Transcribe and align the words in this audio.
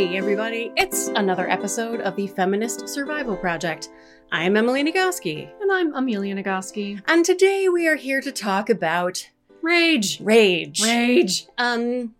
Hey, 0.00 0.16
everybody, 0.16 0.72
it's 0.78 1.08
another 1.08 1.46
episode 1.50 2.00
of 2.00 2.16
the 2.16 2.26
Feminist 2.26 2.88
Survival 2.88 3.36
Project. 3.36 3.90
I 4.32 4.44
am 4.44 4.56
Emily 4.56 4.82
Nagoski, 4.82 5.50
And 5.60 5.70
I'm 5.70 5.94
Amelia 5.94 6.34
Nagoski. 6.34 7.02
and 7.06 7.22
today 7.22 7.68
we 7.68 7.86
are 7.86 7.96
here 7.96 8.22
to 8.22 8.32
talk 8.32 8.70
about 8.70 9.28
Rage. 9.60 10.18
rage. 10.22 10.82
Rage. 10.82 11.46
Um, 11.58 12.14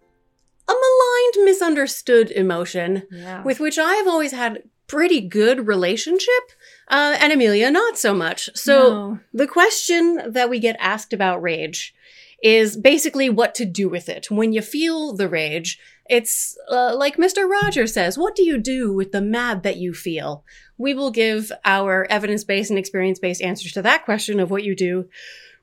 a 0.68 0.74
maligned, 0.74 1.46
misunderstood 1.46 2.30
emotion 2.32 3.04
Yeah. 3.10 3.42
with 3.44 3.60
which 3.60 3.78
I 3.78 3.94
have 3.94 4.06
always 4.06 4.32
had 4.32 4.62
pretty 4.86 5.22
good 5.22 5.66
relationship, 5.66 6.52
uh, 6.88 7.16
and 7.18 7.32
Amelia 7.32 7.70
not 7.70 7.96
so 7.98 8.12
much. 8.12 8.50
So 8.54 8.74
No. 8.90 9.18
the 9.32 9.46
question 9.46 10.20
that 10.26 10.50
we 10.50 10.58
get 10.58 10.76
asked 10.80 11.14
about 11.14 11.40
rage 11.40 11.94
is 12.42 12.76
basically 12.76 13.30
what 13.30 13.54
to 13.54 13.64
do 13.64 13.88
with 13.88 14.10
it. 14.10 14.30
When 14.30 14.52
you 14.52 14.60
feel 14.62 15.14
the 15.14 15.28
rage, 15.28 15.78
it's 16.10 16.58
uh, 16.68 16.94
like 16.96 17.16
Mr. 17.16 17.48
Rogers 17.48 17.94
says, 17.94 18.18
what 18.18 18.34
do 18.34 18.42
you 18.42 18.58
do 18.58 18.92
with 18.92 19.12
the 19.12 19.20
mad 19.20 19.62
that 19.62 19.76
you 19.76 19.94
feel? 19.94 20.44
We 20.76 20.92
will 20.92 21.12
give 21.12 21.52
our 21.64 22.04
evidence 22.10 22.42
based 22.42 22.68
and 22.70 22.78
experience 22.78 23.20
based 23.20 23.40
answers 23.40 23.72
to 23.72 23.82
that 23.82 24.04
question 24.04 24.40
of 24.40 24.50
what 24.50 24.64
you 24.64 24.74
do 24.74 25.08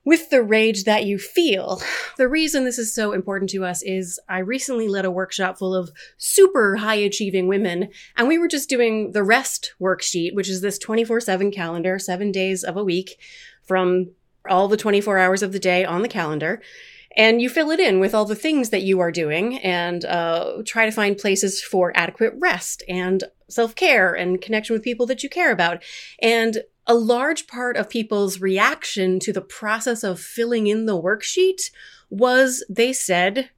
with 0.06 0.30
the 0.30 0.42
rage 0.42 0.86
that 0.86 1.06
you 1.06 1.20
feel. 1.20 1.82
The 2.16 2.30
reason 2.30 2.64
this 2.64 2.80
is 2.80 2.96
so 2.96 3.12
important 3.12 3.50
to 3.52 3.66
us 3.66 3.84
is 3.84 4.22
I 4.30 4.40
recently 4.40 4.88
led 4.88 5.04
a 5.04 5.12
workshop 5.12 5.58
full 5.58 5.76
of 5.76 5.92
super 6.18 6.78
high 6.78 6.96
achieving 6.96 7.48
women, 7.48 7.90
and 8.16 8.30
we 8.30 8.38
were 8.38 8.48
just 8.48 8.70
doing 8.70 9.12
the 9.12 9.24
rest 9.24 9.74
worksheet, 9.82 10.34
which 10.34 10.48
is 10.48 10.62
this 10.62 10.80
24 10.80 11.20
7 11.20 11.52
calendar, 11.52 12.00
seven 12.00 12.32
days 12.32 12.64
of 12.64 12.78
a 12.78 12.84
week 12.86 13.20
from 13.64 14.12
all 14.50 14.70
the 14.70 14.78
24 14.78 15.18
hours 15.18 15.44
of 15.44 15.52
the 15.52 15.60
day 15.60 15.84
on 15.84 16.04
the 16.04 16.08
calendar. 16.08 16.62
And 17.16 17.42
you 17.42 17.50
fill 17.50 17.72
it 17.72 17.80
in 17.80 18.00
with 18.00 18.14
all 18.14 18.26
the 18.26 18.36
things 18.36 18.70
that 18.70 18.84
you 18.84 19.00
are 19.00 19.12
doing 19.12 19.58
and 19.60 20.06
uh, 20.06 20.62
try 20.66 20.86
to 20.86 20.92
find 20.92 21.18
places 21.18 21.62
for 21.62 21.92
adequate 21.96 22.34
rest 22.38 22.84
and 22.88 23.24
self 23.50 23.76
care 23.76 24.14
and 24.14 24.42
connection 24.42 24.74
with 24.74 24.84
people 24.84 25.06
that 25.08 25.24
you 25.24 25.30
care 25.30 25.52
about. 25.52 25.84
And 26.22 26.64
a 26.86 26.96
large 26.96 27.48
part 27.48 27.76
of 27.76 27.90
people's 27.90 28.40
reaction 28.40 29.20
to 29.20 29.34
the 29.34 29.42
process 29.42 30.04
of 30.04 30.20
filling 30.20 30.68
in 30.68 30.86
the 30.86 31.00
worksheet 31.00 31.70
was 32.10 32.64
they 32.70 32.94
said 32.94 33.50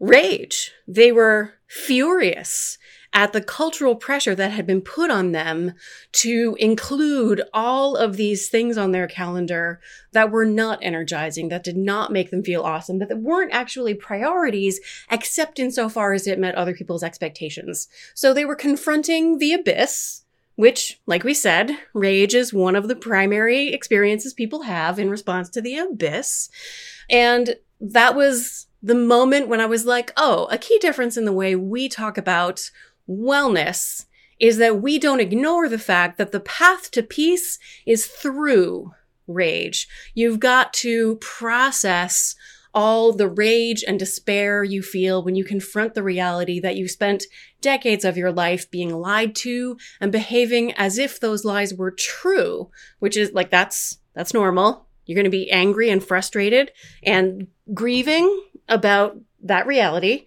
rage. 0.00 0.72
They 0.86 1.12
were 1.12 1.54
furious 1.66 2.77
at 3.12 3.32
the 3.32 3.40
cultural 3.40 3.96
pressure 3.96 4.34
that 4.34 4.50
had 4.50 4.66
been 4.66 4.82
put 4.82 5.10
on 5.10 5.32
them 5.32 5.72
to 6.12 6.56
include 6.60 7.42
all 7.52 7.96
of 7.96 8.16
these 8.16 8.48
things 8.48 8.76
on 8.76 8.92
their 8.92 9.06
calendar 9.06 9.80
that 10.12 10.30
were 10.30 10.44
not 10.44 10.78
energizing, 10.82 11.48
that 11.48 11.64
did 11.64 11.76
not 11.76 12.12
make 12.12 12.30
them 12.30 12.44
feel 12.44 12.62
awesome, 12.62 12.98
that 12.98 13.18
weren't 13.18 13.52
actually 13.52 13.94
priorities, 13.94 14.78
except 15.10 15.58
insofar 15.58 16.12
as 16.12 16.26
it 16.26 16.38
met 16.38 16.54
other 16.54 16.74
people's 16.74 17.02
expectations. 17.02 17.88
So 18.14 18.34
they 18.34 18.44
were 18.44 18.54
confronting 18.54 19.38
the 19.38 19.54
abyss, 19.54 20.24
which, 20.56 21.00
like 21.06 21.24
we 21.24 21.34
said, 21.34 21.70
rage 21.94 22.34
is 22.34 22.52
one 22.52 22.76
of 22.76 22.88
the 22.88 22.96
primary 22.96 23.68
experiences 23.68 24.34
people 24.34 24.62
have 24.62 24.98
in 24.98 25.08
response 25.08 25.48
to 25.50 25.62
the 25.62 25.78
abyss. 25.78 26.50
And 27.08 27.56
that 27.80 28.14
was 28.14 28.66
the 28.82 28.94
moment 28.94 29.48
when 29.48 29.60
I 29.60 29.66
was 29.66 29.86
like, 29.86 30.12
oh, 30.16 30.46
a 30.50 30.58
key 30.58 30.78
difference 30.78 31.16
in 31.16 31.24
the 31.24 31.32
way 31.32 31.56
we 31.56 31.88
talk 31.88 32.18
about 32.18 32.70
wellness 33.08 34.06
is 34.38 34.58
that 34.58 34.80
we 34.80 34.98
don't 34.98 35.20
ignore 35.20 35.68
the 35.68 35.78
fact 35.78 36.18
that 36.18 36.32
the 36.32 36.40
path 36.40 36.90
to 36.92 37.02
peace 37.02 37.58
is 37.86 38.06
through 38.06 38.92
rage. 39.26 39.88
You've 40.14 40.40
got 40.40 40.72
to 40.74 41.16
process 41.16 42.34
all 42.74 43.12
the 43.12 43.28
rage 43.28 43.82
and 43.86 43.98
despair 43.98 44.62
you 44.62 44.82
feel 44.82 45.22
when 45.22 45.34
you 45.34 45.42
confront 45.42 45.94
the 45.94 46.02
reality 46.02 46.60
that 46.60 46.76
you 46.76 46.86
spent 46.86 47.24
decades 47.60 48.04
of 48.04 48.16
your 48.16 48.30
life 48.30 48.70
being 48.70 48.90
lied 48.90 49.34
to 49.34 49.76
and 50.00 50.12
behaving 50.12 50.72
as 50.74 50.98
if 50.98 51.18
those 51.18 51.44
lies 51.44 51.74
were 51.74 51.90
true, 51.90 52.70
which 52.98 53.16
is 53.16 53.32
like 53.32 53.50
that's 53.50 53.98
that's 54.14 54.34
normal. 54.34 54.86
You're 55.06 55.16
going 55.16 55.24
to 55.24 55.30
be 55.30 55.50
angry 55.50 55.88
and 55.88 56.04
frustrated 56.04 56.70
and 57.02 57.48
grieving 57.72 58.42
about 58.68 59.18
that 59.42 59.66
reality. 59.66 60.26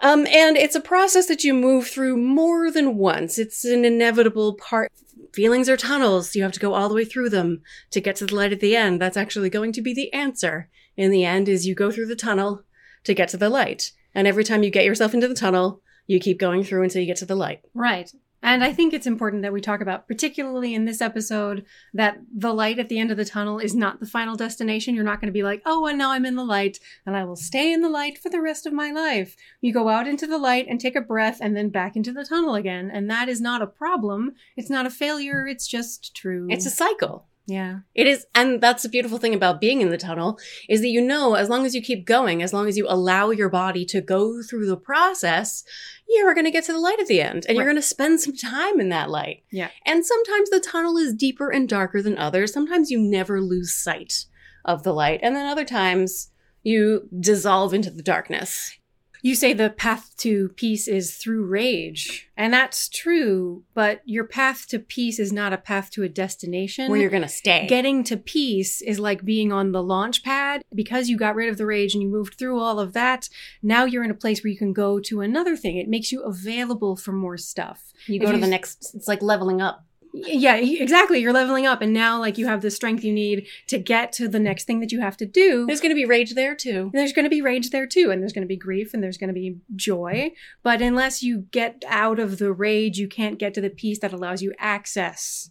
Um, 0.00 0.26
and 0.26 0.56
it's 0.56 0.76
a 0.76 0.80
process 0.80 1.26
that 1.26 1.44
you 1.44 1.54
move 1.54 1.88
through 1.88 2.16
more 2.16 2.70
than 2.70 2.96
once. 2.96 3.38
It's 3.38 3.64
an 3.64 3.84
inevitable 3.84 4.54
part. 4.54 4.92
Feelings 5.32 5.68
are 5.68 5.76
tunnels. 5.76 6.36
You 6.36 6.42
have 6.42 6.52
to 6.52 6.60
go 6.60 6.74
all 6.74 6.88
the 6.88 6.94
way 6.94 7.04
through 7.04 7.30
them 7.30 7.62
to 7.90 8.00
get 8.00 8.16
to 8.16 8.26
the 8.26 8.34
light 8.34 8.52
at 8.52 8.60
the 8.60 8.76
end. 8.76 9.00
That's 9.00 9.16
actually 9.16 9.50
going 9.50 9.72
to 9.72 9.82
be 9.82 9.92
the 9.92 10.12
answer. 10.12 10.68
In 10.96 11.10
the 11.10 11.24
end, 11.24 11.48
is 11.48 11.66
you 11.66 11.74
go 11.74 11.90
through 11.90 12.06
the 12.06 12.16
tunnel 12.16 12.64
to 13.04 13.14
get 13.14 13.28
to 13.30 13.36
the 13.36 13.48
light. 13.48 13.92
And 14.14 14.26
every 14.26 14.44
time 14.44 14.62
you 14.62 14.70
get 14.70 14.84
yourself 14.84 15.14
into 15.14 15.28
the 15.28 15.34
tunnel, 15.34 15.82
you 16.06 16.18
keep 16.18 16.38
going 16.38 16.64
through 16.64 16.82
until 16.82 17.00
you 17.00 17.06
get 17.06 17.18
to 17.18 17.26
the 17.26 17.36
light. 17.36 17.60
Right. 17.74 18.10
And 18.42 18.62
I 18.62 18.72
think 18.72 18.92
it's 18.92 19.06
important 19.06 19.42
that 19.42 19.52
we 19.52 19.60
talk 19.60 19.80
about, 19.80 20.06
particularly 20.06 20.72
in 20.72 20.84
this 20.84 21.00
episode, 21.00 21.64
that 21.92 22.18
the 22.32 22.54
light 22.54 22.78
at 22.78 22.88
the 22.88 22.98
end 22.98 23.10
of 23.10 23.16
the 23.16 23.24
tunnel 23.24 23.58
is 23.58 23.74
not 23.74 23.98
the 23.98 24.06
final 24.06 24.36
destination. 24.36 24.94
You're 24.94 25.04
not 25.04 25.20
going 25.20 25.28
to 25.28 25.36
be 25.36 25.42
like, 25.42 25.60
oh, 25.66 25.86
and 25.86 25.98
now 25.98 26.12
I'm 26.12 26.24
in 26.24 26.36
the 26.36 26.44
light 26.44 26.78
and 27.04 27.16
I 27.16 27.24
will 27.24 27.36
stay 27.36 27.72
in 27.72 27.82
the 27.82 27.88
light 27.88 28.16
for 28.16 28.30
the 28.30 28.40
rest 28.40 28.64
of 28.64 28.72
my 28.72 28.92
life. 28.92 29.34
You 29.60 29.72
go 29.72 29.88
out 29.88 30.06
into 30.06 30.26
the 30.26 30.38
light 30.38 30.66
and 30.68 30.80
take 30.80 30.94
a 30.94 31.00
breath 31.00 31.38
and 31.40 31.56
then 31.56 31.70
back 31.70 31.96
into 31.96 32.12
the 32.12 32.24
tunnel 32.24 32.54
again. 32.54 32.90
And 32.92 33.10
that 33.10 33.28
is 33.28 33.40
not 33.40 33.62
a 33.62 33.66
problem. 33.66 34.34
It's 34.56 34.70
not 34.70 34.86
a 34.86 34.90
failure. 34.90 35.46
It's 35.46 35.66
just 35.66 36.14
true. 36.14 36.46
It's 36.48 36.66
a 36.66 36.70
cycle. 36.70 37.26
Yeah. 37.48 37.78
It 37.94 38.06
is, 38.06 38.26
and 38.34 38.60
that's 38.60 38.82
the 38.82 38.90
beautiful 38.90 39.16
thing 39.16 39.32
about 39.32 39.58
being 39.58 39.80
in 39.80 39.88
the 39.88 39.96
tunnel 39.96 40.38
is 40.68 40.82
that 40.82 40.88
you 40.88 41.00
know, 41.00 41.34
as 41.34 41.48
long 41.48 41.64
as 41.64 41.74
you 41.74 41.80
keep 41.80 42.04
going, 42.04 42.42
as 42.42 42.52
long 42.52 42.68
as 42.68 42.76
you 42.76 42.86
allow 42.86 43.30
your 43.30 43.48
body 43.48 43.86
to 43.86 44.02
go 44.02 44.42
through 44.42 44.66
the 44.66 44.76
process, 44.76 45.64
you 46.06 46.26
are 46.26 46.34
going 46.34 46.44
to 46.44 46.50
get 46.50 46.64
to 46.64 46.74
the 46.74 46.78
light 46.78 47.00
at 47.00 47.06
the 47.06 47.22
end 47.22 47.46
and 47.48 47.56
you're 47.56 47.64
going 47.64 47.76
to 47.76 47.82
spend 47.82 48.20
some 48.20 48.36
time 48.36 48.78
in 48.78 48.90
that 48.90 49.08
light. 49.08 49.44
Yeah. 49.50 49.70
And 49.86 50.04
sometimes 50.04 50.50
the 50.50 50.60
tunnel 50.60 50.98
is 50.98 51.14
deeper 51.14 51.50
and 51.50 51.66
darker 51.66 52.02
than 52.02 52.18
others. 52.18 52.52
Sometimes 52.52 52.90
you 52.90 52.98
never 52.98 53.40
lose 53.40 53.74
sight 53.74 54.26
of 54.66 54.82
the 54.82 54.92
light. 54.92 55.20
And 55.22 55.34
then 55.34 55.46
other 55.46 55.64
times 55.64 56.30
you 56.62 57.08
dissolve 57.18 57.72
into 57.72 57.90
the 57.90 58.02
darkness. 58.02 58.77
You 59.22 59.34
say 59.34 59.52
the 59.52 59.70
path 59.70 60.16
to 60.18 60.50
peace 60.50 60.86
is 60.86 61.16
through 61.16 61.44
rage, 61.44 62.28
and 62.36 62.52
that's 62.52 62.88
true, 62.88 63.64
but 63.74 64.00
your 64.04 64.24
path 64.24 64.66
to 64.68 64.78
peace 64.78 65.18
is 65.18 65.32
not 65.32 65.52
a 65.52 65.58
path 65.58 65.90
to 65.92 66.02
a 66.02 66.08
destination. 66.08 66.90
Where 66.90 67.00
you're 67.00 67.10
going 67.10 67.22
to 67.22 67.28
stay. 67.28 67.66
Getting 67.66 68.04
to 68.04 68.16
peace 68.16 68.80
is 68.80 68.98
like 68.98 69.24
being 69.24 69.52
on 69.52 69.72
the 69.72 69.82
launch 69.82 70.22
pad 70.22 70.62
because 70.74 71.08
you 71.08 71.16
got 71.16 71.34
rid 71.34 71.48
of 71.48 71.56
the 71.56 71.66
rage 71.66 71.94
and 71.94 72.02
you 72.02 72.08
moved 72.08 72.34
through 72.38 72.60
all 72.60 72.78
of 72.78 72.92
that. 72.92 73.28
Now 73.62 73.84
you're 73.84 74.04
in 74.04 74.10
a 74.10 74.14
place 74.14 74.42
where 74.42 74.50
you 74.50 74.58
can 74.58 74.72
go 74.72 75.00
to 75.00 75.20
another 75.20 75.56
thing. 75.56 75.76
It 75.76 75.88
makes 75.88 76.12
you 76.12 76.22
available 76.22 76.96
for 76.96 77.12
more 77.12 77.36
stuff. 77.36 77.92
you 78.06 78.16
if 78.16 78.22
go 78.22 78.32
to 78.32 78.38
you 78.38 78.44
the 78.44 78.50
next, 78.50 78.94
it's 78.94 79.08
like 79.08 79.22
leveling 79.22 79.60
up. 79.60 79.84
Yeah, 80.12 80.56
exactly. 80.56 81.20
You're 81.20 81.32
leveling 81.32 81.66
up, 81.66 81.82
and 81.82 81.92
now 81.92 82.18
like 82.18 82.38
you 82.38 82.46
have 82.46 82.62
the 82.62 82.70
strength 82.70 83.04
you 83.04 83.12
need 83.12 83.46
to 83.68 83.78
get 83.78 84.12
to 84.14 84.28
the 84.28 84.38
next 84.38 84.64
thing 84.64 84.80
that 84.80 84.92
you 84.92 85.00
have 85.00 85.16
to 85.18 85.26
do. 85.26 85.66
There's 85.66 85.80
going 85.80 85.90
to 85.90 85.96
be 85.96 86.04
rage 86.04 86.34
there 86.34 86.54
too. 86.54 86.90
and 86.92 86.94
There's 86.94 87.12
going 87.12 87.24
to 87.24 87.30
be 87.30 87.42
rage 87.42 87.70
there 87.70 87.86
too, 87.86 88.10
and 88.10 88.22
there's 88.22 88.32
going 88.32 88.42
to 88.42 88.48
be 88.48 88.56
grief, 88.56 88.94
and 88.94 89.02
there's 89.02 89.18
going 89.18 89.28
to 89.28 89.34
be 89.34 89.58
joy. 89.76 90.32
But 90.62 90.82
unless 90.82 91.22
you 91.22 91.46
get 91.50 91.84
out 91.86 92.18
of 92.18 92.38
the 92.38 92.52
rage, 92.52 92.98
you 92.98 93.08
can't 93.08 93.38
get 93.38 93.54
to 93.54 93.60
the 93.60 93.70
peace 93.70 93.98
that 94.00 94.12
allows 94.12 94.42
you 94.42 94.52
access 94.58 95.50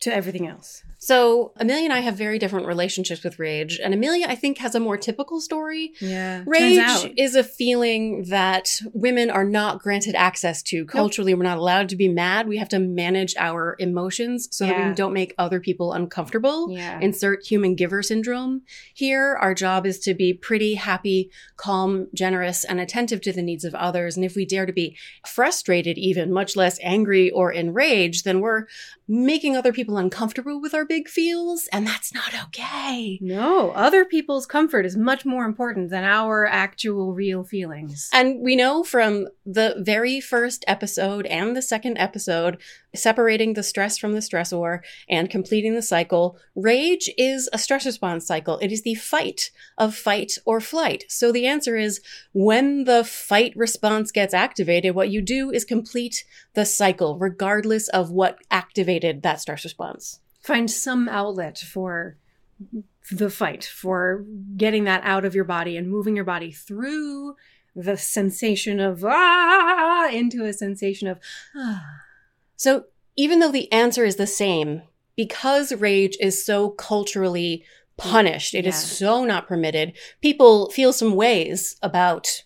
to 0.00 0.14
everything 0.14 0.46
else. 0.46 0.82
So 1.04 1.52
Amelia 1.58 1.84
and 1.84 1.92
I 1.92 2.00
have 2.00 2.16
very 2.16 2.38
different 2.38 2.66
relationships 2.66 3.22
with 3.22 3.38
rage, 3.38 3.78
and 3.78 3.92
Amelia, 3.92 4.26
I 4.26 4.36
think, 4.36 4.56
has 4.56 4.74
a 4.74 4.80
more 4.80 4.96
typical 4.96 5.38
story. 5.38 5.92
Yeah, 6.00 6.42
Rage 6.46 7.12
is 7.18 7.34
a 7.34 7.44
feeling 7.44 8.24
that 8.30 8.70
women 8.94 9.28
are 9.28 9.44
not 9.44 9.82
granted 9.82 10.14
access 10.14 10.62
to. 10.62 10.86
Culturally, 10.86 11.34
we're 11.34 11.42
not 11.42 11.58
allowed 11.58 11.90
to 11.90 11.96
be 11.96 12.08
mad. 12.08 12.48
We 12.48 12.56
have 12.56 12.70
to 12.70 12.78
manage 12.78 13.34
our 13.36 13.76
emotions 13.78 14.48
so 14.50 14.64
that 14.66 14.88
we 14.88 14.94
don't 14.94 15.12
make 15.12 15.34
other 15.36 15.60
people 15.60 15.92
uncomfortable. 15.92 16.70
yeah, 16.70 16.98
Insert 17.00 17.44
human 17.44 17.74
giver 17.74 18.02
syndrome 18.02 18.62
here. 18.94 19.36
Our 19.38 19.52
job 19.52 19.84
is 19.84 19.98
to 20.00 20.14
be 20.14 20.32
pretty 20.32 20.76
happy, 20.76 21.30
calm, 21.58 22.06
generous, 22.14 22.64
and 22.64 22.80
attentive 22.80 23.20
to 23.22 23.32
the 23.32 23.42
needs 23.42 23.64
of 23.64 23.74
others. 23.74 24.16
And 24.16 24.24
if 24.24 24.36
we 24.36 24.46
dare 24.46 24.64
to 24.64 24.72
be 24.72 24.96
frustrated, 25.26 25.98
even 25.98 26.32
much 26.32 26.56
less 26.56 26.78
angry 26.82 27.30
or 27.30 27.52
enraged, 27.52 28.24
then 28.24 28.40
we're 28.40 28.64
making 29.06 29.54
other 29.54 29.72
people 29.72 29.98
uncomfortable 29.98 30.62
with 30.62 30.72
our 30.72 30.86
big 30.94 31.08
feels, 31.08 31.66
and 31.72 31.84
that's 31.84 32.14
not 32.14 32.32
okay. 32.44 33.18
no, 33.20 33.70
other 33.70 34.04
people's 34.04 34.46
comfort 34.46 34.86
is 34.86 34.96
much 34.96 35.26
more 35.26 35.44
important 35.44 35.90
than 35.90 36.04
our 36.04 36.46
actual 36.46 37.12
real 37.12 37.42
feelings. 37.42 38.08
And 38.12 38.40
we 38.40 38.54
know 38.54 38.84
from 38.84 39.26
the 39.44 39.74
very 39.78 40.20
first 40.20 40.64
episode 40.68 41.26
and 41.26 41.56
the 41.56 41.62
second 41.62 41.98
episode, 41.98 42.58
separating 42.94 43.54
the 43.54 43.64
stress 43.64 43.98
from 43.98 44.12
the 44.12 44.20
stressor 44.20 44.82
and 45.08 45.28
completing 45.28 45.74
the 45.74 45.82
cycle, 45.82 46.38
rage 46.54 47.10
is 47.18 47.48
a 47.52 47.58
stress 47.58 47.84
response 47.86 48.24
cycle. 48.24 48.58
It 48.58 48.70
is 48.70 48.82
the 48.82 48.94
fight 48.94 49.50
of 49.76 49.96
fight 49.96 50.38
or 50.44 50.60
flight. 50.60 51.04
So 51.08 51.32
the 51.32 51.48
answer 51.48 51.76
is 51.76 52.00
when 52.32 52.84
the 52.84 53.02
fight 53.02 53.52
response 53.56 54.12
gets 54.12 54.32
activated, 54.32 54.94
what 54.94 55.10
you 55.10 55.20
do 55.20 55.50
is 55.50 55.64
complete 55.64 56.24
the 56.54 56.64
cycle, 56.64 57.18
regardless 57.18 57.88
of 57.88 58.12
what 58.12 58.38
activated 58.52 59.22
that 59.22 59.40
stress 59.40 59.64
response. 59.64 60.20
Find 60.44 60.70
some 60.70 61.08
outlet 61.08 61.58
for 61.58 62.16
the 63.10 63.30
fight, 63.30 63.64
for 63.64 64.24
getting 64.56 64.84
that 64.84 65.02
out 65.04 65.24
of 65.24 65.34
your 65.34 65.44
body 65.44 65.76
and 65.76 65.90
moving 65.90 66.14
your 66.16 66.24
body 66.24 66.52
through 66.52 67.34
the 67.74 67.96
sensation 67.96 68.78
of 68.78 69.04
ah 69.04 70.08
into 70.10 70.44
a 70.44 70.52
sensation 70.52 71.08
of 71.08 71.18
ah. 71.56 71.84
So 72.56 72.84
even 73.16 73.38
though 73.40 73.50
the 73.52 73.70
answer 73.72 74.04
is 74.04 74.16
the 74.16 74.26
same, 74.26 74.82
because 75.16 75.72
rage 75.72 76.16
is 76.20 76.44
so 76.44 76.70
culturally 76.70 77.64
punished, 77.96 78.54
it 78.54 78.66
is 78.66 78.74
Yeah. 78.74 78.80
so 78.80 79.24
not 79.24 79.48
permitted, 79.48 79.92
people 80.20 80.70
feel 80.70 80.92
some 80.92 81.14
ways 81.14 81.76
about 81.82 82.42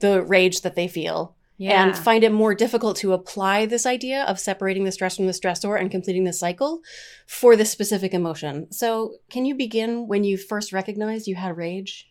the 0.00 0.22
rage 0.22 0.62
that 0.62 0.76
they 0.76 0.88
feel 0.88 1.33
Yeah. 1.56 1.84
and 1.84 1.96
find 1.96 2.24
it 2.24 2.32
more 2.32 2.52
difficult 2.54 2.96
to 2.98 3.12
apply 3.12 3.66
this 3.66 3.86
idea 3.86 4.24
of 4.24 4.40
separating 4.40 4.82
the 4.84 4.90
stress 4.90 5.16
from 5.16 5.26
the 5.26 5.32
stressor 5.32 5.78
and 5.78 5.88
completing 5.90 6.24
the 6.24 6.32
cycle 6.32 6.80
for 7.28 7.54
this 7.54 7.70
specific 7.70 8.12
emotion. 8.12 8.72
So, 8.72 9.18
can 9.30 9.44
you 9.44 9.54
begin 9.54 10.08
when 10.08 10.24
you 10.24 10.36
first 10.36 10.72
recognized 10.72 11.28
you 11.28 11.36
had 11.36 11.56
rage? 11.56 12.10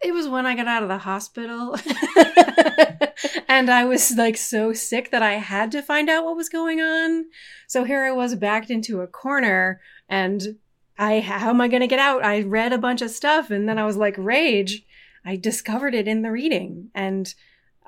It 0.00 0.12
was 0.12 0.28
when 0.28 0.46
I 0.46 0.54
got 0.54 0.68
out 0.68 0.82
of 0.82 0.88
the 0.88 0.98
hospital. 0.98 1.76
and 3.48 3.68
I 3.68 3.84
was 3.84 4.16
like 4.16 4.36
so 4.36 4.72
sick 4.72 5.10
that 5.10 5.22
I 5.22 5.34
had 5.34 5.70
to 5.72 5.82
find 5.82 6.08
out 6.08 6.24
what 6.24 6.36
was 6.36 6.48
going 6.48 6.80
on. 6.80 7.26
So 7.66 7.84
here 7.84 8.04
I 8.04 8.12
was 8.12 8.34
backed 8.34 8.70
into 8.70 9.00
a 9.00 9.06
corner 9.06 9.80
and 10.08 10.56
I 10.98 11.20
how 11.20 11.50
am 11.50 11.60
I 11.60 11.68
going 11.68 11.82
to 11.82 11.86
get 11.86 11.98
out? 11.98 12.24
I 12.24 12.42
read 12.42 12.72
a 12.72 12.78
bunch 12.78 13.02
of 13.02 13.10
stuff 13.10 13.50
and 13.50 13.68
then 13.68 13.78
I 13.78 13.84
was 13.84 13.96
like 13.96 14.14
rage. 14.16 14.86
I 15.24 15.36
discovered 15.36 15.94
it 15.94 16.08
in 16.08 16.22
the 16.22 16.30
reading 16.30 16.90
and 16.94 17.34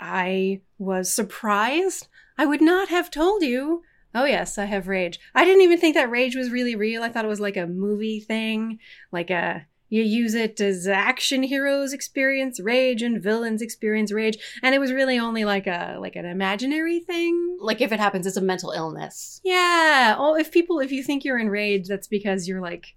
I 0.03 0.63
was 0.79 1.13
surprised. 1.13 2.09
I 2.37 2.45
would 2.45 2.61
not 2.61 2.89
have 2.89 3.11
told 3.11 3.43
you. 3.43 3.83
Oh 4.15 4.25
yes, 4.25 4.59
I 4.59 4.65
have 4.65 4.89
rage. 4.89 5.21
I 5.35 5.45
didn't 5.45 5.63
even 5.63 5.79
think 5.79 5.95
that 5.95 6.11
rage 6.11 6.35
was 6.35 6.51
really 6.51 6.75
real. 6.75 7.03
I 7.03 7.09
thought 7.09 7.25
it 7.25 7.29
was 7.29 7.41
like 7.41 7.57
a 7.57 7.67
movie 7.67 8.21
thing, 8.21 8.81
like 9.13 9.31
a 9.31 9.67
you 9.89 10.03
use 10.03 10.35
it 10.35 10.59
as 10.61 10.89
action 10.89 11.43
heroes 11.43 11.93
experience 11.93 12.59
rage 12.59 13.03
and 13.03 13.23
villains 13.23 13.63
experience 13.63 14.11
rage, 14.11 14.39
and 14.63 14.75
it 14.75 14.79
was 14.79 14.91
really 14.91 15.19
only 15.19 15.45
like 15.45 15.67
a 15.67 15.99
like 16.01 16.17
an 16.17 16.25
imaginary 16.25 16.99
thing. 16.99 17.59
Like 17.61 17.81
if 17.81 17.93
it 17.93 18.01
happens, 18.01 18.27
it's 18.27 18.37
a 18.37 18.43
mental 18.43 18.73
illness. 18.73 19.41
Yeah. 19.45 20.17
Oh, 20.19 20.35
if 20.35 20.51
people 20.51 20.81
if 20.81 20.91
you 20.91 21.03
think 21.03 21.25
you're 21.25 21.39
in 21.39 21.49
rage, 21.49 21.87
that's 21.87 22.09
because 22.09 22.49
you're 22.49 22.61
like 22.61 22.95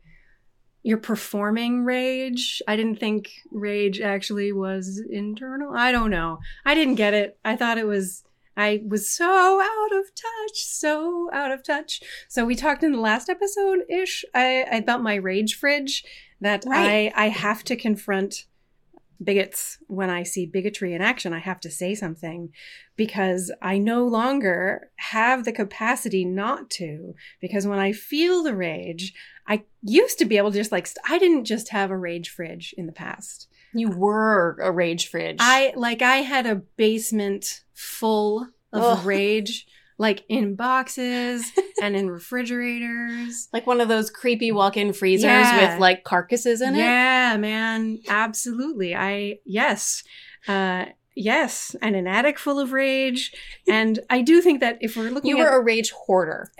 you're 0.86 0.98
performing 1.00 1.84
rage. 1.84 2.62
I 2.68 2.76
didn't 2.76 3.00
think 3.00 3.32
rage 3.52 4.00
actually 4.00 4.52
was 4.52 5.02
internal. 5.10 5.76
I 5.76 5.92
don't 5.92 6.12
know. 6.12 6.38
I 6.64 6.76
didn't 6.76 6.94
get 6.94 7.16
it. 7.16 7.40
I 7.44 7.56
thought 7.56 7.80
it 7.80 7.88
was 7.88 8.24
I 8.56 8.84
was 8.88 9.10
so 9.10 9.60
out 9.60 10.00
of 10.00 10.06
touch, 10.14 10.64
so 10.64 11.28
out 11.34 11.52
of 11.52 11.64
touch. 11.64 12.02
So 12.30 12.46
we 12.46 12.56
talked 12.56 12.84
in 12.84 12.92
the 12.92 13.00
last 13.00 13.30
episode 13.30 13.80
ish 13.90 14.24
I, 14.36 14.64
I 14.72 14.76
about 14.76 15.02
my 15.02 15.16
rage 15.16 15.56
fridge 15.56 16.06
that 16.40 16.64
Right. 16.68 17.12
I 17.16 17.26
I 17.26 17.30
have 17.30 17.64
to 17.64 17.76
confront 17.76 18.46
bigots 19.24 19.78
when 19.88 20.10
I 20.10 20.24
see 20.24 20.46
bigotry 20.46 20.94
in 20.94 21.02
action. 21.02 21.34
I 21.34 21.40
have 21.40 21.60
to 21.62 21.72
say 21.72 21.96
something 21.96 22.50
because 22.96 23.52
I 23.62 23.78
no 23.78 24.06
longer 24.06 24.90
have 24.98 25.46
the 25.46 25.52
capacity 25.52 26.26
not 26.26 26.70
to. 26.72 27.16
Because 27.42 27.68
when 27.68 27.80
I 27.80 27.92
feel 27.92 28.44
the 28.44 28.56
rage, 28.56 29.14
I 29.48 29.64
used 29.82 30.20
to 30.20 30.26
be 30.26 30.38
able 30.38 30.52
to 30.52 30.58
just 30.58 30.72
like, 30.72 30.88
st- 30.88 31.06
I 31.10 31.18
didn't 31.18 31.46
just 31.46 31.70
have 31.70 31.92
a 31.92 31.98
rage 31.98 32.30
fridge 32.30 32.74
in 32.78 32.86
the 32.86 32.92
past. 32.92 33.48
You 33.74 33.90
were 33.90 34.58
a 34.62 34.72
rage 34.72 35.08
fridge. 35.08 35.38
I 35.40 35.74
like, 35.76 36.02
I 36.02 36.18
had 36.18 36.46
a 36.46 36.56
basement 36.56 37.64
full 37.74 38.48
of 38.72 39.00
Ugh. 39.00 39.06
rage, 39.06 39.68
like 39.98 40.24
in 40.30 40.56
boxes 40.56 41.52
and 41.82 41.96
in 41.96 42.10
refrigerators. 42.10 43.48
like 43.54 43.66
one 43.68 43.80
of 43.82 43.88
those 43.88 44.10
creepy 44.10 44.52
walk-in 44.52 44.94
freezers 44.94 45.24
Yeah. 45.26 45.72
with 45.74 45.80
like 45.80 46.04
carcasses 46.04 46.62
in 46.62 46.76
it. 46.76 46.80
Yeah, 46.80 47.38
man. 47.38 48.00
Absolutely. 48.08 48.96
I, 48.96 49.40
yes. 49.46 50.04
Uh, 50.48 50.86
yes. 51.16 51.76
And 51.82 51.96
an 51.96 52.08
attic 52.08 52.38
full 52.38 52.60
of 52.60 52.72
rage. 52.74 53.32
And 53.68 54.00
I 54.10 54.22
do 54.22 54.42
think 54.42 54.60
that 54.60 54.78
if 54.82 54.98
we're 54.98 55.12
looking 55.12 55.30
You 55.32 55.38
at 55.40 55.44
were 55.52 55.58
a 55.58 55.64
rage 55.64 55.92
hoarder. 55.92 56.52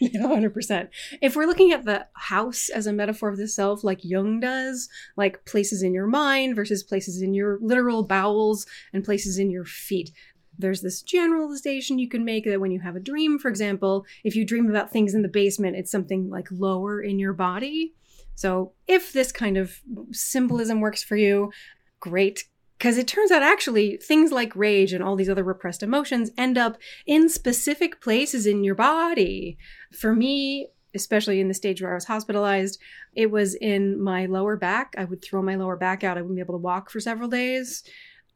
Yeah, 0.00 0.26
hundred 0.26 0.52
percent. 0.52 0.90
If 1.20 1.36
we're 1.36 1.46
looking 1.46 1.70
at 1.70 1.84
the 1.84 2.06
house 2.14 2.68
as 2.70 2.88
a 2.88 2.92
metaphor 2.92 3.28
of 3.28 3.36
the 3.36 3.46
self, 3.46 3.84
like 3.84 4.00
Jung 4.02 4.40
does, 4.40 4.88
like 5.16 5.44
places 5.44 5.80
in 5.84 5.94
your 5.94 6.08
mind 6.08 6.56
versus 6.56 6.82
places 6.82 7.22
in 7.22 7.34
your 7.34 7.58
literal 7.62 8.02
bowels 8.02 8.66
and 8.92 9.04
places 9.04 9.38
in 9.38 9.48
your 9.48 9.64
feet. 9.64 10.10
There's 10.58 10.82
this 10.82 11.02
generalization 11.02 11.98
you 11.98 12.08
can 12.08 12.24
make 12.24 12.44
that 12.44 12.60
when 12.60 12.70
you 12.70 12.80
have 12.80 12.96
a 12.96 13.00
dream, 13.00 13.38
for 13.38 13.48
example, 13.48 14.04
if 14.22 14.36
you 14.36 14.44
dream 14.44 14.68
about 14.68 14.90
things 14.90 15.14
in 15.14 15.22
the 15.22 15.28
basement, 15.28 15.76
it's 15.76 15.90
something 15.90 16.30
like 16.30 16.48
lower 16.50 17.00
in 17.00 17.18
your 17.18 17.32
body. 17.32 17.94
So 18.34 18.72
if 18.86 19.12
this 19.12 19.32
kind 19.32 19.56
of 19.56 19.80
symbolism 20.10 20.80
works 20.80 21.02
for 21.02 21.16
you, 21.16 21.52
great. 22.00 22.44
Because 22.78 22.98
it 22.98 23.06
turns 23.06 23.30
out 23.30 23.42
actually 23.42 23.96
things 23.96 24.32
like 24.32 24.56
rage 24.56 24.92
and 24.92 25.04
all 25.04 25.14
these 25.14 25.28
other 25.28 25.44
repressed 25.44 25.82
emotions 25.82 26.30
end 26.36 26.58
up 26.58 26.78
in 27.06 27.28
specific 27.28 28.00
places 28.00 28.46
in 28.46 28.64
your 28.64 28.74
body. 28.74 29.56
For 29.92 30.14
me, 30.14 30.68
especially 30.94 31.40
in 31.40 31.48
the 31.48 31.54
stage 31.54 31.80
where 31.80 31.92
I 31.92 31.94
was 31.94 32.06
hospitalized, 32.06 32.80
it 33.14 33.30
was 33.30 33.54
in 33.54 34.02
my 34.02 34.26
lower 34.26 34.56
back. 34.56 34.94
I 34.98 35.04
would 35.04 35.22
throw 35.22 35.42
my 35.42 35.54
lower 35.54 35.76
back 35.76 36.02
out. 36.02 36.18
I 36.18 36.22
wouldn't 36.22 36.36
be 36.36 36.42
able 36.42 36.54
to 36.54 36.58
walk 36.58 36.90
for 36.90 37.00
several 37.00 37.28
days. 37.28 37.84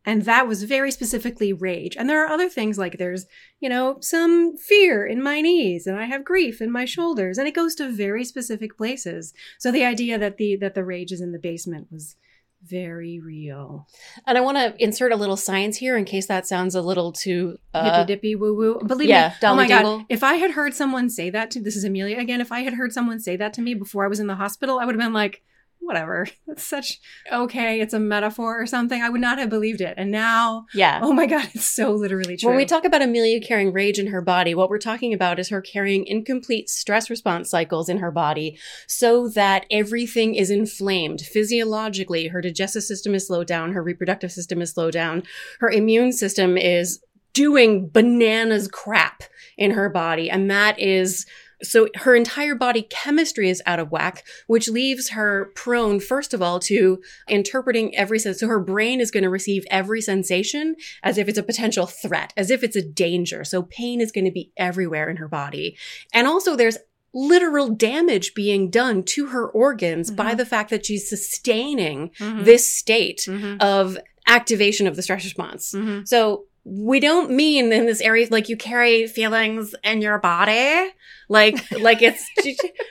And 0.07 0.23
that 0.23 0.47
was 0.47 0.63
very 0.63 0.93
specifically 0.93 1.53
rage. 1.53 1.97
And 1.97 2.09
there 2.09 2.25
are 2.25 2.33
other 2.33 2.49
things 2.49 2.79
like 2.79 2.97
there's, 2.97 3.27
you 3.61 3.69
know, 3.69 3.99
some 4.01 4.57
fear 4.57 5.05
in 5.05 5.21
my 5.21 5.41
knees 5.41 5.87
and 5.87 5.99
I 5.99 6.05
have 6.05 6.25
grief 6.25 6.63
in 6.63 6.71
my 6.71 6.85
shoulders 6.85 7.39
and 7.39 7.49
it 7.49 7.55
goes 7.55 7.75
to 7.75 7.91
very 7.91 8.25
specific 8.25 8.77
places. 8.77 9.35
So 9.59 9.73
the 9.73 9.85
idea 9.85 10.17
that 10.17 10.37
the 10.37 10.57
that 10.57 10.75
the 10.75 10.85
rage 10.85 11.11
is 11.11 11.21
in 11.21 11.33
the 11.33 11.41
basement 11.41 11.89
was 11.91 12.15
very 12.63 13.21
real. 13.21 13.87
And 14.27 14.39
I 14.39 14.41
want 14.41 14.57
to 14.59 14.75
insert 14.83 15.13
a 15.13 15.17
little 15.17 15.37
science 15.37 15.77
here 15.77 15.97
in 15.97 16.05
case 16.05 16.27
that 16.27 16.47
sounds 16.47 16.75
a 16.75 16.83
little 16.83 17.13
too 17.13 17.57
uh, 17.75 17.99
Hippy 17.99 18.07
dippy 18.07 18.37
woo 18.37 18.55
woo. 18.55 18.81
Believe 18.87 19.09
yeah, 19.09 19.35
me, 19.43 19.49
oh 19.49 19.55
my 19.55 19.69
god! 19.69 20.07
If 20.09 20.23
I 20.23 20.35
had 20.35 20.53
heard 20.53 20.75
someone 20.75 21.11
say 21.11 21.31
that 21.31 21.51
to 21.53 21.61
this 21.61 21.77
is 21.77 21.85
Amelia 21.85 22.19
again. 22.19 22.41
If 22.41 22.53
I 22.53 22.61
had 22.61 22.75
heard 22.75 22.93
someone 22.93 23.21
say 23.21 23.37
that 23.37 23.53
to 23.55 23.63
me 23.63 23.75
before 23.75 24.05
I 24.05 24.09
was 24.09 24.21
in 24.21 24.27
the 24.27 24.37
hospital, 24.37 24.79
I 24.79 24.85
would 24.85 24.95
have 24.95 25.03
been 25.03 25.13
like, 25.13 25.43
whatever. 25.87 26.27
That's 26.47 26.65
such 26.65 27.01
okay. 27.33 27.81
It's 27.81 27.95
a 27.95 28.01
metaphor 28.01 28.61
or 28.61 28.67
something. 28.67 29.01
I 29.01 29.09
would 29.09 29.21
not 29.21 29.39
have 29.39 29.49
believed 29.49 29.81
it. 29.81 29.95
And 29.97 30.11
now, 30.11 30.67
yeah. 30.75 31.01
oh 31.03 31.13
my 31.13 31.27
god, 31.27 31.49
it's 31.55 31.67
so 31.67 31.93
literally 31.93 32.37
true. 32.37 32.49
When 32.49 32.57
we 32.57 32.67
talk 32.67 32.85
about 32.85 33.03
Amelia 33.03 33.41
carrying 33.41 33.73
rage 33.73 33.99
in 33.99 34.09
her 34.09 34.21
body, 34.21 34.55
what 34.55 34.69
we're 34.69 34.79
talking 34.79 35.15
about 35.15 35.39
is 35.39 35.49
her 35.49 35.61
carrying 35.61 36.07
incomplete 36.07 36.69
stress 36.69 37.09
response 37.09 37.49
cycles 37.51 37.89
in 37.89 37.99
her 37.99 38.11
body 38.11 38.59
so 38.87 39.29
that 39.29 39.67
everything 39.71 40.35
is 40.35 40.51
inflamed 40.51 41.21
physiologically. 41.21 42.29
Her 42.29 42.41
digestive 42.41 42.83
system 42.83 43.15
is 43.15 43.27
slowed 43.27 43.47
down, 43.47 43.73
her 43.73 43.83
reproductive 43.83 44.33
system 44.33 44.61
is 44.61 44.73
slowed 44.73 44.93
down, 44.93 45.23
her 45.61 45.71
immune 45.71 46.13
system 46.13 46.57
is 46.57 47.01
doing 47.37 47.89
bananas 47.91 48.67
crap 48.67 49.23
in 49.59 49.73
her 49.73 49.91
body. 49.91 50.31
And 50.31 50.51
that 50.51 50.79
is 50.79 51.27
so 51.63 51.89
her 51.97 52.15
entire 52.15 52.55
body 52.55 52.83
chemistry 52.83 53.49
is 53.49 53.63
out 53.67 53.79
of 53.79 53.91
whack, 53.91 54.25
which 54.47 54.69
leaves 54.69 55.11
her 55.11 55.53
prone, 55.55 56.01
first 56.01 56.35
of 56.35 56.43
all, 56.43 56.61
to 56.61 57.01
interpreting 57.29 57.97
every 57.97 58.19
sense. 58.19 58.41
So 58.41 58.49
her 58.49 58.61
brain 58.61 59.01
is 59.01 59.11
going 59.11 59.25
to 59.25 59.31
receive 59.31 59.65
every 59.71 60.01
sensation 60.01 60.77
as 61.03 61.19
if 61.19 61.29
it's 61.29 61.39
a 61.39 61.43
potential 61.43 61.87
threat, 61.87 62.33
as 62.37 62.51
if 62.51 62.63
it's 62.63 62.77
a 62.77 62.83
danger. 62.87 63.43
So 63.45 63.63
pain 63.63 64.01
is 64.01 64.13
going 64.13 64.27
to 64.27 64.31
be 64.31 64.53
everywhere 64.57 65.09
in 65.09 65.17
her 65.17 65.29
body. 65.29 65.77
And 66.13 66.27
also 66.27 66.57
there's 66.57 66.79
literal 67.15 67.71
damage 67.71 68.35
being 68.35 68.69
done 68.69 69.03
to 69.03 69.29
her 69.29 69.49
organs 69.49 70.11
by 70.11 70.35
Mhm. 70.35 70.37
the 70.37 70.45
fact 70.47 70.69
that 70.69 70.85
she's 70.85 71.09
sustaining 71.09 72.11
Mhm. 72.21 72.45
this 72.45 72.71
state 72.71 73.21
Mhm. 73.27 73.59
of 73.63 73.97
activation 74.29 74.87
of 74.87 74.97
the 74.97 75.03
stress 75.03 75.25
response. 75.25 75.73
Mhm. 75.73 76.07
So 76.07 76.45
we 76.69 76.99
don't 76.99 77.31
mean 77.31 77.73
in 77.73 77.87
this 77.87 78.01
area 78.01 78.27
like 78.31 78.49
you 78.49 78.57
carry 78.57 79.07
feelings 79.07 79.73
in 79.85 80.03
your 80.03 80.19
body, 80.19 80.91
like 81.29 81.55
like 81.81 82.03
it's. 82.03 82.25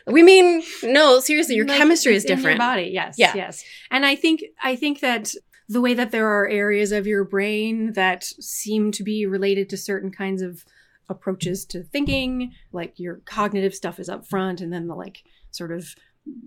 we 0.07 0.23
mean 0.23 0.63
no, 0.83 1.19
seriously, 1.19 1.55
your 1.55 1.65
Like, 1.67 1.77
chemistry 1.77 2.15
is 2.15 2.23
different. 2.23 2.57
your 2.57 2.67
body, 2.67 2.89
yes, 2.93 3.15
Yeah. 3.17 3.33
yes. 3.35 3.63
And 3.91 4.05
I 4.05 4.15
think 4.15 4.43
I 4.63 4.77
think 4.77 5.01
that 5.01 5.33
the 5.67 5.81
way 5.81 5.93
that 5.93 6.11
there 6.11 6.27
are 6.27 6.47
areas 6.47 6.91
of 6.93 7.05
your 7.05 7.25
brain 7.25 7.93
that 7.93 8.23
seem 8.23 8.91
to 8.93 9.03
be 9.03 9.25
related 9.25 9.67
to 9.71 9.77
certain 9.77 10.11
kinds 10.11 10.41
of 10.41 10.63
approaches 11.09 11.65
to 11.65 11.83
thinking, 11.83 12.53
like 12.71 12.97
your 12.97 13.17
cognitive 13.25 13.75
stuff 13.75 13.99
is 13.99 14.07
up 14.07 14.25
front, 14.25 14.61
and 14.61 14.71
then 14.71 14.87
the 14.87 14.95
like 14.95 15.23
sort 15.51 15.71
of 15.71 15.95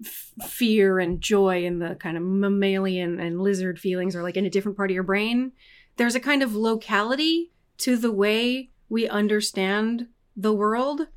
f- 0.04 0.32
fear 0.48 0.98
and 0.98 1.20
joy 1.20 1.64
and 1.66 1.82
the 1.82 1.94
kind 1.96 2.16
of 2.16 2.22
mammalian 2.22 3.20
and 3.20 3.40
lizard 3.40 3.78
feelings 3.78 4.16
are 4.16 4.22
like 4.22 4.36
in 4.36 4.46
a 4.46 4.50
different 4.50 4.76
part 4.76 4.90
of 4.90 4.94
your 4.94 5.02
brain. 5.04 5.52
There's 5.98 6.14
a 6.14 6.20
kind 6.20 6.42
of 6.42 6.54
locality 6.54 7.52
to 7.78 7.96
the 7.96 8.12
way 8.12 8.70
we 8.88 9.06
understand 9.06 10.08
the 10.34 10.54
world 10.54 11.08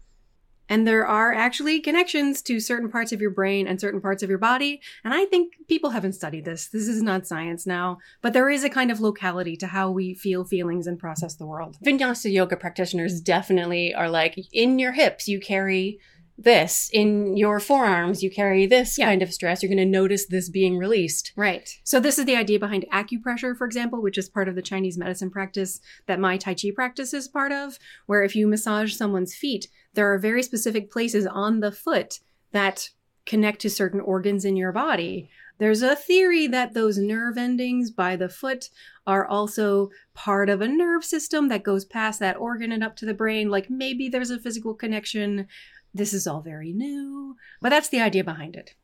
and 0.72 0.88
there 0.88 1.06
are 1.06 1.34
actually 1.34 1.82
connections 1.82 2.42
to 2.44 2.62
certain 2.62 2.90
parts 2.90 3.12
of 3.12 3.20
your 3.20 3.30
brain 3.30 3.68
and 3.68 3.82
certain 3.82 4.00
parts 4.00 4.24
of 4.24 4.30
your 4.30 4.40
body. 4.40 4.80
And 5.04 5.14
I 5.14 5.26
think 5.26 5.56
people 5.68 5.90
haven't 5.90 6.14
studied 6.14 6.46
this. 6.46 6.70
This 6.70 6.88
is 6.88 7.04
not 7.04 7.28
science 7.28 7.68
now, 7.68 7.98
but 8.22 8.32
there 8.32 8.50
is 8.50 8.64
a 8.64 8.70
kind 8.70 8.90
of 8.90 9.02
locality 9.02 9.58
to 9.58 9.68
how 9.68 9.92
we 9.92 10.14
feel 10.14 10.46
feelings 10.46 10.88
and 10.88 10.98
process 10.98 11.36
the 11.36 11.46
world. 11.46 11.78
Vinyasa 11.86 12.32
yoga 12.32 12.56
practitioners 12.56 13.20
definitely 13.20 13.94
are 13.94 14.10
like 14.10 14.40
in 14.54 14.80
your 14.80 14.94
hips, 14.94 15.28
you 15.28 15.42
carry 15.42 16.00
this 16.44 16.90
in 16.94 17.38
your 17.38 17.60
forearms, 17.60 18.24
you 18.24 18.30
carry 18.32 18.66
this 18.66 18.98
Yeah. 18.98 19.06
kind 19.06 19.22
of 19.22 19.34
stress, 19.34 19.62
you're 19.62 19.70
going 19.70 19.78
to 19.78 19.86
notice 19.86 20.26
this 20.28 20.50
being 20.50 20.78
released. 20.78 21.32
Right. 21.36 21.70
So 21.84 22.00
this 22.00 22.18
is 22.18 22.26
the 22.26 22.36
idea 22.36 22.60
behind 22.60 22.86
acupressure, 22.92 23.56
for 23.58 23.66
example, 23.66 24.02
which 24.02 24.18
is 24.18 24.30
part 24.30 24.48
of 24.48 24.56
the 24.56 24.62
Chinese 24.62 24.98
medicine 24.98 25.30
practice 25.30 25.80
that 26.08 26.20
my 26.20 26.38
Tai 26.38 26.56
Chi 26.56 26.72
practice 26.74 27.14
is 27.14 27.28
part 27.28 27.52
of, 27.52 27.78
where 28.06 28.24
if 28.24 28.36
you 28.36 28.48
massage 28.48 28.94
someone's 28.94 29.36
feet, 29.36 29.68
there 29.94 30.12
are 30.12 30.18
very 30.18 30.44
specific 30.44 30.92
places 30.92 31.26
on 31.26 31.60
the 31.60 31.72
foot 31.72 32.20
that 32.52 32.90
connect 33.26 33.62
to 33.62 33.70
certain 33.70 34.00
organs 34.02 34.46
in 34.46 34.56
your 34.56 34.72
body. 34.72 35.30
There's 35.60 35.84
a 35.84 35.96
theory 35.96 36.48
that 36.48 36.74
those 36.74 36.98
nerve 36.98 37.38
endings 37.38 37.92
by 37.92 38.16
the 38.16 38.30
foot 38.30 38.70
are 39.06 39.28
also 39.28 39.92
part 40.16 40.50
of 40.50 40.60
a 40.60 40.68
nerve 40.68 41.06
system 41.06 41.50
that 41.50 41.62
goes 41.62 41.86
past 41.86 42.20
that 42.20 42.38
organ 42.38 42.72
and 42.72 42.84
up 42.84 42.96
to 42.96 43.06
the 43.06 43.14
brain. 43.14 43.50
Like 43.50 43.70
maybe 43.70 44.10
there's 44.10 44.32
a 44.32 44.40
physical 44.40 44.74
connection. 44.74 45.48
This 45.94 46.14
is 46.14 46.26
all 46.28 46.42
very 46.42 46.72
new, 46.74 47.36
but 47.62 47.70
that's 47.70 47.90
the 47.90 48.00
idea 48.02 48.24
behind 48.24 48.56
it. 48.56 48.76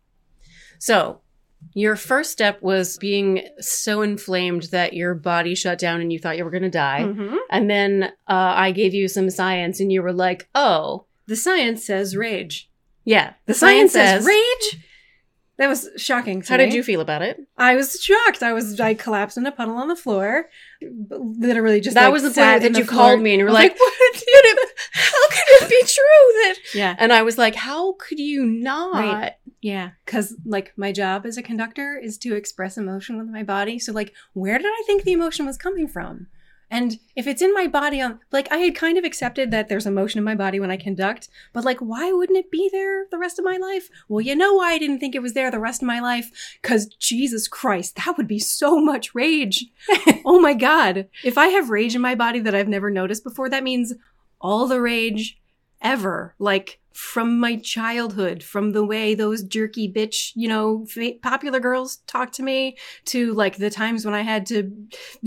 So, 0.80 1.22
your 1.74 1.96
first 1.96 2.32
step 2.32 2.62
was 2.62 2.98
being 3.00 3.48
so 3.60 4.02
inflamed 4.02 4.64
that 4.72 4.94
your 4.94 5.16
body 5.16 5.56
shut 5.56 5.80
down 5.80 6.02
and 6.02 6.14
you 6.14 6.20
thought 6.20 6.38
you 6.38 6.44
were 6.46 6.52
going 6.52 6.64
to 6.64 6.70
die. 6.70 7.02
Mhm. 7.04 7.38
And 7.50 7.70
then 7.70 8.04
uh, 8.28 8.54
I 8.56 8.72
gave 8.72 8.94
you 8.94 9.08
some 9.08 9.30
science 9.32 9.80
and 9.80 9.92
you 9.92 10.04
were 10.04 10.14
like, 10.14 10.48
oh, 10.54 11.06
The 11.28 11.36
science 11.36 11.84
says 11.86 12.16
rage. 12.16 12.70
yeah. 13.06 13.34
The 13.48 13.54
science, 13.56 13.94
says 13.94 14.24
rage. 14.26 14.84
That 15.58 15.68
was 15.70 15.90
shocking. 15.98 16.44
to 16.44 16.48
How 16.50 16.58
did 16.58 16.72
you 16.76 16.84
feel 16.84 17.02
about 17.02 17.24
it? 17.24 17.40
I 17.58 17.76
was 17.76 18.00
shocked. 18.00 18.44
I 18.44 18.54
was. 18.54 18.80
I 18.80 18.94
collapsed 18.94 19.38
in 19.38 19.46
a 19.48 19.52
puddle 19.52 19.76
on 19.76 19.88
the 19.88 19.96
floor. 19.96 20.50
Literally, 21.10 21.82
just 21.82 21.96
that 21.96 22.06
like, 22.06 22.14
was 22.14 22.22
the 22.22 22.30
point 22.30 22.64
in 22.64 22.74
that 22.74 22.78
you 22.80 22.86
floor. 22.86 22.96
called 23.10 23.22
me 23.22 23.32
and 23.34 23.40
you 23.40 23.46
were 23.46 23.50
was 23.52 23.56
like, 23.56 23.72
"What?" 23.80 24.14
Could 24.14 24.24
it- 24.24 24.70
how 24.92 25.10
could 25.12 25.17
it 25.64 25.70
be 25.70 25.82
true 25.82 26.34
that? 26.44 26.56
Yeah, 26.74 26.96
And 26.98 27.14
I 27.14 27.22
was 27.22 27.38
like, 27.38 27.56
how 27.56 27.94
could 27.94 28.20
you 28.20 28.46
not? 28.46 28.94
Right. 28.94 29.34
yeah. 29.62 29.92
Because 30.06 30.36
like 30.46 30.74
my 30.78 30.92
job 30.92 31.26
as 31.26 31.38
a 31.38 31.44
conductor 31.44 31.98
is 31.98 32.18
to 32.20 32.36
express 32.36 32.78
emotion 32.78 33.18
with 33.18 33.28
my 33.28 33.44
body. 33.44 33.80
So 33.80 33.92
like, 33.92 34.14
where 34.34 34.58
did 34.58 34.68
I 34.68 34.84
think 34.86 35.04
the 35.04 35.14
emotion 35.14 35.46
was 35.46 35.58
coming 35.58 35.88
from? 35.88 36.28
And 36.70 37.00
if 37.16 37.28
it's 37.28 37.42
in 37.42 37.54
my 37.54 37.68
body, 37.68 38.02
on 38.02 38.20
like 38.32 38.52
I 38.52 38.58
had 38.58 38.76
kind 38.76 38.98
of 38.98 39.06
accepted 39.06 39.52
that 39.52 39.70
there's 39.70 39.86
emotion 39.86 40.18
in 40.18 40.26
my 40.26 40.36
body 40.36 40.60
when 40.60 40.72
I 40.72 40.76
conduct, 40.76 41.30
but 41.54 41.64
like, 41.64 41.80
why 41.80 42.12
wouldn't 42.12 42.38
it 42.38 42.52
be 42.52 42.70
there 42.72 43.06
the 43.10 43.18
rest 43.18 43.40
of 43.40 43.46
my 43.46 43.56
life? 43.56 43.90
Well, 44.10 44.20
you 44.20 44.36
know 44.36 44.56
why 44.56 44.74
I 44.74 44.78
didn't 44.78 45.00
think 45.00 45.16
it 45.16 45.22
was 45.22 45.34
there 45.34 45.50
the 45.50 45.62
rest 45.62 45.82
of 45.82 45.88
my 45.88 46.02
life? 46.02 46.58
Because 46.62 46.88
Jesus 46.88 47.48
Christ, 47.48 47.96
that 47.96 48.18
would 48.18 48.28
be 48.28 48.40
so 48.40 48.82
much 48.82 49.16
rage. 49.16 49.66
oh 50.26 50.42
my 50.42 50.54
God. 50.54 51.08
If 51.24 51.38
I 51.38 51.48
have 51.48 51.70
rage 51.70 51.96
in 51.96 52.02
my 52.02 52.16
body 52.16 52.42
that 52.42 52.56
I've 52.56 52.68
never 52.68 52.90
noticed 52.90 53.24
before, 53.24 53.50
that 53.50 53.64
means 53.64 53.94
all 54.42 54.68
the 54.68 54.82
rage 54.82 55.40
ever. 55.82 56.36
Like 56.40 56.80
from 56.98 57.40
my 57.40 57.56
childhood, 57.58 58.42
from 58.42 58.72
the 58.72 58.84
way 58.84 59.14
those 59.14 59.44
jerky 59.44 59.88
bitch, 59.88 60.32
you 60.34 60.48
know, 60.48 60.84
popular 61.22 61.60
girls 61.60 61.98
talk 62.08 62.32
to 62.32 62.42
me 62.42 62.76
to 63.06 63.36
like 63.36 63.58
the 63.58 63.70
times 63.70 64.04
when 64.04 64.16
I 64.16 64.22
had 64.22 64.48
to 64.48 64.72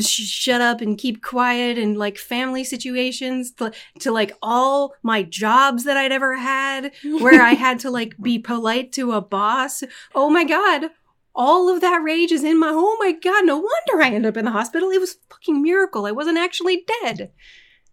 sh- 0.01 0.27
shut 0.27 0.61
up 0.61 0.81
and 0.81 0.99
keep 0.99 1.23
quiet 1.23 1.79
and 1.79 1.97
like 1.97 2.19
family 2.19 2.65
situations 2.65 3.53
to, 3.53 3.71
to 4.01 4.11
like 4.11 4.33
all 4.43 4.95
my 5.05 5.23
jobs 5.23 5.85
that 5.85 5.97
I'd 5.97 6.11
ever 6.11 6.37
had 6.37 6.91
where 7.21 7.41
I 7.41 7.53
had 7.53 7.79
to 7.81 7.91
like 7.91 8.17
be 8.21 8.41
polite 8.41 8.91
to 8.95 9.13
a 9.13 9.21
boss. 9.21 9.85
Oh 10.13 10.29
my 10.29 10.43
God. 10.43 10.91
All 11.37 11.69
of 11.69 11.81
that 11.83 12.03
rage 12.03 12.33
is 12.33 12.43
in 12.43 12.59
my, 12.59 12.73
oh 12.75 12.97
my 12.99 13.13
God, 13.13 13.47
no 13.47 13.59
wonder 13.59 14.03
I 14.03 14.09
ended 14.09 14.27
up 14.27 14.37
in 14.37 14.45
the 14.45 14.51
hospital. 14.51 14.91
It 14.91 14.99
was 14.99 15.13
a 15.13 15.35
fucking 15.35 15.63
miracle. 15.63 16.05
I 16.05 16.11
wasn't 16.11 16.39
actually 16.39 16.85
dead. 17.05 17.31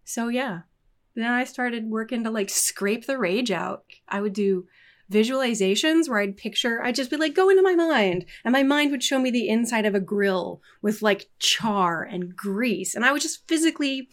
So 0.04 0.30
yeah. 0.30 0.62
Then 1.18 1.32
I 1.32 1.44
started 1.46 1.90
working 1.90 2.24
to 2.24 2.30
like 2.32 2.50
scrape 2.50 3.06
the 3.08 3.18
rage 3.18 3.52
out. 3.52 3.84
I 4.08 4.22
would 4.22 4.34
do 4.34 4.68
visualizations 5.12 6.08
where 6.08 6.20
I'd 6.20 6.38
picture, 6.38 6.84
I'd 6.84 6.96
just 6.96 7.10
be 7.10 7.18
like, 7.18 7.34
go 7.34 7.50
into 7.50 7.64
my 7.64 7.76
mind. 7.76 8.26
And 8.46 8.52
my 8.52 8.64
mind 8.64 8.92
would 8.92 9.04
show 9.04 9.20
me 9.20 9.32
the 9.32 9.50
inside 9.50 9.86
of 9.86 9.96
a 9.96 10.00
grill 10.00 10.62
with 10.82 11.02
like 11.02 11.30
char 11.40 12.04
and 12.04 12.36
grease. 12.36 12.94
And 12.94 13.04
I 13.06 13.12
would 13.12 13.22
just 13.22 13.48
physically 13.48 14.10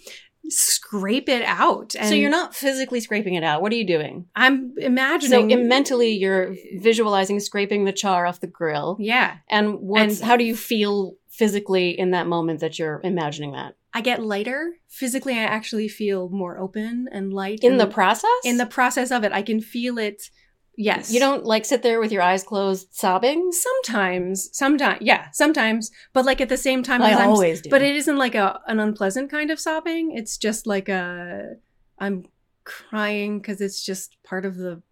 scrape 0.49 1.29
it 1.29 1.43
out. 1.43 1.95
And 1.95 2.09
so 2.09 2.15
you're 2.15 2.31
not 2.31 2.55
physically 2.55 3.01
scraping 3.01 3.35
it 3.35 3.45
out. 3.45 3.61
What 3.63 3.73
are 3.73 3.77
you 3.77 3.87
doing? 3.87 4.27
I'm 4.37 4.75
imagining. 4.79 5.51
in- 5.51 5.69
mentally, 5.69 6.11
you're 6.13 6.55
visualizing 6.79 7.41
scraping 7.41 7.85
the 7.85 7.93
char 7.93 8.27
off 8.27 8.41
the 8.41 8.47
grill. 8.47 8.97
yeah. 9.01 9.37
And 9.49 9.81
what's 9.81 10.21
And- 10.21 10.27
how 10.29 10.37
do 10.37 10.45
you 10.45 10.55
feel 10.57 11.17
physically 11.29 11.99
in 11.99 12.13
that 12.13 12.27
moment 12.27 12.61
that 12.61 12.79
you're 12.79 13.01
imagining 13.05 13.53
that? 13.53 13.75
I 13.95 14.01
get 14.01 14.21
lighter. 14.21 14.75
Physically, 14.89 15.35
I 15.35 15.45
actually 15.45 15.87
feel 15.87 16.29
more 16.29 16.59
open 16.59 17.09
and 17.13 17.33
light. 17.33 17.61
In 17.63 17.73
and 17.73 17.81
the 17.81 17.87
process? 17.87 18.29
in 18.45 18.57
the 18.59 18.67
process 18.67 19.13
of 19.13 19.23
it, 19.23 19.33
I 19.33 19.43
can 19.43 19.61
feel 19.61 19.99
it. 19.99 20.31
Yes. 20.77 21.13
You 21.13 21.21
don't 21.21 21.45
like 21.45 21.65
sit 21.65 21.83
there 21.83 22.01
with 22.01 22.11
your 22.11 22.21
eyes 22.21 22.43
closed 22.43 22.89
sobbing? 22.91 23.53
Sometimes, 23.53 24.51
sometimes, 24.53 24.99
yeah, 25.01 25.29
sometimes, 25.33 25.93
but 26.13 26.25
like 26.25 26.41
at 26.41 26.49
the 26.49 26.57
same 26.57 26.83
time, 26.83 27.01
I 27.01 27.15
always 27.25 27.61
do. 27.61 27.71
But 27.71 27.83
it 27.83 27.95
isn't 27.95 28.17
like 28.17 28.35
a 28.35 28.61
an 28.67 28.81
unpleasant 28.81 29.31
kind 29.31 29.53
of 29.53 29.61
sobbing. 29.61 30.11
It's 30.17 30.37
just 30.37 30.67
like 30.67 30.89
a 30.89 31.55
I'm 32.01 32.27
crying 32.65 33.39
because 33.39 33.61
it's 33.61 33.85
just 33.85 34.21
part 34.25 34.45
of 34.45 34.57
the 34.57 34.83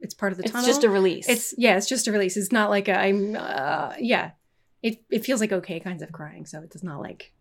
it's 0.00 0.14
part 0.14 0.32
of 0.32 0.38
the 0.38 0.44
it's 0.44 0.52
tunnel. 0.52 0.66
just 0.66 0.82
a 0.82 0.90
release. 0.90 1.28
it's 1.28 1.54
yeah, 1.56 1.76
it's 1.76 1.88
just 1.88 2.08
a 2.08 2.12
release. 2.12 2.36
It's 2.36 2.50
not 2.50 2.70
like 2.70 2.88
a 2.88 2.98
I'm 2.98 3.36
uh, 3.36 3.92
yeah. 4.00 4.32
It 4.82 5.02
it 5.10 5.24
feels 5.24 5.40
like 5.40 5.52
okay 5.52 5.78
kinds 5.78 6.02
of 6.02 6.10
crying, 6.10 6.46
so 6.46 6.60
it 6.60 6.70
does 6.70 6.82
not 6.82 7.00
like 7.00 7.32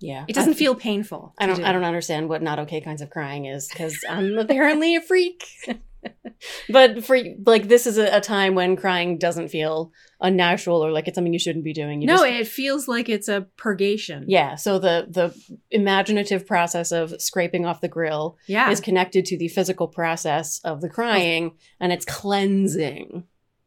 yeah. 0.00 0.24
it 0.28 0.34
doesn't 0.34 0.54
I, 0.54 0.56
feel 0.56 0.74
painful. 0.74 1.34
I 1.38 1.46
don't 1.46 1.56
do. 1.56 1.64
I 1.64 1.72
don't 1.72 1.84
understand 1.84 2.28
what 2.28 2.42
not 2.42 2.58
okay 2.60 2.80
kinds 2.80 3.02
of 3.02 3.10
crying 3.10 3.46
is 3.46 3.68
because 3.68 3.96
I'm 4.08 4.38
apparently 4.38 4.96
a 4.96 5.00
freak. 5.00 5.44
but 6.68 7.04
for 7.04 7.18
like 7.44 7.68
this 7.68 7.86
is 7.86 7.98
a, 7.98 8.16
a 8.16 8.20
time 8.20 8.54
when 8.54 8.76
crying 8.76 9.18
doesn't 9.18 9.48
feel 9.48 9.92
unnatural 10.20 10.84
or 10.84 10.92
like 10.92 11.08
it's 11.08 11.14
something 11.14 11.32
you 11.32 11.38
shouldn't 11.38 11.64
be 11.64 11.72
doing. 11.72 12.00
You 12.00 12.06
no, 12.06 12.16
just- 12.18 12.26
it 12.26 12.48
feels 12.48 12.88
like 12.88 13.08
it's 13.08 13.28
a 13.28 13.46
purgation. 13.56 14.24
yeah. 14.28 14.54
So 14.56 14.78
the 14.78 15.06
the 15.08 15.34
imaginative 15.70 16.46
process 16.46 16.92
of 16.92 17.20
scraping 17.20 17.66
off 17.66 17.80
the 17.80 17.88
grill 17.88 18.36
yeah, 18.46 18.70
is 18.70 18.80
connected 18.80 19.24
to 19.26 19.38
the 19.38 19.48
physical 19.48 19.88
process 19.88 20.60
of 20.64 20.80
the 20.80 20.88
crying, 20.88 21.56
and 21.80 21.92
it's 21.92 22.04
cleansing. 22.04 23.24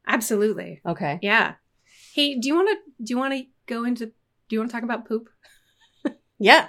absolutely. 0.07 0.81
Okay. 0.85 1.19
Yeah. 1.21 1.55
Hey, 2.13 2.35
do 2.39 2.47
you 2.47 2.55
want 2.55 2.69
to 2.69 3.03
do 3.03 3.13
you 3.13 3.17
want 3.17 3.33
to 3.33 3.43
go 3.67 3.83
into 3.83 4.07
do 4.07 4.55
you 4.55 4.59
want 4.59 4.71
to 4.71 4.75
talk 4.75 4.83
about 4.83 5.07
poop? 5.07 5.29
Yeah. 6.39 6.67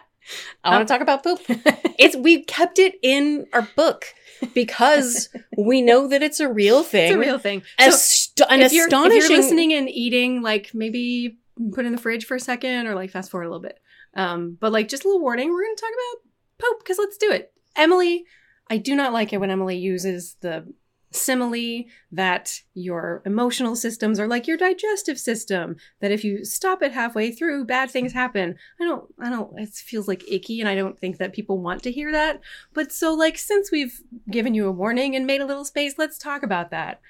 I 0.64 0.70
want 0.70 0.82
Oh. 0.82 0.84
to 0.84 0.92
talk 0.92 1.00
about 1.00 1.22
poop. 1.22 1.40
It's 1.98 2.16
we 2.16 2.44
kept 2.44 2.78
it 2.78 2.94
in 3.02 3.46
our 3.52 3.68
book 3.76 4.06
because 4.54 5.28
we 5.58 5.82
know 5.82 6.08
that 6.08 6.22
it's 6.22 6.40
a 6.40 6.48
real 6.50 6.82
thing. 6.82 7.06
It's 7.12 7.14
a 7.16 7.18
real 7.18 7.38
thing. 7.38 7.62
Ast- 7.78 8.40
an 8.48 8.60
if 8.62 8.72
you're, 8.72 8.86
astonishing. 8.86 9.18
if 9.22 9.28
you're 9.28 9.38
listening 9.38 9.72
and 9.74 9.88
eating, 9.88 10.40
like 10.42 10.70
maybe 10.74 11.38
put 11.72 11.84
in 11.84 11.92
the 11.92 11.98
fridge 11.98 12.24
for 12.24 12.36
a 12.36 12.40
second 12.40 12.86
or 12.86 12.94
like 12.94 13.10
fast 13.10 13.30
forward 13.30 13.44
a 13.44 13.48
little 13.50 13.62
bit. 13.62 13.78
Um, 14.14 14.56
but 14.58 14.72
like 14.72 14.88
just 14.88 15.04
a 15.04 15.08
little 15.08 15.20
warning, 15.20 15.50
we're 15.50 15.62
going 15.62 15.76
to 15.76 15.80
talk 15.82 15.90
about 15.92 16.68
poop 16.70 16.78
because 16.80 16.98
let's 16.98 17.18
do 17.18 17.30
it. 17.30 17.52
Emily, 17.76 18.24
I 18.70 18.78
do 18.78 18.94
not 18.96 19.12
like 19.12 19.32
it 19.34 19.38
when 19.38 19.50
Emily 19.50 19.76
uses 19.76 20.36
the 20.40 20.72
simile 21.12 21.85
that 22.12 22.62
your 22.75 23.21
emotional 23.25 23.75
systems 23.75 24.21
are 24.21 24.29
like 24.29 24.47
your 24.47 24.57
digestive 24.57 25.19
system 25.19 25.76
that 26.00 26.12
if 26.12 26.23
you 26.23 26.45
stop 26.45 26.83
it 26.83 26.93
halfway 26.93 27.33
through 27.33 27.64
bad 27.64 27.90
things 27.90 28.12
happen 28.12 28.55
i 28.81 28.85
don't 28.85 29.12
i 29.19 29.29
don't 29.29 29.59
it 29.59 29.71
feels 29.71 30.07
like 30.07 30.23
icky 30.31 30.61
and 30.61 30.69
i 30.69 30.75
don't 30.75 30.99
think 31.00 31.19
that 31.19 31.33
people 31.33 31.59
want 31.59 31.83
to 31.83 31.90
hear 31.90 32.12
that 32.12 32.40
but 32.73 32.93
so 32.93 33.12
like 33.12 33.37
since 33.37 33.73
we've 33.73 34.00
given 34.31 34.55
you 34.55 34.67
a 34.69 34.73
warning 34.73 35.17
and 35.17 35.26
made 35.26 35.40
a 35.40 35.47
little 35.47 35.64
space 35.64 35.95
let's 35.99 36.17
talk 36.19 36.43
about 36.43 36.71
that 36.71 37.00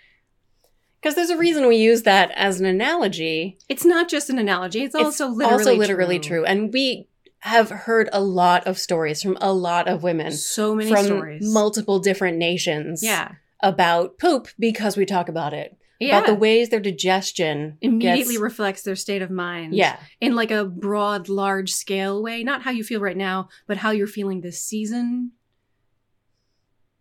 Because 1.02 1.14
there's 1.14 1.30
a 1.30 1.36
reason 1.38 1.66
we 1.66 1.76
use 1.76 2.02
that 2.02 2.30
as 2.32 2.60
an 2.60 2.66
analogy. 2.66 3.58
It's 3.68 3.84
not 3.84 4.08
just 4.08 4.28
an 4.30 4.38
analogy. 4.38 4.82
It's, 4.82 4.94
also 4.94 5.28
it's 5.28 5.36
literally 5.36 5.64
also 5.64 5.76
literally 5.76 6.18
true. 6.18 6.44
And 6.44 6.72
we 6.72 7.08
have 7.40 7.70
heard 7.70 8.08
a 8.12 8.20
lot 8.20 8.66
of 8.66 8.78
stories 8.78 9.22
from 9.22 9.36
a 9.40 9.52
lot 9.52 9.88
of 9.88 10.02
women 10.02 10.32
So 10.32 10.74
many 10.74 10.90
from 10.90 11.04
stories. 11.06 11.52
multiple 11.52 11.98
different 11.98 12.36
nations 12.36 13.02
yeah. 13.02 13.32
About 13.62 14.18
poop 14.18 14.48
because 14.58 14.96
we 14.96 15.04
talk 15.06 15.28
about 15.28 15.52
it. 15.52 15.76
Yeah. 15.98 16.16
About 16.18 16.28
the 16.28 16.34
ways 16.34 16.70
their 16.70 16.80
digestion 16.80 17.76
Immediately 17.82 18.32
gets- 18.34 18.38
reflects 18.42 18.82
their 18.82 18.96
state 18.96 19.20
of 19.20 19.30
mind. 19.30 19.74
yeah. 19.74 19.98
In 20.20 20.34
like 20.34 20.50
a 20.50 20.64
broad, 20.64 21.28
large 21.28 21.72
scale 21.72 22.22
way. 22.22 22.42
Not 22.42 22.62
how 22.62 22.70
you 22.70 22.82
feel 22.84 23.00
right 23.00 23.16
now, 23.16 23.48
but 23.66 23.76
how 23.78 23.90
you're 23.90 24.06
feeling 24.06 24.40
this 24.40 24.62
season. 24.62 25.32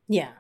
Yeah. 0.07 0.31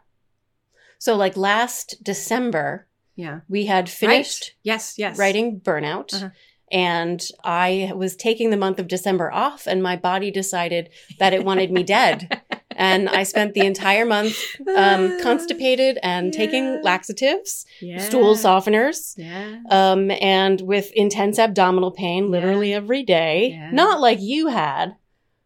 So 0.97 1.15
like 1.15 1.37
last 1.37 2.03
December, 2.03 2.87
Yeah. 3.15 3.41
we 3.47 3.65
had 3.65 3.89
finished 3.89 4.41
Right. 4.43 4.55
Yes, 4.63 4.95
yes. 4.97 5.17
writing 5.17 5.59
burnout 5.61 6.13
Uh-huh. 6.13 6.29
and 6.71 7.25
i 7.43 7.91
was 7.95 8.15
taking 8.15 8.49
the 8.51 8.57
month 8.57 8.77
of 8.79 8.87
december 8.87 9.31
off 9.31 9.65
and 9.65 9.81
my 9.81 9.95
body 9.95 10.29
decided 10.31 10.89
that 11.17 11.33
it 11.33 11.43
wanted 11.43 11.71
me 11.71 11.81
dead 11.83 12.41
and 12.79 13.09
i 13.09 13.23
spent 13.23 13.53
the 13.53 13.65
entire 13.65 14.05
month 14.05 14.35
um, 14.75 15.19
constipated 15.27 15.99
and 16.01 16.33
Yeah. 16.33 16.39
taking 16.41 16.65
laxatives 16.83 17.65
Yeah. 17.81 17.97
stool 17.99 18.35
softeners 18.35 19.13
Yeah. 19.17 19.59
um, 19.69 20.09
and 20.11 20.61
with 20.61 20.91
intense 20.93 21.37
abdominal 21.37 21.91
pain 21.91 22.31
literally 22.31 22.73
every 22.73 23.03
day 23.03 23.35
not 23.71 23.99
like 23.99 24.19
you 24.21 24.47
had 24.47 24.95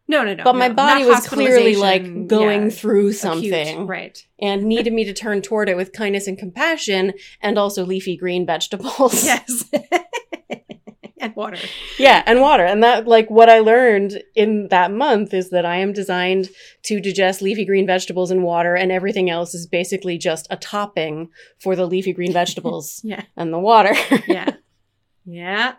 No, 0.06 0.22
no, 0.22 0.34
no. 0.34 0.44
but 0.44 0.54
my 0.54 0.68
no, 0.68 0.74
body 0.74 1.02
not 1.02 1.08
was 1.14 1.26
clearly 1.28 1.76
like 1.76 2.04
going 2.28 2.70
through 2.70 3.08
acute, 3.08 3.16
something 3.26 3.86
right? 3.86 4.16
and 4.38 4.64
needed 4.64 4.92
me 4.92 5.04
to 5.04 5.14
turn 5.14 5.40
toward 5.42 5.68
it 5.68 5.76
with 5.76 5.92
kindness 5.92 6.26
and 6.26 6.36
compassion 6.38 7.12
and 7.40 7.56
also 7.58 7.84
leafy 7.86 8.16
green 8.16 8.44
vegetables. 8.46 9.24
Yes. 9.24 9.64
and 11.24 11.36
water. 11.36 11.58
Yeah, 11.98 12.22
and 12.26 12.40
water. 12.40 12.64
And 12.64 12.82
that, 12.82 13.06
like, 13.06 13.30
what 13.30 13.48
I 13.48 13.58
learned 13.60 14.22
in 14.34 14.68
that 14.68 14.90
month 14.92 15.34
is 15.34 15.50
that 15.50 15.64
I 15.66 15.76
am 15.76 15.92
designed 15.92 16.50
to 16.84 17.00
digest 17.00 17.42
leafy 17.42 17.64
green 17.64 17.86
vegetables 17.86 18.30
and 18.30 18.42
water, 18.42 18.74
and 18.74 18.90
everything 18.92 19.30
else 19.30 19.54
is 19.54 19.66
basically 19.66 20.18
just 20.18 20.46
a 20.50 20.56
topping 20.56 21.30
for 21.58 21.74
the 21.76 21.86
leafy 21.86 22.12
green 22.12 22.32
vegetables 22.40 23.00
Yeah. 23.04 23.22
and 23.36 23.52
the 23.52 23.58
water. 23.58 23.94
Yeah. 24.26 24.50
yeah. 25.24 25.74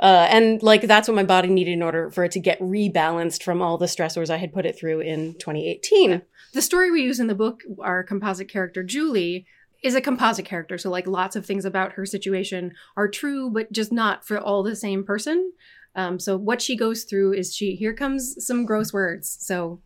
Uh, 0.00 0.26
and, 0.30 0.62
like, 0.62 0.82
that's 0.82 1.06
what 1.06 1.14
my 1.14 1.22
body 1.22 1.48
needed 1.48 1.72
in 1.72 1.82
order 1.82 2.10
for 2.10 2.24
it 2.24 2.32
to 2.32 2.40
get 2.40 2.58
rebalanced 2.60 3.42
from 3.44 3.62
all 3.62 3.78
the 3.78 3.86
stressors 3.86 4.30
I 4.30 4.38
had 4.38 4.52
put 4.52 4.66
it 4.66 4.76
through 4.76 5.00
in 5.00 5.34
2018. 5.34 6.22
The 6.54 6.62
story 6.62 6.90
we 6.90 7.02
use 7.02 7.20
in 7.20 7.28
the 7.28 7.34
book, 7.36 7.60
our 7.80 8.02
composite 8.02 8.48
character 8.48 8.82
Julie, 8.82 9.46
is 9.82 9.94
a 9.94 10.00
composite 10.00 10.44
character. 10.44 10.78
So, 10.78 10.90
like, 10.90 11.06
lots 11.06 11.36
of 11.36 11.44
things 11.44 11.64
about 11.64 11.92
her 11.92 12.06
situation 12.06 12.72
are 12.96 13.08
true, 13.08 13.50
but 13.50 13.72
just 13.72 13.92
not 13.92 14.26
for 14.26 14.38
all 14.38 14.62
the 14.62 14.76
same 14.76 15.04
person. 15.04 15.52
Um, 15.94 16.18
so, 16.18 16.36
what 16.36 16.62
she 16.62 16.76
goes 16.76 17.04
through 17.04 17.34
is 17.34 17.54
she, 17.54 17.74
here 17.74 17.92
comes 17.92 18.36
some 18.44 18.64
gross 18.64 18.92
words. 18.92 19.36
So, 19.40 19.80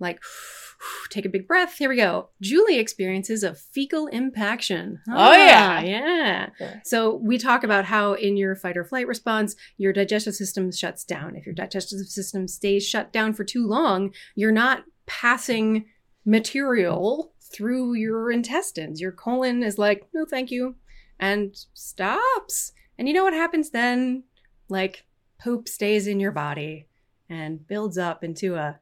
like, 0.00 0.20
take 1.10 1.24
a 1.24 1.28
big 1.28 1.46
breath. 1.46 1.76
Here 1.78 1.88
we 1.88 1.96
go. 1.96 2.30
Julie 2.40 2.78
experiences 2.78 3.42
a 3.42 3.54
fecal 3.54 4.06
impaction. 4.08 5.00
Oh, 5.08 5.32
yeah. 5.32 5.76
Ah, 5.78 5.80
Yeah. 5.80 6.48
Yeah. 6.60 6.74
So 6.84 7.14
we 7.16 7.38
talk 7.38 7.64
about 7.64 7.84
how 7.84 8.12
in 8.14 8.36
your 8.36 8.54
fight 8.54 8.76
or 8.76 8.84
flight 8.84 9.06
response, 9.08 9.56
your 9.76 9.92
digestive 9.92 10.34
system 10.34 10.70
shuts 10.72 11.04
down. 11.04 11.34
If 11.36 11.46
your 11.46 11.54
digestive 11.54 12.00
system 12.06 12.46
stays 12.48 12.86
shut 12.86 13.12
down 13.12 13.32
for 13.32 13.44
too 13.44 13.66
long, 13.66 14.12
you're 14.34 14.52
not 14.52 14.84
passing 15.06 15.86
material 16.24 17.32
through 17.52 17.94
your 17.94 18.30
intestines. 18.30 19.00
Your 19.00 19.12
colon 19.12 19.62
is 19.62 19.78
like, 19.78 20.06
no, 20.14 20.24
thank 20.24 20.50
you, 20.50 20.76
and 21.18 21.54
stops. 21.74 22.72
And 22.98 23.08
you 23.08 23.14
know 23.14 23.24
what 23.24 23.32
happens 23.34 23.70
then? 23.70 24.24
Like, 24.68 25.04
poop 25.42 25.68
stays 25.68 26.06
in 26.06 26.20
your 26.20 26.32
body 26.32 26.86
and 27.30 27.66
builds 27.66 27.96
up 27.98 28.24
into 28.24 28.56
a 28.56 28.80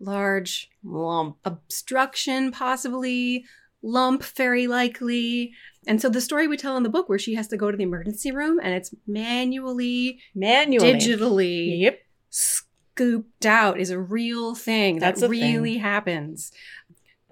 large 0.00 0.70
Lump. 0.84 1.36
obstruction, 1.44 2.52
possibly, 2.52 3.44
lump, 3.82 4.22
very 4.24 4.66
likely. 4.66 5.52
And 5.86 6.00
so 6.00 6.08
the 6.08 6.20
story 6.20 6.46
we 6.46 6.56
tell 6.56 6.76
in 6.76 6.82
the 6.82 6.88
book 6.88 7.08
where 7.08 7.18
she 7.18 7.34
has 7.34 7.48
to 7.48 7.56
go 7.56 7.70
to 7.70 7.76
the 7.76 7.82
emergency 7.84 8.30
room 8.30 8.58
and 8.62 8.74
it's 8.74 8.94
manually, 9.06 10.20
Manually. 10.34 10.92
digitally 10.94 11.80
Yep. 11.80 11.98
scooped 12.30 13.46
out 13.46 13.78
is 13.80 13.90
a 13.90 13.98
real 13.98 14.54
thing. 14.54 14.98
That's 14.98 15.20
that 15.20 15.26
a 15.26 15.30
thing. 15.30 15.40
really 15.54 15.76
happens. 15.78 16.52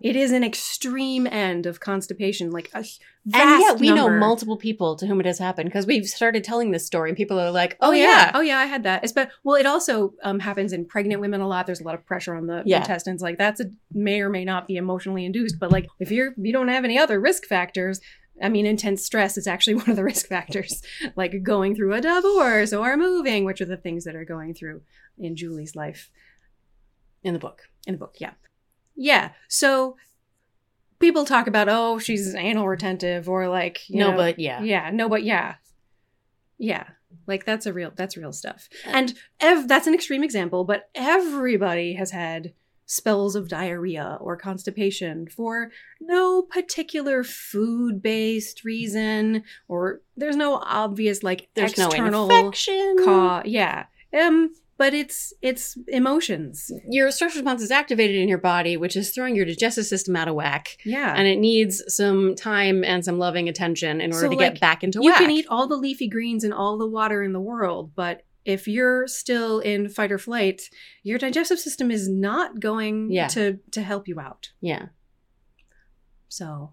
It 0.08 0.14
is 0.14 0.30
an 0.30 0.44
extreme 0.44 1.26
end 1.26 1.66
of 1.66 1.80
constipation, 1.80 2.50
like 2.52 2.68
a 2.74 2.82
vast 2.82 3.00
And 3.34 3.60
yet 3.60 3.80
we 3.80 3.92
know 3.92 4.08
multiple 4.08 4.56
people 4.56 4.94
to 4.96 5.06
whom 5.06 5.18
it 5.20 5.26
has 5.26 5.38
happened 5.38 5.68
because 5.68 5.86
we've 5.86 6.06
started 6.06 6.44
telling 6.44 6.70
this 6.70 6.86
story 6.86 7.10
and 7.10 7.16
people 7.16 7.40
are 7.40 7.50
like, 7.50 7.76
Oh, 7.80 7.88
oh, 7.88 7.92
yeah. 7.92 8.04
yeah. 8.04 8.30
Oh 8.34 8.40
yeah, 8.40 8.58
I 8.58 8.66
had 8.66 8.82
that. 8.84 9.02
It's 9.02 9.12
but 9.12 9.30
well, 9.42 9.56
it 9.56 9.66
also 9.66 10.14
um, 10.22 10.38
happens 10.38 10.72
in 10.72 10.84
pregnant 10.84 11.20
women 11.20 11.40
a 11.40 11.48
lot. 11.48 11.66
There's 11.66 11.80
a 11.80 11.84
lot 11.84 11.96
of 11.96 12.06
pressure 12.06 12.34
on 12.36 12.46
the 12.46 12.62
Yeah. 12.64 12.78
intestines. 12.78 13.20
Like 13.20 13.36
that's 13.36 13.60
a 13.60 13.66
may 13.92 14.20
or 14.20 14.28
may 14.28 14.44
not 14.44 14.68
be 14.68 14.76
emotionally 14.76 15.24
induced. 15.24 15.58
But 15.58 15.72
like 15.72 15.86
if 15.98 16.10
you're 16.12 16.34
you 16.36 16.52
don't 16.52 16.68
have 16.68 16.84
any 16.84 16.98
other 16.98 17.18
risk 17.20 17.44
factors, 17.44 18.00
I 18.40 18.48
mean, 18.48 18.64
intense 18.64 19.04
stress 19.04 19.36
is 19.36 19.46
actually 19.48 19.74
one 19.82 19.90
of 19.90 19.96
the 19.96 20.04
risk 20.04 20.26
factors. 20.28 20.82
like 21.16 21.42
going 21.42 21.74
through 21.74 21.94
a 21.94 22.00
divorce 22.00 22.72
or 22.72 22.96
moving, 22.96 23.44
which 23.44 23.60
are 23.60 23.64
the 23.74 23.76
things 23.86 24.04
that 24.04 24.14
are 24.14 24.24
going 24.24 24.54
through 24.54 24.82
in 25.18 25.34
Julie's 25.34 25.74
life 25.74 26.10
In 27.24 27.32
the 27.32 27.40
book. 27.40 27.62
in 27.88 27.94
the 27.94 27.98
book. 27.98 28.16
Yeah, 28.20 28.34
yeah. 28.96 29.30
So 29.48 29.96
people 30.98 31.24
talk 31.24 31.46
about 31.46 31.68
oh 31.68 31.98
she's 31.98 32.34
anal 32.34 32.66
retentive 32.66 33.28
or 33.28 33.48
like 33.48 33.88
you 33.88 33.98
no, 33.98 34.10
know, 34.10 34.16
but 34.16 34.38
yeah. 34.38 34.62
yeah 34.62 34.90
no 34.90 35.08
but 35.10 35.22
yeah 35.22 35.56
yeah 36.58 36.84
like 37.26 37.44
that's 37.44 37.66
a 37.66 37.72
real 37.72 37.92
that's 37.94 38.16
real 38.16 38.32
stuff 38.32 38.68
and 38.86 39.12
ev- 39.40 39.68
that's 39.68 39.86
an 39.86 39.92
extreme 39.94 40.24
example 40.24 40.64
but 40.64 40.88
everybody 40.94 41.92
has 41.94 42.12
had 42.12 42.54
spells 42.86 43.34
of 43.36 43.48
diarrhea 43.48 44.16
or 44.20 44.36
constipation 44.36 45.26
for 45.26 45.70
no 46.00 46.40
particular 46.40 47.22
food 47.24 48.00
based 48.00 48.64
reason 48.64 49.42
or 49.68 50.00
there's 50.16 50.36
no 50.36 50.54
obvious 50.64 51.22
like 51.22 51.48
There's 51.54 51.72
external 51.72 52.28
no 52.28 52.36
infection. 52.38 52.96
cause 53.04 53.42
yeah 53.46 53.84
um 54.18 54.50
but 54.78 54.92
it's 54.94 55.32
it's 55.42 55.76
emotions 55.88 56.70
Your 56.88 57.10
stress 57.10 57.34
response 57.34 57.62
is 57.62 57.70
activated 57.70 58.16
in 58.16 58.28
your 58.28 58.38
body, 58.38 58.76
which 58.76 58.96
is 58.96 59.10
throwing 59.10 59.34
your 59.36 59.44
digestive 59.46 59.86
system 59.86 60.16
out 60.16 60.28
of 60.28 60.34
whack. 60.34 60.76
yeah 60.84 61.14
And 61.16 61.26
it 61.26 61.38
needs 61.38 61.82
some 61.88 62.34
time 62.34 62.84
and 62.84 63.04
some 63.04 63.18
loving 63.18 63.48
attention 63.48 64.00
in 64.00 64.12
order 64.12 64.26
So, 64.26 64.30
to 64.32 64.36
like, 64.36 64.52
get 64.54 64.60
back 64.60 64.84
into 64.84 65.00
you 65.02 65.10
whack. 65.10 65.18
can 65.20 65.30
eat 65.30 65.46
all 65.48 65.66
the 65.66 65.76
leafy 65.76 66.08
greens 66.08 66.44
and 66.44 66.52
all 66.54 66.76
the 66.78 66.86
water 66.88 67.22
in 67.22 67.32
the 67.32 67.40
world, 67.40 67.92
but 67.94 68.22
if 68.44 68.68
you're 68.68 69.08
still 69.08 69.58
in 69.58 69.88
fight 69.88 70.12
or 70.12 70.18
flight, 70.18 70.62
your 71.02 71.18
digestive 71.18 71.58
system 71.58 71.90
is 71.90 72.08
not 72.08 72.60
going 72.60 73.10
Yeah. 73.10 73.26
to 73.28 73.58
to 73.72 73.82
help 73.82 74.06
you 74.06 74.20
out. 74.20 74.50
Yeah. 74.60 74.86
So, 76.28 76.72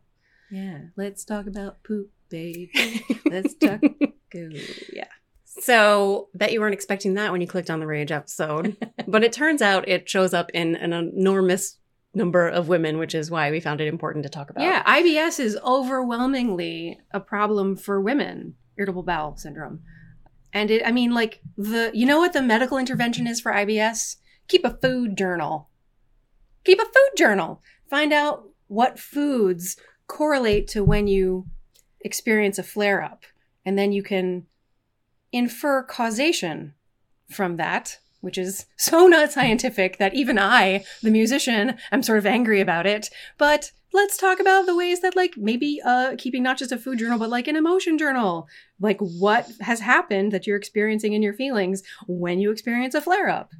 yeah, 0.51 0.79
let's 0.97 1.23
talk 1.25 1.47
about 1.47 1.83
poop, 1.83 2.11
baby. 2.29 2.69
Let's 3.25 3.53
talk. 3.55 3.81
Go. 3.81 4.49
Yeah. 4.91 5.05
So, 5.59 6.29
bet 6.33 6.51
you 6.51 6.59
weren't 6.59 6.73
expecting 6.73 7.13
that 7.13 7.31
when 7.31 7.41
you 7.41 7.47
clicked 7.47 7.69
on 7.69 7.79
the 7.79 7.87
Rage 7.87 8.11
episode. 8.11 8.75
but 9.07 9.23
it 9.23 9.33
turns 9.33 9.61
out 9.61 9.87
it 9.87 10.09
shows 10.09 10.33
up 10.33 10.49
in 10.53 10.75
an 10.75 10.93
enormous 10.93 11.77
number 12.13 12.47
of 12.47 12.67
women, 12.67 12.97
which 12.97 13.15
is 13.15 13.31
why 13.31 13.51
we 13.51 13.59
found 13.59 13.81
it 13.81 13.87
important 13.87 14.23
to 14.23 14.29
talk 14.29 14.49
about. 14.49 14.63
Yeah, 14.63 14.83
IBS 14.83 15.39
is 15.39 15.57
overwhelmingly 15.63 16.99
a 17.11 17.19
problem 17.19 17.75
for 17.75 17.99
women, 17.99 18.55
irritable 18.77 19.03
bowel 19.03 19.35
syndrome. 19.35 19.81
And 20.51 20.69
it 20.69 20.85
I 20.85 20.91
mean 20.91 21.13
like 21.13 21.41
the 21.57 21.89
you 21.93 22.05
know 22.05 22.19
what 22.19 22.33
the 22.33 22.41
medical 22.41 22.77
intervention 22.77 23.25
is 23.25 23.41
for 23.41 23.51
IBS? 23.51 24.17
Keep 24.47 24.65
a 24.65 24.77
food 24.81 25.17
journal. 25.17 25.69
Keep 26.63 26.79
a 26.79 26.85
food 26.85 27.17
journal. 27.17 27.61
Find 27.89 28.13
out 28.13 28.49
what 28.67 28.99
foods 28.99 29.77
correlate 30.07 30.67
to 30.69 30.83
when 30.83 31.07
you 31.07 31.47
experience 32.01 32.59
a 32.59 32.63
flare 32.63 33.01
up 33.01 33.23
and 33.65 33.77
then 33.77 33.91
you 33.91 34.03
can 34.03 34.45
infer 35.34 35.84
causation 35.84 36.74
from 37.30 37.58
that, 37.58 38.00
which 38.22 38.38
is 38.38 38.65
so 38.78 39.08
not 39.08 39.32
scientific 39.32 39.98
that 39.98 40.13
even 40.13 40.39
I, 40.39 40.86
the 41.02 41.12
musician, 41.12 41.78
am 41.91 42.04
sort 42.04 42.19
of 42.19 42.26
angry 42.26 42.62
about 42.62 42.86
it. 42.86 43.10
But 43.38 43.72
let's 43.91 44.17
talk 44.17 44.39
about 44.39 44.65
the 44.65 44.76
ways 44.76 45.02
that, 45.02 45.15
like, 45.15 45.36
maybe 45.36 45.82
uh, 45.84 46.15
keeping 46.17 46.43
not 46.43 46.58
just 46.58 46.72
a 46.72 46.78
food 46.78 47.00
journal, 47.00 47.19
but 47.19 47.30
like 47.30 47.48
an 47.48 47.56
emotion 47.56 47.98
journal. 47.98 48.48
Like, 48.80 49.00
what 49.00 49.50
has 49.62 49.82
happened 49.82 50.32
that 50.32 50.48
you're 50.48 50.58
experiencing 50.58 51.13
in 51.13 51.22
your 51.22 51.34
feelings 51.34 51.84
when 52.08 52.39
you 52.39 52.52
experience 52.52 52.96
a 52.96 53.02
flare 53.02 53.30
up? 53.30 53.52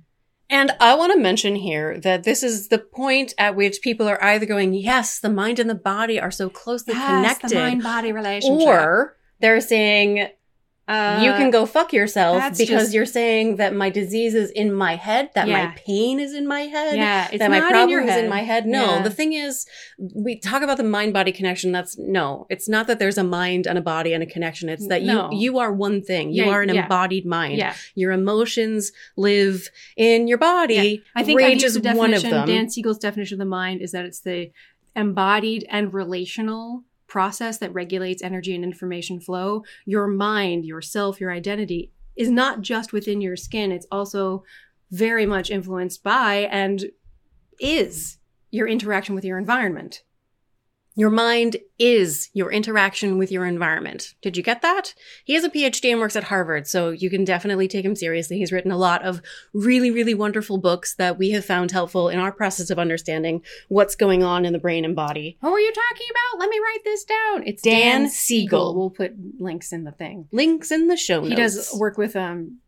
And 0.50 0.72
I 0.80 0.94
want 0.94 1.14
to 1.14 1.20
mention 1.20 1.56
here 1.56 1.98
that 2.02 2.24
this 2.26 2.44
is 2.44 2.68
the 2.68 2.78
point 2.78 3.34
at 3.38 3.56
which 3.56 3.82
people 3.82 4.08
are 4.08 4.24
either 4.24 4.46
going, 4.46 4.74
yes, 4.74 5.20
the 5.20 5.30
mind 5.30 5.58
and 5.58 5.70
the 5.70 5.76
body 5.76 6.20
are 6.20 6.30
so 6.30 6.48
closely 6.48 6.94
connected, 6.94 7.50
the 7.50 7.56
mind 7.56 7.82
body 7.82 8.12
relationship, 8.12 8.68
or 8.68 9.18
they're 9.40 9.62
saying, 9.62 10.28
uh, 10.88 11.22
you 11.24 11.32
can 11.32 11.50
go 11.50 11.66
fuck 11.66 11.94
yourself 11.94 12.44
because 12.58 12.68
just- 12.68 12.94
you're 12.94 13.06
saying 13.06 13.56
that 13.56 13.74
my 13.74 13.90
disease 13.90 14.34
is 14.36 14.50
in 14.52 14.74
my 14.74 14.96
head, 14.98 15.30
that 15.34 15.48
Yeah. 15.48 15.68
my 15.68 15.74
pain 15.78 16.20
is 16.20 16.34
in 16.34 16.46
my 16.46 16.62
head, 16.62 16.98
Yeah, 16.98 17.30
it's 17.32 17.40
that 17.40 17.50
my 17.50 17.62
problem 17.62 18.00
in 18.00 18.10
is 18.10 18.18
in 18.18 18.30
my 18.30 18.42
head. 18.42 18.66
No, 18.66 18.96
Yeah. 18.96 19.02
the 19.02 19.10
thing 19.10 19.32
is, 19.32 19.66
we 20.14 20.36
talk 20.38 20.62
about 20.62 20.76
the 20.78 20.84
mind 20.84 21.14
body 21.14 21.32
connection. 21.32 21.72
That's 21.72 21.98
no, 21.98 22.46
it's 22.50 22.68
not 22.68 22.88
that 22.88 23.00
there's 23.00 23.18
a 23.18 23.24
mind 23.24 23.66
and 23.66 23.78
a 23.78 23.82
body 23.82 24.12
and 24.14 24.22
a 24.22 24.26
connection. 24.26 24.68
It's 24.68 24.88
that 24.88 25.04
No. 25.04 25.30
you 25.32 25.40
you 25.54 25.60
are 25.60 25.72
one 25.72 26.02
thing. 26.02 26.32
You 26.34 26.50
are 26.50 26.62
an 26.62 26.70
embodied 26.70 27.26
mind. 27.26 27.64
Your 27.96 28.12
emotions 28.12 28.92
live 29.16 29.70
in 29.96 30.28
your 30.28 30.38
body. 30.38 31.02
I 31.16 31.24
think 31.24 31.40
Rage 31.40 31.64
I 31.64 31.68
is 31.68 31.80
one 31.80 32.14
of 32.14 32.24
them. 32.24 32.46
Dan 32.48 32.70
Siegel's 32.70 32.98
definition 32.98 33.36
of 33.36 33.40
the 33.40 33.46
mind 33.46 33.82
is 33.82 33.92
that 33.94 34.04
it's 34.06 34.20
the 34.20 34.52
embodied 34.96 35.66
and 35.70 35.94
relational 35.94 36.84
process 37.14 37.60
that 37.60 37.72
regulates 37.76 38.24
energy 38.24 38.56
and 38.56 38.64
information 38.64 39.20
flow. 39.20 39.64
Your 39.86 40.08
mind, 40.08 40.66
yourself, 40.66 41.22
your 41.22 41.32
identity 41.32 41.92
is 42.16 42.32
not 42.32 42.62
just 42.62 42.92
within 42.92 43.22
your 43.22 43.36
skin. 43.36 43.72
It's 43.72 43.86
also 43.92 44.44
very 44.90 45.28
much 45.28 45.52
influenced 45.52 46.02
by 46.02 46.48
and 46.50 46.86
is 47.60 48.18
your 48.50 48.68
interaction 48.68 49.14
with 49.14 49.24
your 49.24 49.38
environment. 49.38 50.02
Your 50.96 51.10
mind 51.10 51.58
is 51.80 52.30
your 52.34 52.52
interaction 52.52 53.18
with 53.18 53.32
your 53.32 53.46
environment. 53.46 54.14
Did 54.22 54.38
you 54.38 54.44
get 54.44 54.62
that? 54.62 54.94
He 55.24 55.34
has 55.34 55.44
a 55.44 55.50
PhD 55.50 55.92
and 55.92 56.00
works 56.00 56.16
at 56.16 56.26
Harvard, 56.26 56.68
so 56.68 56.92
you 56.92 57.10
can 57.10 57.24
definitely 57.24 57.68
take 57.68 57.84
him 57.84 57.96
seriously. 57.96 58.38
He's 58.38 58.52
written 58.52 58.72
a 58.72 58.78
lot 58.78 59.04
of 59.04 59.22
really, 59.54 59.90
really 59.90 60.14
wonderful 60.14 60.60
books 60.60 60.94
that 60.96 61.18
we 61.18 61.32
have 61.32 61.46
found 61.46 61.72
helpful 61.72 62.10
in 62.10 62.20
our 62.20 62.32
process 62.32 62.70
of 62.70 62.78
understanding 62.78 63.42
what's 63.70 63.96
going 63.96 64.24
on 64.24 64.46
in 64.46 64.54
the 64.54 64.60
brain 64.60 64.86
and 64.86 64.96
body. 64.96 65.38
Who 65.42 65.48
are 65.48 65.60
you 65.60 65.74
talking 65.74 66.08
about? 66.12 66.40
Let 66.40 66.50
me 66.50 66.60
write 66.60 66.84
this 66.84 67.04
down. 67.04 67.44
It's 67.48 67.64
Dan 67.64 68.02
Dan, 68.02 68.10
Siegel. 68.10 68.76
We'll 68.76 68.90
put 68.92 69.14
links 69.40 69.74
in 69.74 69.86
the 69.86 69.92
thing. 69.92 70.28
Links 70.32 70.72
in 70.72 70.88
the 70.88 70.98
show 70.98 71.22
notes. 71.22 71.30
He 71.30 71.36
does 71.36 71.76
work 71.76 71.98
with 71.98 72.16
um 72.16 72.60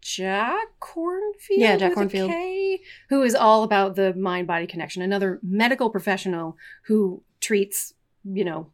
Jack 0.00 0.68
Kornfield. 0.80 1.32
Yeah, 1.50 1.76
Jack 1.76 1.94
Kornfield. 1.94 2.28
K, 2.28 2.80
who 3.08 3.22
is 3.22 3.34
all 3.34 3.62
about 3.62 3.96
the 3.96 4.12
mind 4.14 4.46
body 4.46 4.66
connection. 4.66 5.00
Another 5.00 5.38
medical 5.42 5.88
professional 5.88 6.58
who 6.86 7.22
treats, 7.44 7.94
you 8.24 8.44
know, 8.44 8.70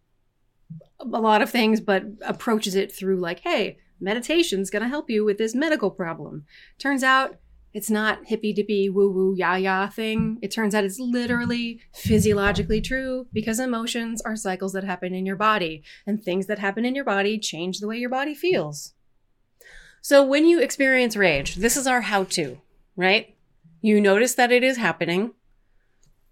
a 1.01 1.21
lot 1.21 1.43
of 1.43 1.51
things, 1.51 1.81
but 1.81 2.05
approaches 2.23 2.75
it 2.75 2.93
through 2.93 3.17
like, 3.17 3.41
hey, 3.41 3.79
meditation's 4.01 4.71
going 4.71 4.83
to 4.83 4.89
help 4.89 5.11
you 5.11 5.25
with 5.25 5.39
this 5.39 5.55
medical 5.55 5.91
problem. 5.91 6.45
Turns 6.79 7.03
out 7.03 7.37
it's 7.73 7.91
not 7.91 8.27
hippy 8.27 8.53
dippy 8.53 8.89
woo 8.89 9.11
woo 9.11 9.35
ya 9.37 9.55
ya 9.55 9.89
thing. 9.89 10.39
It 10.43 10.51
turns 10.51 10.75
out 10.75 10.85
it's 10.85 10.99
literally 10.99 11.81
physiologically 11.95 12.81
true 12.81 13.27
because 13.33 13.61
emotions 13.61 14.21
are 14.23 14.37
cycles 14.37 14.73
that 14.73 14.85
happen 14.85 15.15
in 15.15 15.27
your 15.27 15.37
body, 15.37 15.83
and 16.07 16.23
things 16.23 16.47
that 16.47 16.59
happen 16.59 16.85
in 16.85 16.95
your 16.95 17.05
body 17.05 17.39
change 17.39 17.79
the 17.79 17.87
way 17.87 17.97
your 17.99 18.11
body 18.11 18.35
feels. 18.35 18.95
So 20.03 20.25
when 20.25 20.47
you 20.47 20.61
experience 20.61 21.15
rage, 21.15 21.57
this 21.57 21.77
is 21.77 21.87
our 21.87 22.01
how 22.01 22.25
to, 22.25 22.61
right? 22.97 23.37
You 23.83 24.01
notice 24.01 24.35
that 24.35 24.51
it 24.51 24.65
is 24.65 24.77
happening. 24.77 25.35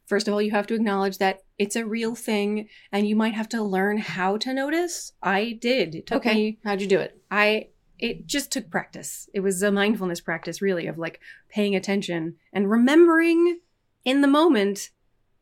First 0.09 0.27
of 0.27 0.33
all, 0.35 0.41
you 0.41 0.51
have 0.53 0.67
to 0.69 0.75
acknowledge 0.75 1.19
that 1.19 1.43
it's 1.59 1.77
a 1.77 1.85
real 1.87 2.15
thing 2.15 2.69
and 2.91 3.07
you 3.07 3.15
might 3.15 3.35
have 3.35 3.49
to 3.51 3.63
learn 3.63 3.99
how 3.99 4.39
to 4.39 4.55
notice. 4.55 5.13
I 5.23 5.59
did. 5.61 5.95
It 5.95 6.07
took 6.07 6.19
Okay. 6.19 6.35
me 6.35 6.59
How'd 6.65 6.81
you 6.81 6.87
do 6.87 6.99
it? 6.99 7.21
I 7.31 7.69
it 7.99 8.27
just 8.27 8.51
took 8.53 8.71
practice. 8.71 9.29
It 9.35 9.41
was 9.41 9.61
a 9.63 9.73
mindfulness 9.73 10.21
practice 10.21 10.63
really 10.63 10.87
of 10.87 10.99
like 10.99 11.21
paying 11.51 11.75
attention 11.77 12.37
and 12.53 12.71
remembering 12.71 13.59
in 14.05 14.21
the 14.23 14.29
moment 14.29 14.91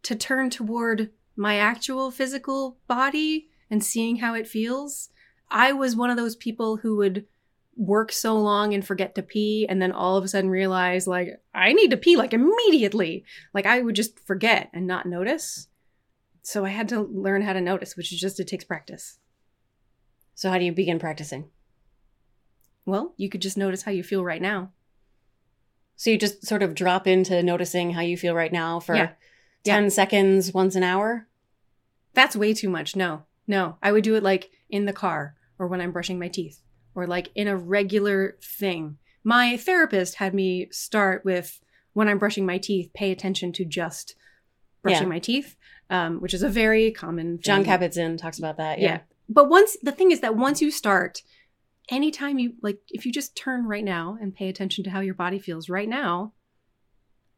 to 0.05 0.17
turn 0.17 0.51
toward 0.51 1.11
my 1.37 1.57
actual 1.59 2.11
physical 2.11 2.79
body 2.89 3.49
and 3.71 3.85
seeing 3.85 4.17
how 4.17 4.35
it 4.35 4.49
feels. 4.49 5.11
I 5.51 5.73
was 5.73 5.95
one 5.95 6.11
of 6.11 6.17
those 6.17 6.35
people 6.35 6.79
who 6.79 6.97
would 6.97 7.27
work 7.77 8.11
so 8.11 8.37
long 8.37 8.73
and 8.73 8.87
forget 8.87 9.15
to 9.15 9.23
pee 9.23 9.67
and 9.69 9.81
then 9.81 9.93
all 9.93 10.17
of 10.17 10.25
a 10.25 10.29
sudden 10.29 10.49
realize 10.49 11.07
like 11.07 11.41
I 11.55 11.75
need 11.75 11.91
to 11.91 11.97
pee 11.97 12.17
like 12.17 12.33
immediately. 12.33 13.25
Like 13.53 13.67
I 13.67 13.83
would 13.83 13.95
just 13.95 14.19
forget 14.21 14.71
and 14.73 14.87
not 14.87 15.07
notice. 15.07 15.69
So 16.43 16.65
I 16.65 16.71
had 16.71 16.89
to 16.89 17.03
learn 17.03 17.43
how 17.43 17.53
to 17.53 17.61
notice, 17.61 17.97
which 17.97 18.13
is 18.13 18.21
just 18.21 18.41
it 18.41 18.49
takes 18.49 18.65
practice. 18.65 19.19
So 20.35 20.51
how 20.51 20.59
do 20.59 20.65
you 20.65 20.73
begin 20.73 20.99
practicing? 20.99 21.51
Well, 22.87 23.15
you 23.17 23.29
could 23.29 23.43
just 23.43 23.59
notice 23.59 23.83
how 23.83 23.91
you 23.91 24.03
feel 24.03 24.25
right 24.25 24.41
now. 24.41 24.73
So 25.97 26.11
you 26.11 26.19
just 26.19 26.47
sort 26.47 26.63
of 26.63 26.75
drop 26.75 27.07
into 27.07 27.43
noticing 27.43 27.91
how 27.93 28.03
you 28.03 28.17
feel 28.17 28.35
right 28.35 28.53
now 28.53 28.81
for 28.81 28.95
Yeah. 28.95 29.13
10 29.65 29.91
seconds 29.91 30.55
once 30.55 30.77
an 30.77 30.83
hour? 30.83 31.27
That's 32.15 32.37
way 32.37 32.55
too 32.55 32.69
much. 32.69 32.95
No, 32.95 33.25
no. 33.47 33.77
I 33.83 33.93
would 33.93 34.05
do 34.05 34.15
it 34.15 34.23
like 34.23 34.51
in 34.71 34.85
the 34.85 34.93
car 34.93 35.35
or 35.59 35.67
when 35.67 35.81
I'm 35.81 35.93
brushing 35.93 36.19
my 36.19 36.29
teeth 36.29 36.61
or 36.97 37.07
like 37.07 37.31
in 37.37 37.47
a 37.47 37.57
regular 37.57 38.37
thing. 38.43 38.97
My 39.23 39.57
therapist 39.57 40.17
had 40.17 40.35
me 40.35 40.69
start 40.73 41.25
with 41.25 41.61
when 41.93 42.09
I'm 42.09 42.19
brushing 42.19 42.45
my 42.47 42.59
teeth, 42.59 42.91
pay 42.95 43.13
attention 43.13 43.53
to 43.53 43.65
just 43.65 44.17
brushing 44.83 45.05
Yeah. 45.05 45.09
my 45.09 45.19
teeth, 45.19 45.57
um, 45.91 46.21
which 46.21 46.35
is 46.35 46.43
a 46.43 46.49
very 46.49 46.91
common 46.91 47.39
Jon 47.41 47.63
thing. 47.63 47.73
Kabat-Zinn 47.73 48.17
talks 48.17 48.39
about 48.39 48.57
that. 48.57 48.79
Yeah. 48.81 48.85
Yeah. 48.87 49.01
But 49.29 49.49
once 49.49 49.77
the 49.83 49.93
thing 49.93 50.11
is 50.11 50.21
that 50.21 50.37
once 50.37 50.61
you 50.63 50.71
start, 50.71 51.23
anytime 51.89 52.39
you 52.39 52.55
like, 52.63 52.79
if 52.91 53.05
you 53.05 53.13
just 53.13 53.37
turn 53.37 53.67
right 53.67 53.85
now 53.85 54.17
and 54.21 54.35
pay 54.35 54.49
attention 54.49 54.85
to 54.85 54.91
how 54.91 55.01
your 55.01 55.15
body 55.15 55.39
feels 55.39 55.69
right 55.69 55.89
now, 55.89 56.33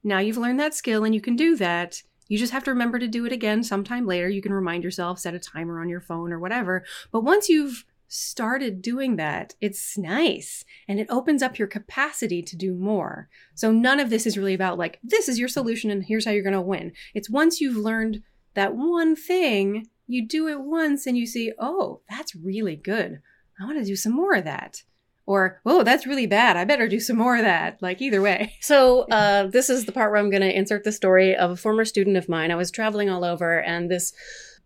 now 0.05 0.18
you've 0.18 0.37
learned 0.38 0.61
that 0.61 0.75
skill 0.75 1.05
and 1.05 1.14
you 1.14 1.21
can 1.21 1.37
do 1.37 1.57
that. 1.57 2.03
You 2.29 2.37
just 2.38 2.53
have 2.53 2.64
to 2.64 2.71
remember 2.71 2.99
to 2.99 3.09
do 3.09 3.25
it 3.25 3.33
again 3.33 3.62
sometime 3.62 4.07
later. 4.07 4.29
You 4.29 4.42
can 4.42 4.53
remind 4.53 4.85
yourself, 4.85 5.18
set 5.18 5.35
a 5.35 5.38
timer 5.38 5.81
on 5.81 5.88
your 5.88 6.01
phone 6.03 6.31
or 6.33 6.38
whatever. 6.38 6.85
But 7.11 7.25
once 7.25 7.49
you've 7.49 7.85
started 8.09 8.83
doing 8.83 9.16
that, 9.16 9.55
it's 9.61 9.97
nice 9.97 10.64
and 10.88 10.99
it 10.99 11.07
opens 11.11 11.42
up 11.42 11.59
your 11.59 11.68
capacity 11.68 12.42
to 12.42 12.57
do 12.57 12.75
more. 12.75 13.29
So 13.55 13.71
none 13.71 14.01
of 14.01 14.11
this 14.11 14.27
is 14.27 14.38
really 14.38 14.55
about 14.55 14.79
like, 14.79 14.99
this 15.03 15.29
is 15.29 15.38
your 15.38 15.49
solution 15.49 15.90
and 15.90 16.05
here's 16.05 16.25
how 16.25 16.33
you're 16.33 16.42
going 16.42 16.53
to 16.55 16.61
win. 16.61 16.92
It's 17.14 17.31
once 17.31 17.61
you've 17.61 17.77
learned 17.77 18.23
that 18.55 18.75
one 18.75 19.14
thing, 19.14 19.87
you 20.07 20.27
do 20.27 20.49
it 20.49 20.61
once 20.61 21.07
and 21.07 21.16
you 21.16 21.27
see, 21.27 21.53
oh, 21.59 22.01
that's 22.09 22.35
really 22.35 22.77
good. 22.77 23.21
I 23.61 23.64
want 23.64 23.79
to 23.79 23.85
do 23.85 23.97
some 23.97 24.12
more 24.12 24.35
of 24.35 24.44
that. 24.44 24.83
Or, 25.27 25.61
oh, 25.66 25.83
that's 25.83 26.07
really 26.07 26.27
bad. 26.27 26.57
I 26.57 26.64
better 26.64 26.88
do 26.88 27.01
some 27.01 27.18
more 27.18 27.37
of 27.37 27.42
that. 27.42 27.83
Like, 27.83 28.01
either 28.01 28.23
way. 28.23 28.55
So, 28.62 29.01
uh, 29.11 29.49
this 29.49 29.68
is 29.68 29.85
the 29.85 29.92
part 29.92 30.11
where 30.11 30.18
I'm 30.18 30.31
going 30.31 30.40
to 30.40 30.57
insert 30.57 30.85
the 30.85 30.92
story 30.92 31.37
of 31.37 31.51
a 31.51 31.57
former 31.57 31.85
student 31.85 32.16
of 32.16 32.31
mine. 32.31 32.51
I 32.51 32.55
was 32.55 32.71
traveling 32.71 33.11
all 33.11 33.25
over, 33.25 33.61
and 33.61 33.90
this 33.90 34.14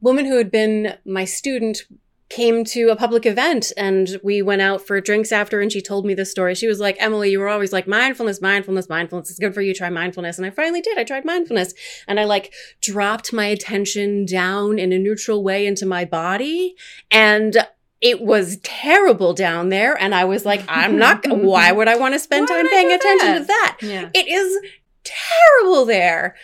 woman 0.01 0.25
who 0.25 0.37
had 0.37 0.53
been 0.53 0.99
my 1.05 1.25
student 1.25 1.83
came 2.33 2.65
to 2.65 2.89
a 2.89 2.97
public 2.97 3.27
event 3.27 3.73
and 3.77 4.19
we 4.23 4.41
went 4.41 4.63
out 4.63 4.81
for 4.81 5.01
drinks 5.03 5.33
after 5.33 5.61
and 5.61 5.71
she 5.71 5.83
told 5.83 6.07
me 6.07 6.15
this 6.15 6.31
story. 6.31 6.55
She 6.55 6.67
was 6.67 6.81
like, 6.81 6.97
Emily, 6.99 7.31
you 7.31 7.39
were 7.39 7.49
always 7.49 7.75
like 7.75 7.87
mindfulness, 7.87 8.41
mindfulness, 8.41 8.89
mindfulness. 8.89 9.29
It's 9.29 9.39
good 9.39 9.53
for 9.53 9.61
you. 9.61 9.75
Try 9.75 9.91
mindfulness. 9.91 10.39
And 10.39 10.47
I 10.47 10.51
finally 10.51 10.81
did. 10.81 10.97
I 10.97 11.05
tried 11.05 11.27
mindfulness 11.27 11.75
and 12.09 12.19
I 12.19 12.25
like 12.25 12.55
dropped 12.81 13.35
my 13.35 13.45
attention 13.45 14.25
down 14.25 14.79
in 14.79 14.93
a 14.93 14.99
neutral 14.99 15.43
way 15.43 15.67
into 15.67 15.85
my 15.85 16.07
body 16.07 16.75
and 17.11 17.57
it 18.01 18.23
was 18.23 18.57
terrible 18.63 19.35
down 19.35 19.69
there. 19.69 19.95
And 20.01 20.15
I 20.15 20.25
was 20.25 20.45
like, 20.47 20.65
I'm 20.69 20.99
not, 20.99 21.25
why 21.29 21.71
would 21.71 21.87
I 21.87 21.97
want 21.97 22.15
to 22.15 22.19
spend 22.19 22.49
Why 22.49 22.63
time 22.63 22.69
paying 22.69 22.93
attention 22.93 23.35
to 23.35 23.45
that? 23.45 23.79
Yeah. 23.83 24.09
It 24.15 24.27
is 24.27 24.59
terrible 25.05 25.85
there. 25.85 26.35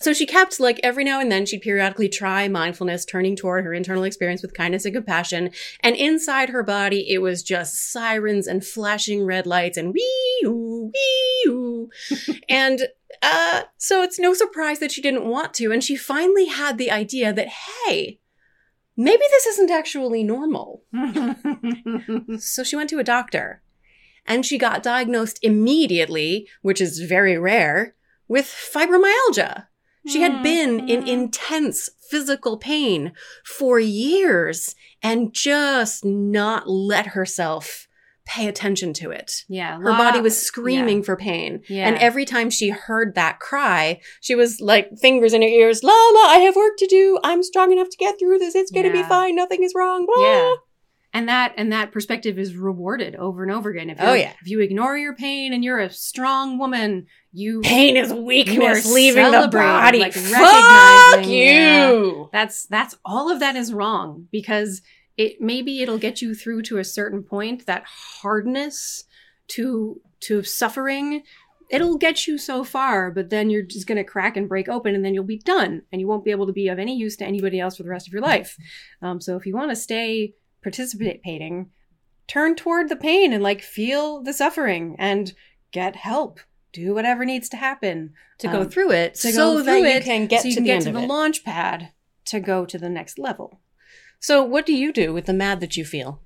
So 0.00 0.12
she 0.12 0.26
kept 0.26 0.60
like 0.60 0.78
every 0.82 1.02
now 1.02 1.20
and 1.20 1.30
then 1.30 1.44
she'd 1.44 1.62
periodically 1.62 2.08
try 2.08 2.46
mindfulness, 2.46 3.04
turning 3.04 3.34
toward 3.34 3.64
her 3.64 3.74
internal 3.74 4.04
experience 4.04 4.42
with 4.42 4.54
kindness 4.54 4.84
and 4.84 4.94
compassion. 4.94 5.50
And 5.80 5.96
inside 5.96 6.50
her 6.50 6.62
body, 6.62 7.10
it 7.10 7.18
was 7.18 7.42
just 7.42 7.90
sirens 7.92 8.46
and 8.46 8.64
flashing 8.64 9.24
red 9.24 9.46
lights 9.46 9.76
and 9.76 9.92
wee 9.92 10.42
oo, 10.44 10.92
wee 10.94 11.44
oo. 11.48 11.88
and 12.48 12.82
uh, 13.22 13.62
so 13.76 14.02
it's 14.02 14.18
no 14.18 14.34
surprise 14.34 14.78
that 14.78 14.92
she 14.92 15.02
didn't 15.02 15.26
want 15.26 15.52
to. 15.54 15.72
And 15.72 15.82
she 15.82 15.96
finally 15.96 16.46
had 16.46 16.78
the 16.78 16.90
idea 16.90 17.32
that, 17.32 17.48
hey, 17.48 18.20
maybe 18.96 19.22
this 19.30 19.46
isn't 19.46 19.70
actually 19.70 20.22
normal. 20.22 20.84
So 22.38 22.62
she 22.62 22.76
went 22.76 22.90
to 22.90 22.98
a 22.98 23.04
doctor 23.04 23.62
and 24.26 24.44
she 24.44 24.58
got 24.58 24.82
diagnosed 24.82 25.38
immediately, 25.42 26.46
which 26.62 26.80
is 26.80 27.00
very 27.00 27.38
rare, 27.38 27.94
with 28.28 28.44
fibromyalgia. 28.44 29.67
She 30.08 30.20
had 30.22 30.42
been 30.42 30.88
in 30.88 31.02
Mhm. 31.04 31.08
intense 31.08 31.90
physical 32.10 32.56
pain 32.56 33.12
for 33.44 33.78
years 33.78 34.74
and 35.02 35.32
just 35.32 36.04
not 36.04 36.68
let 36.68 37.08
herself 37.08 37.86
pay 38.26 38.46
attention 38.46 38.92
to 38.92 39.10
it. 39.10 39.44
yeah. 39.48 39.78
Her 39.78 39.92
body 39.92 40.20
was 40.20 40.36
screaming 40.40 41.02
for 41.02 41.16
pain. 41.16 41.62
Yeah. 41.66 41.88
And 41.88 41.96
every 41.96 42.26
time 42.26 42.50
she 42.50 42.68
heard 42.68 43.14
that 43.14 43.40
cry, 43.40 44.00
she 44.20 44.34
was 44.34 44.60
like 44.60 44.90
fingers 45.00 45.32
in 45.32 45.40
her 45.40 45.48
ears, 45.48 45.82
Lala, 45.82 46.26
I 46.28 46.40
have 46.44 46.54
work 46.54 46.76
to 46.78 46.86
do. 46.86 47.18
I'm 47.24 47.42
strong 47.42 47.72
enough 47.72 47.88
to 47.88 47.96
get 47.96 48.18
through 48.18 48.38
this. 48.38 48.54
It's 48.54 48.70
going 48.70 48.84
to 48.84 48.92
be 48.92 49.02
fine. 49.02 49.34
Nothing 49.34 49.62
is 49.62 49.72
wrong. 49.74 50.04
Blah. 50.04 50.22
Yeah. 50.22 50.54
And 51.18 51.28
that 51.28 51.54
and 51.56 51.72
that 51.72 51.90
perspective 51.90 52.38
is 52.38 52.54
rewarded 52.54 53.16
over 53.16 53.42
and 53.42 53.50
over 53.50 53.70
again. 53.70 53.90
If 53.90 53.98
Oh, 54.00 54.12
yeah. 54.12 54.32
If 54.40 54.48
you 54.48 54.60
ignore 54.60 54.96
your 54.96 55.14
pain 55.16 55.52
and 55.52 55.64
you're 55.64 55.80
a 55.80 55.90
strong 55.90 56.58
woman, 56.58 57.06
you 57.32 57.60
Pain 57.62 57.96
is 57.96 58.12
weakness 58.12 58.90
leaving 58.92 59.32
the 59.32 59.48
body. 59.48 59.98
like 59.98 60.12
Fuck 60.12 61.26
you. 61.26 62.28
that's 62.32 62.66
that's 62.66 62.96
all 63.04 63.32
of 63.32 63.40
that 63.40 63.56
is 63.56 63.72
wrong 63.72 64.28
because 64.30 64.80
it 65.16 65.40
maybe 65.40 65.82
it'll 65.82 65.98
get 65.98 66.22
you 66.22 66.34
through 66.36 66.62
to 66.62 66.78
a 66.78 66.84
certain 66.84 67.24
point 67.24 67.66
that 67.66 67.82
hardness 68.22 69.04
to 69.48 70.00
to 70.20 70.42
suffering 70.44 71.22
it'll 71.70 71.98
get 71.98 72.26
you 72.28 72.38
so 72.38 72.62
far 72.64 73.10
but 73.10 73.28
then 73.30 73.50
you're 73.50 73.62
just 73.62 73.86
going 73.86 73.96
to 73.96 74.04
crack 74.04 74.36
and 74.36 74.48
break 74.48 74.68
open 74.68 74.94
and 74.94 75.04
then 75.04 75.14
you'll 75.14 75.24
be 75.24 75.38
done 75.38 75.82
and 75.92 76.00
you 76.00 76.06
won't 76.06 76.24
be 76.24 76.30
able 76.30 76.46
to 76.46 76.52
be 76.52 76.68
of 76.68 76.78
any 76.78 76.96
use 76.96 77.16
to 77.16 77.24
anybody 77.26 77.58
else 77.60 77.76
for 77.76 77.82
the 77.82 77.88
rest 77.88 78.06
of 78.06 78.12
your 78.12 78.22
life 78.22 78.56
um, 79.02 79.20
so 79.20 79.36
if 79.36 79.44
you 79.46 79.54
want 79.54 79.70
to 79.70 79.76
stay 79.76 80.32
participating 80.62 81.70
turn 82.26 82.54
toward 82.54 82.88
the 82.88 82.96
pain 82.96 83.32
and 83.32 83.42
like 83.42 83.62
feel 83.62 84.22
the 84.22 84.32
suffering 84.32 84.94
and 84.98 85.32
get 85.72 85.96
help 85.96 86.40
do 86.72 86.92
whatever 86.94 87.24
needs 87.24 87.48
to 87.48 87.56
happen 87.56 88.12
To 88.38 88.48
go 88.48 88.60
Um, 88.60 88.68
through 88.68 88.92
it 88.92 89.14
to 89.16 89.32
so 89.32 89.54
go 89.54 89.62
that 89.62 89.64
through 89.80 89.88
you 89.88 90.00
can 90.02 90.26
get 90.26 90.42
so 90.42 90.48
you 90.48 90.54
to 90.54 90.56
can 90.58 90.64
the 90.64 90.68
get 90.68 90.74
end 90.74 90.82
to 90.84 90.88
of 90.90 90.94
the 90.96 91.02
it. 91.02 91.08
launch 91.08 91.44
pad 91.44 91.92
to 92.26 92.40
go 92.40 92.66
to 92.66 92.78
the 92.78 92.90
next 92.90 93.18
level. 93.18 93.60
So 94.20 94.42
what 94.42 94.66
do 94.66 94.74
you 94.74 94.92
do 94.92 95.14
with 95.14 95.24
the 95.26 95.32
mad 95.32 95.60
that 95.60 95.76
you 95.76 95.84
feel? 95.84 96.20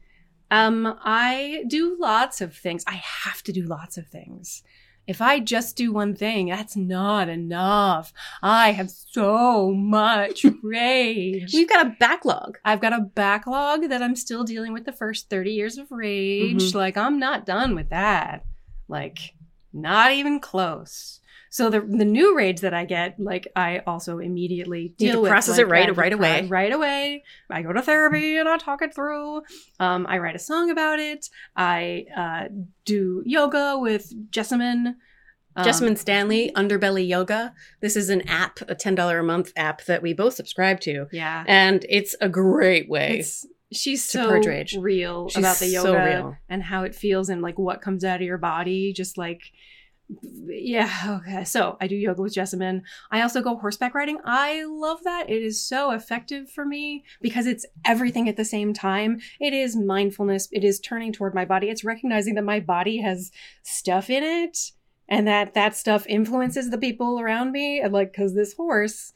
Um, 0.51 0.99
I 1.05 1.65
do 1.69 1.97
lots 1.99 2.41
of 2.41 2.57
things. 2.57 2.83
I 2.87 2.95
have 3.25 3.43
to 3.45 3.53
do 3.53 3.63
lots 3.63 3.97
of 3.97 4.09
things. 4.09 4.63
If 5.07 5.21
I 5.21 5.41
just 5.41 5.75
do 5.77 5.93
one 5.93 6.15
thing, 6.15 6.49
that's 6.49 6.77
not 6.77 7.29
enough. 7.29 8.13
I 8.43 8.71
have 8.73 8.91
so 8.91 9.73
much 9.73 10.45
rage. 10.63 11.53
We've 11.53 11.69
got 11.69 11.87
a 11.87 11.97
backlog. 11.99 12.59
I've 12.65 12.81
got 12.81 12.93
a 12.93 13.01
backlog 13.01 13.89
that 13.89 14.01
I'm 14.03 14.15
still 14.15 14.45
dealing 14.45 14.73
with 14.73 14.85
the 14.85 14.93
first 14.93 15.29
30 15.29 15.51
years 15.51 15.77
of 15.77 15.91
rage. 15.91 16.63
Mhm. 16.73 16.75
Like, 16.75 16.97
I'm 16.97 17.19
not 17.19 17.45
done 17.47 17.75
with 17.75 17.89
that. 17.91 18.45
Like, 18.89 19.35
not 19.73 20.13
even 20.13 20.39
close. 20.39 21.19
So 21.53 21.69
the 21.69 21.83
the 21.83 22.07
new 22.07 22.35
rage 22.35 22.63
that 22.63 22.73
I 22.73 22.87
get, 22.87 23.21
like 23.21 23.47
I 23.55 23.81
also 23.87 24.21
immediately 24.21 24.95
deal 24.97 25.21
with, 25.21 25.31
process 25.31 25.59
like, 25.59 25.67
it 25.67 25.71
right- 25.71 25.95
right 25.95 26.13
away. 26.15 26.47
Right 26.47 26.73
away. 26.73 27.25
I 27.51 27.61
go 27.61 27.75
to 27.75 27.83
therapy 27.83 28.39
and 28.39 28.49
I 28.49 28.57
talk 28.57 28.81
it 28.81 28.95
through. 28.95 29.43
Um, 29.79 30.07
I 30.09 30.17
write 30.17 30.35
a 30.35 30.39
song 30.39 30.71
about 30.71 30.99
it. 30.99 31.29
I 31.55 32.07
uh, 32.17 32.49
do 32.87 33.23
yoga 33.27 33.77
with 33.79 34.11
Jessamyn. 34.31 34.95
Um, 35.55 35.67
Jessamyn 35.67 35.99
Stanley, 35.99 36.51
Underbelly 36.57 37.07
Yoga. 37.07 37.53
This 37.83 37.97
is 37.97 38.09
an 38.09 38.23
app, 38.23 38.63
a 38.63 38.75
$10 38.75 39.21
a 39.21 39.23
month 39.23 39.53
app 39.55 39.85
that 39.85 40.01
we 40.01 40.15
both 40.15 40.33
subscribe 40.33 40.81
to. 40.81 41.07
Yeah. 41.13 41.45
And 41.47 41.85
it's 41.91 42.17
a 42.23 42.31
great 42.31 42.89
way. 42.89 43.19
It's 43.19 43.47
she's 43.71 44.03
so 44.03 44.27
purge 44.27 44.47
rage. 44.47 44.75
real 44.79 45.29
She's 45.29 45.37
about 45.37 45.59
the 45.59 45.67
yoga 45.67 45.89
so 45.89 46.37
and 46.49 46.63
how 46.63 46.85
it 46.85 46.95
feels 46.95 47.29
and 47.29 47.43
like 47.43 47.59
what 47.59 47.83
comes 47.83 48.05
out 48.05 48.23
of 48.23 48.27
your 48.27 48.39
body 48.39 48.95
just 48.95 49.19
like 49.19 49.43
yeah 50.47 50.91
okay 51.27 51.45
so 51.45 51.77
i 51.81 51.87
do 51.87 51.97
yoga 51.97 52.23
with 52.23 52.35
jessamyn. 52.35 52.83
I 53.11 53.23
also 53.23 53.43
go 53.43 53.57
horseback 53.57 53.95
riding. 53.95 54.19
I 54.25 54.65
love 54.65 55.03
that. 55.05 55.29
It 55.29 55.43
is 55.43 55.65
so 55.65 55.91
effective 55.91 56.51
for 56.51 56.65
me 56.65 57.05
because 57.21 57.47
it's 57.47 57.67
everything 57.85 58.29
at 58.29 58.37
the 58.37 58.45
same 58.45 58.73
time. 58.73 59.21
It 59.41 59.53
is 59.53 59.77
mindfulness. 59.77 60.49
It 60.53 60.65
is 60.65 60.81
turning 60.81 61.13
toward 61.13 61.35
my 61.35 61.45
body. 61.45 61.69
It's 61.69 61.85
recognizing 61.85 62.35
that 62.35 62.45
my 62.45 62.61
body 62.61 63.01
has 63.01 63.31
stuff 63.63 64.11
in 64.11 64.23
it 64.23 64.59
and 65.09 65.27
that 65.27 65.55
that 65.55 65.77
stuff 65.77 66.07
influences 66.07 66.71
the 66.71 66.79
people 66.79 67.21
around 67.21 67.53
me 67.53 67.87
like 67.87 68.13
because 68.13 68.35
this 68.35 68.55
horse 68.55 69.13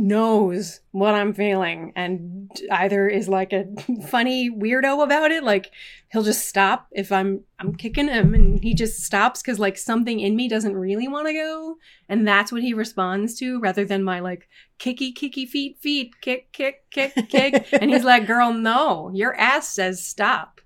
knows 0.00 0.80
what 0.92 1.14
I'm 1.14 1.34
feeling 1.34 1.92
and 1.94 2.50
either 2.70 3.06
is 3.06 3.28
like 3.28 3.52
a 3.52 3.66
funny 4.08 4.50
weirdo 4.50 5.04
about 5.04 5.30
it 5.30 5.44
like 5.44 5.70
he'll 6.10 6.22
just 6.22 6.48
stop 6.48 6.88
if 6.92 7.12
I'm 7.12 7.44
I'm 7.58 7.74
kicking 7.74 8.08
him 8.08 8.34
and 8.34 8.62
he 8.62 8.74
just 8.74 9.04
stops 9.04 9.42
cuz 9.42 9.58
like 9.58 9.76
something 9.76 10.18
in 10.18 10.34
me 10.34 10.48
doesn't 10.48 10.76
really 10.76 11.06
want 11.06 11.26
to 11.28 11.34
go. 11.34 11.76
And 12.08 12.26
that's 12.26 12.50
what 12.50 12.62
he 12.62 12.72
responds 12.72 13.34
to 13.40 13.60
rather 13.60 13.84
than 13.84 14.02
my 14.02 14.20
like 14.20 14.48
kicky 14.78 15.12
kicky 15.12 15.44
feet 15.44 15.78
feet 15.80 16.14
kick 16.22 16.50
kick 16.52 16.90
kick 16.90 17.14
kick. 17.28 17.66
And 17.72 17.90
he's 17.90 18.04
like 18.04 18.26
girl 18.26 18.52
no 18.54 19.10
your 19.12 19.36
ass 19.36 19.68
says 19.68 20.04
stop 20.04 20.60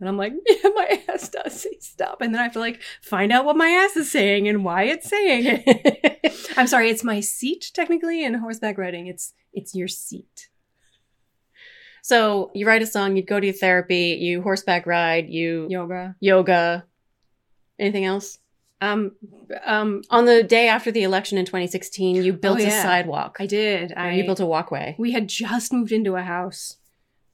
and 0.00 0.08
I'm 0.08 0.16
like, 0.16 0.32
yeah, 0.46 0.70
my 0.74 1.02
ass 1.08 1.28
does 1.28 1.60
say 1.62 1.76
stop. 1.80 2.20
And 2.20 2.32
then 2.34 2.40
I 2.40 2.44
have 2.44 2.52
to 2.52 2.58
like 2.60 2.80
find 3.02 3.32
out 3.32 3.44
what 3.44 3.56
my 3.56 3.68
ass 3.68 3.96
is 3.96 4.10
saying 4.10 4.48
and 4.48 4.64
why 4.64 4.84
it's 4.84 5.08
saying 5.08 5.62
it. 5.64 6.50
I'm 6.56 6.66
sorry, 6.66 6.90
it's 6.90 7.04
my 7.04 7.20
seat 7.20 7.70
technically 7.74 8.24
in 8.24 8.34
horseback 8.34 8.78
riding. 8.78 9.06
It's 9.06 9.32
it's 9.52 9.74
your 9.74 9.88
seat. 9.88 10.48
so 12.02 12.50
you 12.54 12.66
write 12.66 12.82
a 12.82 12.86
song, 12.86 13.16
you 13.16 13.22
go 13.22 13.40
to 13.40 13.46
your 13.46 13.54
therapy, 13.54 14.16
you 14.20 14.42
horseback 14.42 14.86
ride, 14.86 15.28
you 15.28 15.66
Yoga. 15.68 16.16
yoga. 16.20 16.84
Anything 17.78 18.04
else? 18.04 18.38
Um 18.80 19.12
um 19.66 20.02
On 20.10 20.24
the 20.24 20.42
day 20.42 20.68
after 20.68 20.90
the 20.92 21.02
election 21.02 21.36
in 21.38 21.44
2016, 21.44 22.22
you 22.22 22.32
built 22.32 22.60
Oh, 22.60 22.64
a 22.66 22.70
sidewalk. 22.70 23.36
I 23.40 23.46
did. 23.46 23.92
I 23.96 24.12
you 24.12 24.24
built 24.24 24.40
a 24.40 24.46
walkway. 24.46 24.94
we 24.98 25.12
had 25.12 25.28
just 25.28 25.72
moved 25.72 25.92
into 25.92 26.14
a 26.16 26.22
house 26.22 26.76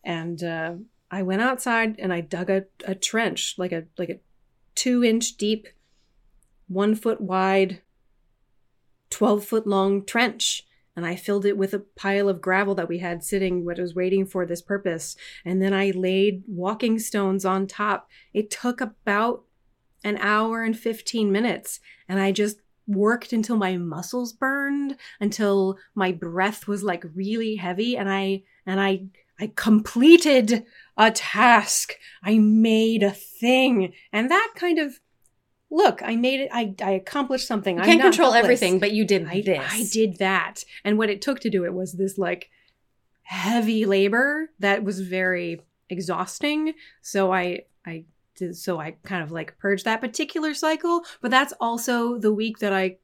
and 0.03 0.43
uh 0.43 0.73
I 1.15 1.23
went 1.23 1.43
outside 1.43 1.95
and 2.01 2.13
I 2.13 2.23
dug 2.23 2.51
a, 2.51 2.65
a 2.85 2.97
trench, 2.97 3.55
like 3.57 3.71
a 3.71 3.85
like 3.97 4.11
a 4.11 4.19
two 4.75 5.05
inch 5.05 5.37
deep, 5.37 5.69
one 6.67 6.97
foot 6.97 7.21
wide, 7.21 7.83
twelve 9.11 9.45
foot 9.45 9.65
long 9.65 10.05
trench. 10.05 10.67
And 10.97 11.07
I 11.07 11.15
filled 11.15 11.47
it 11.47 11.57
with 11.57 11.73
a 11.73 11.85
pile 11.97 12.29
of 12.29 12.41
gravel 12.41 12.75
that 12.75 12.89
we 12.89 12.99
had 12.99 13.23
sitting, 13.23 13.65
what 13.65 13.79
was 13.79 13.95
waiting 13.95 14.27
for 14.27 14.45
this 14.45 14.63
purpose. 14.63 15.17
And 15.45 15.63
then 15.63 15.73
I 15.73 15.91
laid 15.91 16.43
walking 16.49 16.99
stones 16.99 17.45
on 17.45 17.69
top. 17.69 18.09
It 18.33 18.51
took 18.51 18.81
about 18.81 19.45
an 20.03 20.19
hour 20.19 20.63
and 20.63 20.79
15 20.79 21.31
minutes. 21.33 21.81
And 22.09 22.21
I 22.21 22.31
just 22.31 22.59
worked 22.87 23.33
until 23.33 23.57
my 23.57 23.77
muscles 23.77 24.33
burned, 24.33 24.97
until 25.21 25.79
my 25.97 26.13
breath 26.13 26.69
was 26.69 26.85
like 26.85 27.05
really 27.13 27.57
heavy. 27.57 27.97
And 27.97 28.09
I, 28.09 28.45
and 28.65 28.81
I, 28.81 29.07
I 29.41 29.53
completed 29.57 30.65
a 30.97 31.11
task. 31.11 31.95
I 32.23 32.39
made 32.39 33.03
a 33.03 33.11
thing. 33.11 33.93
And 34.13 34.31
that 34.31 34.53
kind 34.55 34.79
of, 34.79 35.01
look, 35.71 36.03
I 36.05 36.17
made 36.17 36.41
it. 36.41 36.49
I, 36.53 36.75
I 36.83 36.93
accomplished 36.93 37.47
something. 37.47 37.77
You 37.77 37.83
I'm 37.83 37.89
can't 37.89 38.03
control 38.03 38.33
helpless. 38.33 38.45
everything, 38.45 38.79
but 38.79 38.93
you 38.93 39.05
did 39.05 39.27
I, 39.27 39.43
this. 39.43 39.67
I 39.71 39.85
did 39.93 40.19
that. 40.19 40.65
And 40.85 40.99
what 40.99 41.11
it 41.11 41.21
took 41.21 41.41
to 41.41 41.51
do 41.51 41.65
it 41.65 41.75
was 41.75 41.95
this 41.95 42.17
like 42.19 42.51
heavy 43.23 43.85
labor 43.85 44.51
that 44.59 44.85
was 44.85 45.01
very 45.01 45.61
exhausting. 45.89 46.75
So 47.03 47.33
I, 47.33 47.63
I 47.87 48.05
did, 48.37 48.57
so 48.57 48.79
I 48.79 48.93
kind 49.03 49.23
of 49.23 49.33
like 49.33 49.59
purged 49.59 49.85
that 49.85 50.01
particular 50.01 50.55
cycle. 50.55 51.03
But 51.21 51.31
that's 51.31 51.55
also 51.61 52.19
the 52.19 52.33
week 52.33 52.59
that 52.59 52.73
I, 52.73 52.99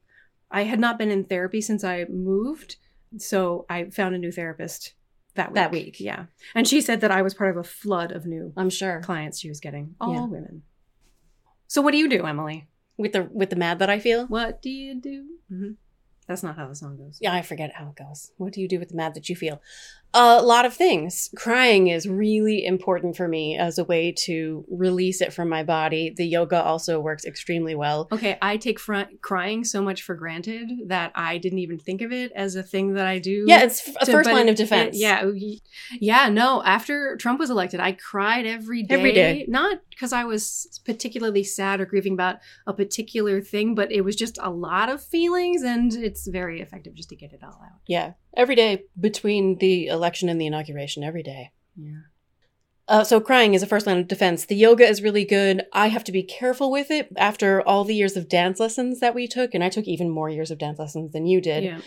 I 0.51 0.65
had 0.65 0.81
not 0.81 0.99
been 0.99 1.11
in 1.11 1.25
therapy 1.25 1.61
since 1.61 1.85
I 1.85 2.05
moved. 2.09 2.77
So 3.19 3.67
I 3.69 3.85
found 3.91 4.15
a 4.15 4.19
new 4.19 4.31
therapist 4.31 4.95
that 5.35 5.51
week. 5.51 5.55
That 5.55 5.73
week. 5.73 5.97
Yeah. 6.01 6.25
And 6.55 6.67
she 6.67 6.81
said 6.81 7.01
that 7.03 7.11
I 7.11 7.23
was 7.23 7.35
part 7.35 7.51
of 7.51 7.57
a 7.57 7.65
flood 7.65 8.13
of 8.13 8.27
new 8.27 8.53
I'm 8.57 8.71
sure. 8.71 9.01
clients 9.01 9.39
she 9.41 9.49
was 9.49 9.61
getting. 9.61 9.95
All 10.01 10.13
Yeah. 10.13 10.27
women. 10.27 10.63
So 11.67 11.83
what 11.83 11.93
do 11.93 11.99
you 11.99 12.09
do, 12.09 12.25
Emily? 12.27 12.69
With 12.99 13.13
the 13.13 13.23
with 13.33 13.51
the 13.51 13.57
mad 13.57 13.79
that 13.79 13.89
I 13.91 13.99
feel. 13.99 14.27
What 14.27 14.61
do 14.61 14.71
you 14.71 15.01
do? 15.01 15.27
hmm 15.49 15.71
That's 16.27 16.43
not 16.43 16.57
how 16.57 16.69
the 16.69 16.75
song 16.75 16.97
goes. 16.97 17.19
Yeah, 17.21 17.33
I 17.33 17.43
forget 17.43 17.73
how 17.75 17.89
it 17.89 17.97
goes. 17.97 18.33
What 18.37 18.53
do 18.53 18.61
you 18.61 18.69
do 18.69 18.79
with 18.79 18.91
the 18.91 18.97
mad 18.97 19.15
that 19.15 19.29
you 19.29 19.37
feel? 19.37 19.61
A 20.13 20.43
lot 20.43 20.67
of 20.67 20.75
things. 20.75 21.31
Crying 21.37 21.87
is 21.87 22.09
really 22.09 22.65
important 22.65 23.17
for 23.17 23.29
me 23.29 23.57
as 23.57 23.79
a 23.79 23.85
way 23.85 24.13
to 24.25 24.65
release 24.69 25.21
it 25.21 25.33
from 25.33 25.49
my 25.49 25.63
body. 25.63 26.13
The 26.17 26.27
yoga 26.27 26.61
also 26.61 26.99
works 26.99 27.25
extremely 27.25 27.77
well. 27.77 28.09
Okay, 28.11 28.37
I 28.43 28.57
take 28.57 28.81
fr- 28.81 29.03
crying 29.21 29.63
so 29.65 29.81
much 29.81 30.03
for 30.03 30.17
granted 30.17 30.69
that 30.89 31.13
I 31.15 31.39
didn't 31.39 31.61
even 31.61 31.79
think 31.79 32.03
of 32.03 32.11
it 32.11 32.33
as 32.35 32.57
a 32.57 32.63
thing 32.63 32.95
that 32.95 33.07
I 33.07 33.21
do. 33.21 33.45
Yeah, 33.47 33.63
it's 33.63 33.87
a 34.01 34.07
to- 34.07 34.13
first 34.13 34.31
line 34.31 34.49
of 34.49 34.57
defense. 34.57 34.97
it- 34.97 35.01
yeah, 35.01 35.21
oh, 35.25 35.33
yeah. 36.01 36.29
No, 36.29 36.63
after 36.65 37.17
Trump 37.17 37.39
was 37.39 37.51
elected, 37.51 37.79
I 37.79 37.93
cried 37.93 38.47
every 38.47 38.83
day. 38.83 38.95
Every 38.97 39.13
day. 39.13 39.45
not 39.47 39.79
because 40.01 40.15
I 40.15 40.25
was 40.25 40.81
particularly 40.87 41.45
sad 41.45 41.79
or 41.79 41.85
grieving 41.85 42.15
about 42.15 42.39
a 42.67 42.73
particular 42.73 43.43
thing, 43.43 43.75
but 43.75 43.93
it 43.93 44.01
was 44.01 44.17
just 44.17 44.39
a 44.41 44.49
lot 44.49 44.89
of 44.89 45.05
feelings, 45.05 45.63
and 45.63 45.93
it's 45.93 46.27
very 46.27 46.63
effective 46.63 46.95
just 46.95 47.11
to 47.11 47.17
get 47.17 47.35
it 47.35 47.41
all 47.45 47.61
out. 47.63 47.81
Yeah, 47.87 48.15
every 48.35 48.55
day 48.55 48.85
between 48.99 49.59
the 49.59 49.89
election 49.89 50.31
and 50.31 50.41
the 50.41 50.47
inauguration, 50.47 51.05
every 51.05 51.23
day. 51.23 51.53
Yeah. 51.77 51.99
Uh, 52.89 53.05
so 53.05 53.21
crying 53.21 53.53
is 53.53 53.63
a 53.63 53.67
first 53.67 53.87
line 53.87 53.99
of 53.99 54.09
defense. 54.09 54.47
The 54.47 54.57
yoga 54.57 54.89
is 54.89 55.03
really 55.03 55.27
good. 55.27 55.67
I 55.73 55.89
have 55.89 56.03
to 56.05 56.13
be 56.13 56.23
careful 56.23 56.73
with 56.73 56.91
it 56.91 57.13
after 57.17 57.61
all 57.61 57.85
the 57.85 57.95
years 57.95 58.17
of 58.17 58.29
dance 58.29 58.59
lessons 58.59 59.01
that 59.01 59.15
we 59.15 59.29
took, 59.29 59.55
and 59.55 59.63
I 59.63 59.69
took 59.69 59.85
even 59.85 60.09
more 60.09 60.31
years 60.31 60.51
of 60.51 60.59
dance 60.59 60.79
lessons 60.79 61.13
than 61.13 61.27
you 61.27 61.43
did. 61.43 61.63
Yeah. 61.63 61.81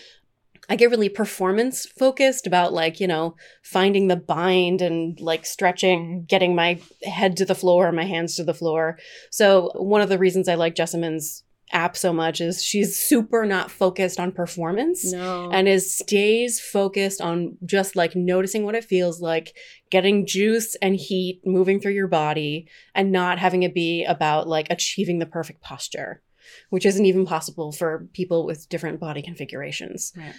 I 0.70 0.76
get 0.76 0.90
really 0.90 1.10
performance 1.10 1.86
focused 1.86 2.48
about 2.48 2.74
like, 2.74 3.00
you 3.00 3.08
know, 3.08 3.36
finding 3.64 4.08
the 4.08 4.16
bind 4.16 4.82
and 4.82 5.20
like 5.20 5.46
stretching, 5.46 6.26
getting 6.28 6.56
my 6.56 6.80
head 7.04 7.36
to 7.38 7.46
the 7.46 7.56
floor, 7.56 7.92
my 7.92 8.06
hands 8.06 8.36
to 8.38 8.44
the 8.44 8.54
floor. 8.54 8.98
So, 9.30 9.72
one 9.76 10.02
of 10.02 10.10
the 10.10 10.18
reasons 10.18 10.48
I 10.48 10.56
like 10.56 10.76
Jessamyn's 10.76 11.44
app 11.72 11.98
so 11.98 12.14
much 12.14 12.40
is 12.40 12.64
she's 12.64 12.96
super 12.98 13.46
not 13.46 13.72
focused 13.72 14.20
on 14.20 14.32
performance 14.32 15.12
No. 15.12 15.50
and 15.52 15.68
is 15.68 15.96
stays 15.98 16.60
focused 16.60 17.20
on 17.20 17.58
just 17.66 17.96
like 17.96 18.16
noticing 18.16 18.64
what 18.64 18.76
it 18.76 18.84
feels 18.84 19.22
like, 19.22 19.56
getting 19.90 20.26
juice 20.28 20.76
and 20.76 20.96
heat 20.96 21.42
moving 21.46 21.80
through 21.80 21.94
your 21.94 22.08
body 22.08 22.68
and 22.94 23.12
not 23.12 23.40
having 23.40 23.64
it 23.64 23.74
be 23.74 24.06
about 24.06 24.48
like 24.48 24.68
achieving 24.70 25.18
the 25.20 25.26
perfect 25.26 25.62
posture, 25.62 26.22
which 26.70 26.86
isn't 26.86 27.06
even 27.06 27.26
possible 27.26 27.72
for 27.72 28.08
people 28.14 28.46
with 28.46 28.70
different 28.70 29.00
body 29.00 29.22
configurations. 29.22 30.14
Right. 30.16 30.34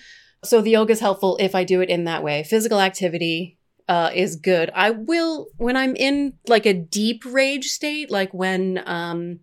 So 0.45 0.61
the 0.61 0.71
yoga 0.71 0.93
is 0.93 1.01
helpful 1.01 1.37
if 1.41 1.55
I 1.55 1.65
do 1.65 1.81
it 1.81 1.89
in 1.89 2.05
that 2.05 2.23
way. 2.23 2.43
Physical 2.43 2.81
activity 2.81 3.59
uh, 3.89 4.11
is 4.15 4.37
good. 4.37 4.71
I 4.75 4.91
will 4.91 5.49
when 5.57 5.77
I'm 5.77 5.97
in 5.97 6.35
like 6.47 6.67
a 6.67 6.75
deep 6.75 7.25
rage 7.25 7.67
state, 7.67 8.11
like 8.11 8.33
when 8.33 8.83
um, 8.87 9.41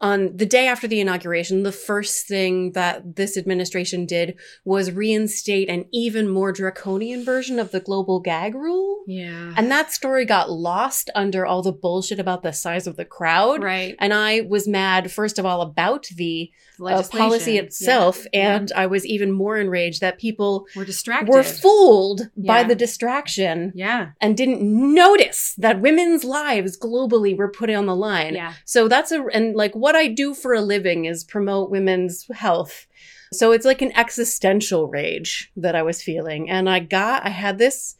on 0.00 0.34
the 0.34 0.46
day 0.46 0.66
after 0.66 0.88
the 0.88 1.00
inauguration, 1.00 1.62
the 1.62 1.72
first 1.72 2.26
thing 2.26 2.72
that 2.72 3.16
this 3.16 3.36
administration 3.36 4.06
did 4.06 4.38
was 4.64 4.90
reinstate 4.90 5.68
an 5.68 5.84
even 5.92 6.28
more 6.28 6.52
draconian 6.52 7.24
version 7.24 7.58
of 7.58 7.70
the 7.70 7.80
global 7.80 8.18
gag 8.20 8.54
rule. 8.54 9.04
yeah. 9.06 9.52
And 9.56 9.70
that 9.70 9.92
story 9.92 10.24
got 10.24 10.50
lost 10.50 11.10
under 11.14 11.44
all 11.44 11.62
the 11.62 11.72
bullshit 11.72 12.18
about 12.18 12.42
the 12.42 12.52
size 12.52 12.86
of 12.86 12.96
the 12.96 13.04
crowd. 13.04 13.62
right. 13.62 13.94
And 13.98 14.14
I 14.14 14.42
was 14.42 14.66
mad, 14.66 15.12
first 15.12 15.38
of 15.38 15.44
all, 15.44 15.60
about 15.60 16.06
the 16.16 16.50
uh, 16.80 17.02
policy 17.10 17.58
itself. 17.58 18.26
Yeah. 18.32 18.56
And 18.56 18.72
I 18.74 18.86
was 18.86 19.04
even 19.04 19.32
more 19.32 19.58
enraged 19.58 20.00
that 20.00 20.18
people 20.18 20.66
we're 20.74 20.84
distracted. 20.84 21.32
were 21.32 21.42
fooled 21.42 22.22
by 22.36 22.62
the 22.62 22.74
distraction 22.74 23.72
yeah. 23.74 24.12
and 24.20 24.36
didn't 24.36 24.62
notice 24.62 25.54
that 25.58 25.80
women's 25.80 26.24
lives 26.24 26.78
globally 26.78 27.36
were 27.36 27.50
put 27.50 27.70
on 27.70 27.86
the 27.86 27.96
line. 27.96 28.34
Yeah. 28.34 28.54
So 28.64 28.88
that's 28.88 29.12
a, 29.12 29.24
and 29.26 29.54
like 29.54 29.74
what 29.74 29.89
I 29.96 30.08
do 30.08 30.34
for 30.34 30.54
a 30.54 30.60
living 30.60 31.04
is 31.04 31.24
promote 31.24 31.70
women's 31.70 32.26
health. 32.32 32.86
So 33.32 33.52
it's 33.52 33.64
like 33.64 33.82
an 33.82 33.96
existential 33.96 34.88
rage 34.88 35.52
that 35.56 35.74
I 35.74 35.82
was 35.82 36.02
feeling. 36.02 36.50
And 36.50 36.68
I 36.68 36.80
got, 36.80 37.24
I 37.24 37.30
had 37.30 37.58
this, 37.58 37.96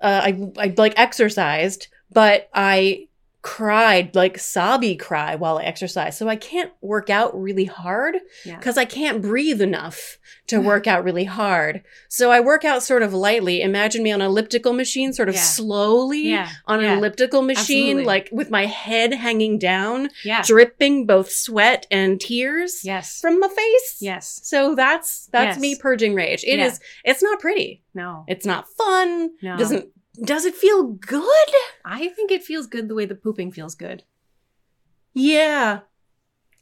uh, 0.00 0.20
I, 0.24 0.50
I 0.58 0.74
like 0.76 0.94
exercised, 0.96 1.88
but 2.10 2.48
I 2.54 3.08
cried 3.46 4.12
like 4.16 4.36
sobby 4.40 4.96
cry 4.96 5.36
while 5.36 5.58
I 5.58 5.62
exercise. 5.62 6.18
So 6.18 6.28
I 6.28 6.34
can't 6.34 6.72
work 6.80 7.08
out 7.10 7.30
really 7.40 7.66
hard 7.66 8.16
Yeah. 8.44 8.56
because 8.56 8.76
I 8.76 8.84
can't 8.84 9.22
breathe 9.22 9.62
enough 9.62 10.18
to 10.48 10.58
work 10.70 10.88
out 10.88 11.04
really 11.04 11.22
hard. 11.24 11.84
So 12.08 12.32
I 12.32 12.40
work 12.40 12.64
out 12.64 12.82
sort 12.82 13.04
of 13.04 13.14
lightly. 13.14 13.62
Imagine 13.62 14.02
me 14.02 14.10
on 14.10 14.20
an 14.20 14.26
elliptical 14.26 14.72
machine, 14.72 15.12
sort 15.12 15.28
of 15.28 15.36
Yeah. 15.36 15.42
slowly 15.42 16.30
Yeah. 16.30 16.48
on 16.66 16.80
yeah. 16.80 16.90
an 16.94 16.98
elliptical 16.98 17.42
machine, 17.42 17.98
Absolutely. 17.98 18.04
like 18.04 18.28
with 18.32 18.50
my 18.50 18.66
head 18.66 19.14
hanging 19.14 19.60
down, 19.60 20.10
Yeah. 20.24 20.42
dripping 20.44 21.06
both 21.06 21.30
sweat 21.30 21.86
and 21.88 22.20
tears 22.20 22.80
Yes. 22.82 23.20
from 23.20 23.38
my 23.38 23.48
face. 23.48 23.96
Yes. 24.00 24.40
So 24.42 24.74
that's 24.74 25.28
that's 25.30 25.54
Yes. 25.54 25.60
me 25.60 25.76
purging 25.76 26.14
rage. 26.14 26.42
It 26.42 26.58
is. 26.58 26.80
Yeah. 27.04 27.12
It's 27.12 27.22
not 27.22 27.38
pretty. 27.38 27.84
No. 27.94 28.24
It's 28.26 28.44
not 28.44 28.66
fun. 28.76 29.30
No. 29.40 29.54
It 29.54 29.58
Doesn't 29.58 29.88
does 30.24 30.44
it 30.44 30.54
feel 30.54 30.84
good? 30.84 31.48
I 31.84 32.08
think 32.08 32.30
it 32.30 32.44
feels 32.44 32.66
good 32.66 32.88
the 32.88 32.94
way 32.94 33.04
the 33.06 33.14
pooping 33.14 33.52
feels 33.52 33.74
good. 33.74 34.02
Yeah. 35.14 35.80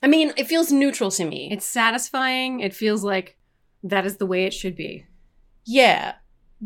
I 0.02 0.06
mean, 0.06 0.32
it 0.36 0.46
feels 0.46 0.70
neutral 0.70 1.10
to 1.12 1.24
me. 1.24 1.48
It's 1.50 1.66
satisfying. 1.66 2.60
It 2.60 2.74
feels 2.74 3.02
like 3.02 3.36
that 3.82 4.06
is 4.06 4.16
the 4.16 4.26
way 4.26 4.44
it 4.44 4.52
should 4.54 4.76
be. 4.76 5.06
yeah. 5.64 6.14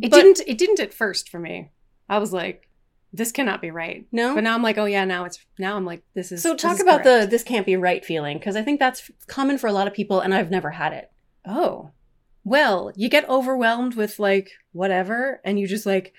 It 0.01 0.13
didn't 0.13 0.41
it 0.47 0.59
didn't 0.59 0.79
at 0.79 0.95
first 0.95 1.29
for 1.29 1.41
me. 1.41 1.73
I 2.09 2.19
was 2.19 2.33
like, 2.33 2.69
this 3.13 3.33
cannot 3.33 3.61
be 3.61 3.73
right. 3.73 4.07
No. 4.13 4.33
But 4.33 4.45
now 4.45 4.55
I'm 4.55 4.63
like, 4.63 4.79
oh 4.79 4.85
yeah, 4.85 5.05
now 5.05 5.25
it's 5.25 5.45
now 5.59 5.77
I'm 5.77 5.85
like, 5.85 6.05
this 6.15 6.31
is 6.31 6.41
so 6.41 6.55
talk 6.55 6.75
is 6.75 6.81
about 6.83 7.03
the 7.03 7.27
this 7.29 7.43
can't 7.43 7.67
be 7.67 7.75
right 7.77 8.05
feeling 8.05 8.39
because 8.39 8.55
I 8.55 8.63
think 8.63 8.79
that's 8.79 9.11
common 9.27 9.59
for 9.59 9.67
a 9.67 9.73
lot 9.73 9.89
of 9.89 9.95
people 9.95 10.21
and 10.21 10.33
I've 10.33 10.53
never 10.53 10.71
had 10.71 10.93
it. 10.93 11.11
Oh. 11.45 11.91
Well, 12.45 12.93
you 12.95 13.09
get 13.09 13.29
overwhelmed 13.29 13.97
with 13.97 14.21
like 14.21 14.51
whatever, 14.71 15.41
and 15.45 15.59
you 15.59 15.67
just 15.67 15.87
like 15.87 16.13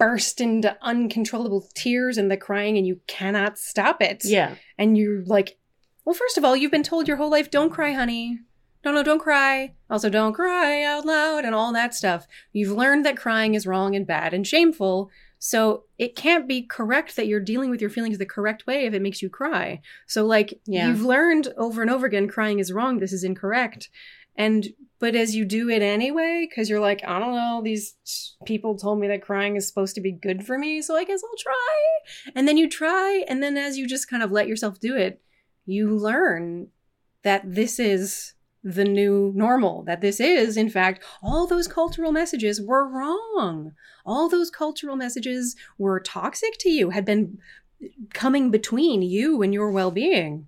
burst 0.00 0.40
into 0.40 0.76
uncontrollable 0.82 1.68
tears 1.74 2.18
and 2.18 2.30
the 2.30 2.36
crying, 2.36 2.76
and 2.76 2.86
you 2.86 3.00
cannot 3.06 3.58
stop 3.58 4.02
it. 4.02 4.24
Yeah. 4.24 4.54
And 4.78 4.96
you're 4.98 5.22
like, 5.24 5.58
well, 6.04 6.14
first 6.14 6.38
of 6.38 6.44
all, 6.44 6.56
you've 6.56 6.72
been 6.72 6.82
told 6.82 7.06
your 7.06 7.18
whole 7.18 7.30
life, 7.30 7.50
don't 7.50 7.70
cry, 7.70 7.92
honey. 7.92 8.40
No, 8.84 8.92
no, 8.92 9.02
don't 9.02 9.20
cry. 9.20 9.74
Also, 9.90 10.08
don't 10.08 10.32
cry 10.32 10.82
out 10.82 11.04
loud 11.04 11.44
and 11.44 11.54
all 11.54 11.72
that 11.74 11.94
stuff. 11.94 12.26
You've 12.52 12.76
learned 12.76 13.04
that 13.04 13.16
crying 13.18 13.54
is 13.54 13.66
wrong 13.66 13.94
and 13.94 14.06
bad 14.06 14.32
and 14.32 14.46
shameful. 14.46 15.10
So 15.38 15.84
it 15.98 16.16
can't 16.16 16.48
be 16.48 16.62
correct 16.62 17.16
that 17.16 17.26
you're 17.26 17.40
dealing 17.40 17.70
with 17.70 17.80
your 17.80 17.88
feelings 17.90 18.18
the 18.18 18.26
correct 18.26 18.66
way 18.66 18.86
if 18.86 18.94
it 18.94 19.00
makes 19.02 19.22
you 19.22 19.28
cry. 19.30 19.80
So, 20.06 20.24
like, 20.26 20.60
Yeah. 20.66 20.88
you've 20.88 21.02
learned 21.04 21.48
over 21.56 21.82
and 21.82 21.90
over 21.90 22.06
again 22.06 22.26
crying 22.28 22.58
is 22.58 22.72
wrong. 22.72 22.98
This 22.98 23.12
is 23.12 23.24
incorrect. 23.24 23.90
And, 24.36 24.68
but 24.98 25.14
as 25.14 25.34
you 25.34 25.44
do 25.44 25.68
it 25.68 25.82
anyway, 25.82 26.46
because 26.48 26.68
you're 26.68 26.80
like, 26.80 27.02
I 27.06 27.18
don't 27.18 27.34
know, 27.34 27.60
these 27.62 27.94
people 28.44 28.76
told 28.76 29.00
me 29.00 29.08
that 29.08 29.22
crying 29.22 29.56
is 29.56 29.66
supposed 29.66 29.94
to 29.96 30.00
be 30.00 30.12
good 30.12 30.46
for 30.46 30.58
me. 30.58 30.82
So 30.82 30.96
I 30.96 31.04
guess 31.04 31.22
I'll 31.24 31.38
try. 31.38 32.32
And 32.34 32.46
then 32.46 32.56
you 32.56 32.68
try. 32.68 33.24
And 33.28 33.42
then 33.42 33.56
as 33.56 33.76
you 33.76 33.86
just 33.86 34.08
kind 34.08 34.22
of 34.22 34.30
let 34.30 34.48
yourself 34.48 34.80
do 34.80 34.96
it, 34.96 35.20
you 35.66 35.96
learn 35.96 36.68
that 37.22 37.42
this 37.44 37.78
is 37.78 38.34
the 38.62 38.84
new 38.84 39.32
normal, 39.34 39.82
that 39.84 40.00
this 40.00 40.20
is, 40.20 40.56
in 40.56 40.68
fact, 40.68 41.02
all 41.22 41.46
those 41.46 41.66
cultural 41.66 42.12
messages 42.12 42.60
were 42.60 42.86
wrong. 42.86 43.72
All 44.04 44.28
those 44.28 44.50
cultural 44.50 44.96
messages 44.96 45.56
were 45.78 46.00
toxic 46.00 46.58
to 46.60 46.70
you, 46.70 46.90
had 46.90 47.04
been 47.04 47.38
coming 48.12 48.50
between 48.50 49.02
you 49.02 49.42
and 49.42 49.54
your 49.54 49.70
well 49.70 49.90
being. 49.90 50.46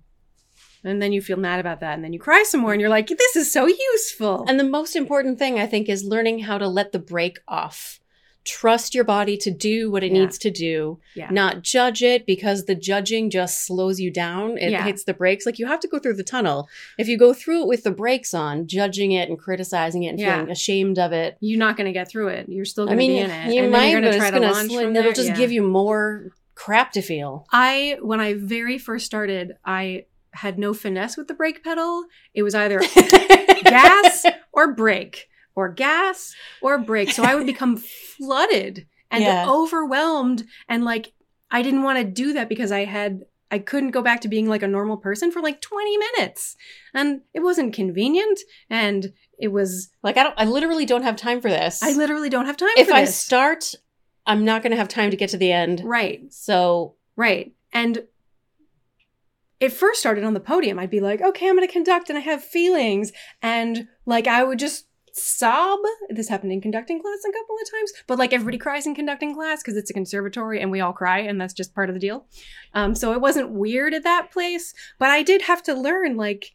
And 0.83 1.01
then 1.01 1.11
you 1.13 1.21
feel 1.21 1.37
mad 1.37 1.59
about 1.59 1.79
that. 1.79 1.93
And 1.95 2.03
then 2.03 2.13
you 2.13 2.19
cry 2.19 2.43
some 2.43 2.61
more 2.61 2.73
and 2.73 2.81
you're 2.81 2.89
like, 2.89 3.07
this 3.07 3.35
is 3.35 3.51
so 3.51 3.67
useful. 3.67 4.45
And 4.47 4.59
the 4.59 4.63
most 4.63 4.95
important 4.95 5.39
thing 5.39 5.59
I 5.59 5.65
think 5.67 5.87
is 5.89 6.03
learning 6.03 6.39
how 6.39 6.57
to 6.57 6.67
let 6.67 6.91
the 6.91 6.99
brake 6.99 7.39
off. 7.47 7.99
Trust 8.45 8.93
your 8.93 9.05
body 9.05 9.37
to 9.37 9.49
do 9.49 9.89
what 9.89 10.03
it 10.03 10.11
Yeah. 10.11 10.19
needs 10.19 10.37
to 10.39 10.51
do, 10.51 10.99
Yeah. 11.15 11.29
not 11.31 11.61
judge 11.61 12.03
it 12.03 12.25
because 12.25 12.65
the 12.65 12.75
judging 12.75 13.29
just 13.29 13.65
slows 13.65 14.01
you 14.01 14.11
down. 14.11 14.57
It 14.57 14.71
Yeah. 14.71 14.83
hits 14.83 15.05
the 15.05 15.13
brakes. 15.13 15.45
Like 15.45 15.59
you 15.59 15.65
have 15.67 15.79
to 15.79 15.87
go 15.87 15.97
through 15.97 16.15
the 16.15 16.23
tunnel. 16.25 16.67
If 16.97 17.07
you 17.07 17.17
go 17.17 17.33
through 17.33 17.61
it 17.61 17.67
with 17.67 17.83
the 17.83 17.91
brakes 17.91 18.33
on, 18.33 18.67
judging 18.67 19.13
it 19.13 19.29
and 19.29 19.39
criticizing 19.39 20.03
it 20.03 20.09
and 20.09 20.19
feeling 20.19 20.49
ashamed 20.49 20.99
of 20.99 21.13
it, 21.13 21.37
you're 21.39 21.57
not 21.57 21.77
going 21.77 21.85
to 21.85 21.93
get 21.93 22.09
through 22.09 22.27
it. 22.27 22.49
You're 22.49 22.65
still 22.65 22.85
going 22.85 22.97
to 22.97 23.07
be 23.07 23.17
in 23.17 23.31
it. 23.31 23.53
you 23.53 23.63
and 23.63 23.71
might, 23.71 23.91
you're 23.91 24.01
going 24.01 24.11
to 24.11 24.19
try 24.19 24.31
to 24.31 24.39
launch 24.41 24.69
sl- 24.71 24.79
it'll 24.93 25.13
just 25.13 25.35
give 25.35 25.53
you 25.53 25.63
more 25.63 26.33
crap 26.53 26.91
to 26.93 27.01
feel. 27.01 27.45
I 27.53 27.97
when 28.01 28.19
I 28.19 28.33
very 28.33 28.77
first 28.77 29.05
started, 29.05 29.53
I 29.63 30.03
had 30.33 30.57
no 30.59 30.73
finesse 30.73 31.17
with 31.17 31.27
the 31.27 31.33
brake 31.33 31.63
pedal. 31.63 32.05
It 32.33 32.43
was 32.43 32.55
either 32.55 32.79
gas 33.63 34.25
or 34.51 34.73
brake 34.73 35.27
or 35.55 35.69
gas 35.69 36.33
or 36.61 36.77
brake. 36.79 37.11
So 37.11 37.23
I 37.23 37.35
would 37.35 37.45
become 37.45 37.77
flooded 37.77 38.87
and 39.11 39.23
Yeah. 39.23 39.45
overwhelmed 39.47 40.45
and 40.67 40.83
like 40.83 41.13
I 41.51 41.61
didn't 41.61 41.83
want 41.83 41.99
to 41.99 42.03
do 42.03 42.33
that 42.33 42.49
because 42.49 42.71
I 42.71 42.85
had 42.85 43.25
I 43.51 43.59
couldn't 43.59 43.91
go 43.91 44.01
back 44.01 44.21
to 44.21 44.27
being 44.27 44.47
like 44.49 44.63
a 44.63 44.67
normal 44.67 44.97
person 44.97 45.31
for 45.31 45.39
like 45.39 45.61
20 45.61 45.95
minutes. 45.97 46.55
And 46.95 47.21
it 47.35 47.41
wasn't 47.41 47.73
convenient 47.75 48.39
and 48.71 49.13
it 49.37 49.49
was 49.49 49.89
like 50.01 50.17
I 50.17 50.23
don't, 50.23 50.33
I 50.39 50.45
literally 50.45 50.85
don't 50.87 51.03
have 51.03 51.15
time 51.15 51.39
for 51.41 51.49
this. 51.49 51.83
I 51.83 51.91
literally 51.91 52.29
don't 52.29 52.47
have 52.47 52.57
time 52.57 52.69
if 52.77 52.91
I 52.91 53.01
this. 53.01 53.15
start, 53.15 53.75
I'm 54.25 54.43
not 54.43 54.63
going 54.63 54.71
to 54.71 54.77
have 54.77 54.87
time 54.87 55.11
to 55.11 55.17
get 55.17 55.29
to 55.31 55.37
the 55.37 55.51
end. 55.51 55.81
right. 55.83 56.21
So 56.33 56.95
Right. 57.15 57.53
And 57.71 58.03
it 59.63 59.71
first 59.71 59.99
started 59.99 60.23
on 60.23 60.33
the 60.33 60.39
podium. 60.39 60.77
I'd 60.77 60.89
be 60.89 60.99
like, 60.99 61.21
okay, 61.21 61.47
I'm 61.47 61.55
going 61.55 61.67
to 61.67 61.71
conduct 61.71 62.09
and 62.09 62.17
I 62.17 62.21
have 62.21 62.43
feelings. 62.43 63.11
And 63.41 63.87
like, 64.05 64.27
I 64.27 64.43
would 64.43 64.59
just 64.59 64.87
sob. 65.13 65.79
This 66.09 66.27
happened 66.27 66.51
in 66.51 66.59
conducting 66.59 67.01
class 67.01 67.19
a 67.23 67.31
couple 67.31 67.55
of 67.61 67.71
times, 67.71 67.93
but 68.07 68.17
like 68.17 68.33
everybody 68.33 68.57
cries 68.57 68.85
in 68.85 68.95
conducting 68.95 69.33
class 69.33 69.61
because 69.61 69.77
it's 69.77 69.89
a 69.89 69.93
conservatory 69.93 70.59
and 70.59 70.71
we 70.71 70.81
all 70.81 70.93
cry 70.93 71.19
and 71.19 71.39
that's 71.39 71.53
just 71.53 71.73
part 71.73 71.89
of 71.89 71.93
the 71.93 71.99
deal. 71.99 72.25
Um, 72.73 72.95
so 72.95 73.13
it 73.13 73.21
wasn't 73.21 73.51
weird 73.51 73.93
at 73.93 74.03
that 74.03 74.31
place, 74.31 74.73
but 74.99 75.09
I 75.09 75.23
did 75.23 75.43
have 75.43 75.63
to 75.63 75.73
learn 75.73 76.17
like 76.17 76.51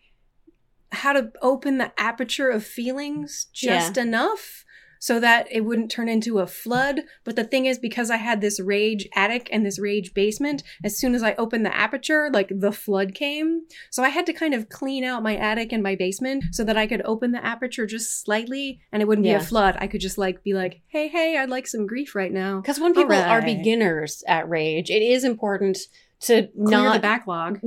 how 0.90 1.12
to 1.12 1.30
open 1.40 1.78
the 1.78 1.92
aperture 2.00 2.48
of 2.48 2.64
feelings 2.64 3.46
just 3.52 3.96
enough 3.96 4.64
so 4.98 5.20
that 5.20 5.46
it 5.50 5.62
wouldn't 5.62 5.90
turn 5.90 6.08
into 6.08 6.38
a 6.38 6.46
flood. 6.46 7.02
But 7.24 7.36
the 7.36 7.44
thing 7.44 7.66
is, 7.66 7.78
because 7.78 8.10
I 8.10 8.16
had 8.16 8.40
this 8.40 8.60
rage 8.60 9.08
attic 9.14 9.48
and 9.52 9.64
this 9.64 9.78
rage 9.78 10.14
basement, 10.14 10.62
as 10.84 10.98
soon 10.98 11.14
as 11.14 11.22
I 11.22 11.34
opened 11.34 11.64
the 11.64 11.76
aperture, 11.76 12.30
like 12.32 12.50
the 12.50 12.72
flood 12.72 13.14
came. 13.14 13.62
So 13.90 14.02
I 14.02 14.08
had 14.08 14.26
to 14.26 14.32
kind 14.32 14.54
of 14.54 14.68
clean 14.68 15.04
out 15.04 15.22
my 15.22 15.36
attic 15.36 15.72
and 15.72 15.82
my 15.82 15.94
basement 15.94 16.44
so 16.52 16.64
that 16.64 16.76
I 16.76 16.86
could 16.86 17.02
open 17.04 17.32
the 17.32 17.44
aperture 17.44 17.86
just 17.86 18.22
slightly 18.22 18.80
and 18.92 19.02
it 19.02 19.08
wouldn't 19.08 19.24
be 19.24 19.30
a 19.32 19.40
flood. 19.40 19.76
I 19.78 19.86
could 19.86 20.00
just 20.00 20.18
like 20.18 20.42
be 20.42 20.54
like, 20.54 20.82
hey, 20.88 21.08
hey, 21.08 21.36
I'd 21.36 21.50
like 21.50 21.66
some 21.66 21.86
grief 21.86 22.14
right 22.14 22.32
now. 22.32 22.60
Because 22.60 22.80
when 22.80 22.94
people 22.94 23.14
are 23.14 23.42
beginners 23.42 24.22
at 24.26 24.48
rage, 24.48 24.90
it 24.90 25.02
is 25.02 25.24
important 25.24 25.78
to 26.20 26.48
Clear 26.48 26.92
the 26.92 26.98
backlog. 26.98 27.60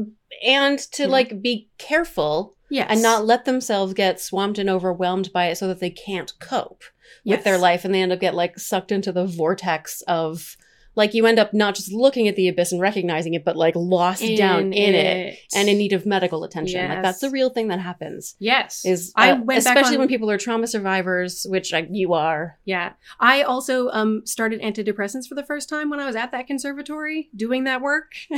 and 0.46 0.80
to 0.80 1.04
Yeah. 1.04 1.10
like 1.10 1.42
be 1.42 1.70
careful 1.78 2.56
Yes. 2.70 2.88
and 2.90 3.02
not 3.02 3.26
let 3.26 3.46
themselves 3.46 3.94
get 3.94 4.20
swamped 4.20 4.58
and 4.60 4.70
overwhelmed 4.70 5.32
by 5.34 5.48
it 5.48 5.58
so 5.58 5.68
that 5.68 5.80
they 5.80 5.90
can't 5.90 6.38
cope 6.40 6.84
with 7.26 7.44
their 7.44 7.58
life 7.58 7.84
and 7.86 7.94
they 7.94 8.02
end 8.02 8.12
up 8.14 8.20
get 8.20 8.34
like 8.34 8.58
sucked 8.60 8.92
into 8.92 9.12
the 9.12 9.26
vortex 9.26 10.02
of 10.08 10.56
like 10.96 11.14
you 11.14 11.26
end 11.26 11.40
up 11.40 11.54
not 11.54 11.76
just 11.76 11.92
looking 11.92 12.28
at 12.28 12.36
the 12.36 12.48
abyss 12.48 12.72
and 12.72 12.82
recognizing 12.82 13.34
it 13.34 13.44
but 13.46 13.56
like 13.56 13.76
lost 13.76 14.24
down 14.38 14.74
in 14.74 14.94
it. 14.96 15.38
and 15.56 15.70
in 15.70 15.78
need 15.78 15.94
of 15.94 16.06
medical 16.06 16.44
attention 16.44 16.88
like 16.90 17.02
that's 17.02 17.20
the 17.20 17.30
real 17.30 17.50
thing 17.50 17.68
that 17.70 17.80
happens 17.80 18.36
Yes. 18.40 18.84
is 18.86 19.12
I 19.16 19.32
uh, 19.32 19.42
went 19.42 19.60
especially 19.60 19.96
on- 19.96 20.00
when 20.00 20.08
people 20.08 20.30
are 20.32 20.38
trauma 20.38 20.68
survivors 20.68 21.46
which 21.50 21.72
like, 21.74 21.88
you 21.92 22.14
are 22.14 22.58
Yeah. 22.66 22.94
I 23.20 23.44
also 23.44 23.90
um 23.90 24.22
started 24.26 24.62
antidepressants 24.62 25.28
for 25.28 25.36
the 25.36 25.44
first 25.44 25.70
time 25.70 25.90
when 25.90 26.00
I 26.00 26.06
was 26.06 26.16
at 26.16 26.32
that 26.32 26.48
conservatory 26.48 27.30
doing 27.36 27.64
that 27.66 27.82
work. 27.82 28.14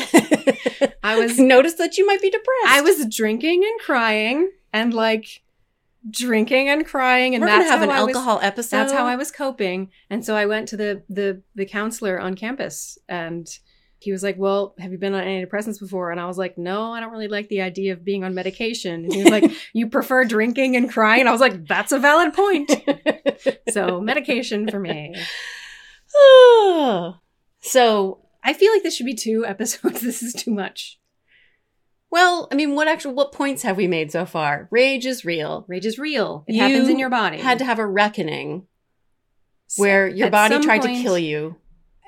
I 1.04 1.20
was 1.20 1.38
noticed 1.40 1.78
that 1.78 1.98
you 1.98 2.06
might 2.06 2.22
be 2.22 2.30
depressed 2.30 2.68
I 2.68 2.82
was 2.82 3.06
drinking 3.16 3.64
and 3.64 3.80
crying 3.82 4.52
and 4.72 4.94
like 4.94 5.43
drinking 6.10 6.68
and 6.70 6.86
crying 6.86 7.34
and 7.34 7.42
we're 7.42 7.48
that's 7.48 7.60
gonna 7.64 7.70
have 7.72 7.80
how 7.80 7.86
an 7.86 7.92
I 7.92 8.04
was- 8.04 8.16
alcohol 8.16 8.40
episode 8.42 8.78
that's 8.78 8.92
how 8.94 9.06
I 9.06 9.16
was 9.16 9.32
coping. 9.32 9.90
And 10.10 10.26
so 10.26 10.36
I 10.36 10.46
went 10.46 10.68
to 10.70 10.78
the 10.78 11.04
the 11.10 11.42
the 11.56 11.66
counselor 11.66 12.20
on 12.20 12.36
campus 12.36 12.98
and 13.08 13.48
he 14.00 14.12
was 14.12 14.22
like, 14.22 14.38
"Well, 14.38 14.76
have 14.80 14.92
you 14.92 14.98
been 14.98 15.14
on 15.14 15.24
antidepressants 15.24 15.80
before?" 15.80 16.12
And 16.12 16.20
I 16.20 16.26
was 16.26 16.38
like, 16.38 16.58
"No, 16.58 16.92
I 16.92 17.00
don't 17.00 17.14
really 17.14 17.30
like 17.30 17.48
the 17.48 17.62
idea 17.62 17.94
of 17.94 18.04
being 18.04 18.26
on 18.26 18.34
medication." 18.36 19.06
And 19.06 19.14
he 19.14 19.24
was 19.24 19.32
like, 19.32 19.50
"You 19.74 19.88
prefer 19.88 20.26
drinking 20.26 20.76
and 20.76 20.92
crying?" 20.92 21.22
And 21.22 21.30
I 21.30 21.32
was 21.32 21.40
like, 21.40 21.66
"That's 21.68 21.94
a 21.94 22.00
valid 22.00 22.34
point." 22.34 22.70
So, 23.72 24.00
medication 24.00 24.70
for 24.70 24.80
me. 24.80 25.16
so 27.62 28.20
I 28.44 28.54
feel 28.54 28.72
like 28.72 28.84
this 28.84 28.96
should 28.96 29.06
be 29.06 29.16
two 29.16 29.46
episodes. 29.46 30.02
This 30.04 30.22
is 30.22 30.34
too 30.34 30.52
much. 30.52 31.00
Well 32.14 32.48
i 32.52 32.56
mean 32.56 32.76
what 32.76 32.88
actual 32.88 33.14
what 33.14 33.32
points 33.32 33.64
have 33.64 33.76
we 33.76 33.88
made 33.88 34.12
so 34.12 34.24
far 34.26 34.68
rage 34.72 35.06
is 35.06 35.26
real 35.26 35.66
Rage 35.68 35.86
is 35.86 35.98
real. 36.00 36.46
It 36.48 36.54
You 36.56 36.62
happens 36.62 36.88
in 36.88 37.00
your 37.00 37.10
body. 37.10 37.38
You 37.38 37.44
had 37.44 37.58
to 37.60 37.66
have 37.66 37.80
a 37.80 37.88
reckoning 37.88 38.68
where 39.78 40.08
your 40.08 40.28
at 40.28 40.32
body 40.32 40.54
some 40.56 40.64
tried 40.64 40.82
to 40.84 40.88
point- 40.90 41.02
kill 41.02 41.18
you 41.18 41.56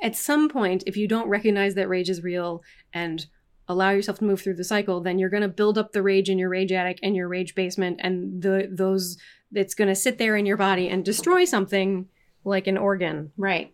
At 0.04 0.16
some 0.16 0.50
point, 0.50 0.84
if 0.86 0.96
you 0.98 1.08
don't 1.08 1.28
recognize 1.28 1.74
that 1.76 1.90
rage 1.90 2.10
is 2.10 2.22
real 2.24 2.62
and 2.94 3.26
allow 3.68 3.90
yourself 3.90 4.20
to 4.20 4.26
move 4.26 4.40
through 4.42 4.54
the 4.54 4.64
cycle, 4.64 5.02
then 5.02 5.18
you're 5.18 5.30
going 5.36 5.42
to 5.42 5.48
build 5.62 5.78
up 5.78 5.92
the 5.92 6.04
rage 6.04 6.30
in 6.30 6.38
your 6.38 6.50
rage 6.50 6.72
attic 6.72 7.00
and 7.02 7.16
your 7.16 7.28
rage 7.28 7.56
basement, 7.56 8.00
and 8.04 8.44
the 8.44 8.70
those 8.72 9.18
it's 9.52 9.74
going 9.74 9.88
to 9.88 9.96
sit 9.96 10.18
there 10.20 10.36
in 10.36 10.46
your 10.46 10.58
body 10.58 10.88
and 10.90 11.04
destroy 11.04 11.46
something 11.46 12.08
like 12.44 12.68
an 12.68 12.78
organ. 12.78 13.32
right 13.38 13.74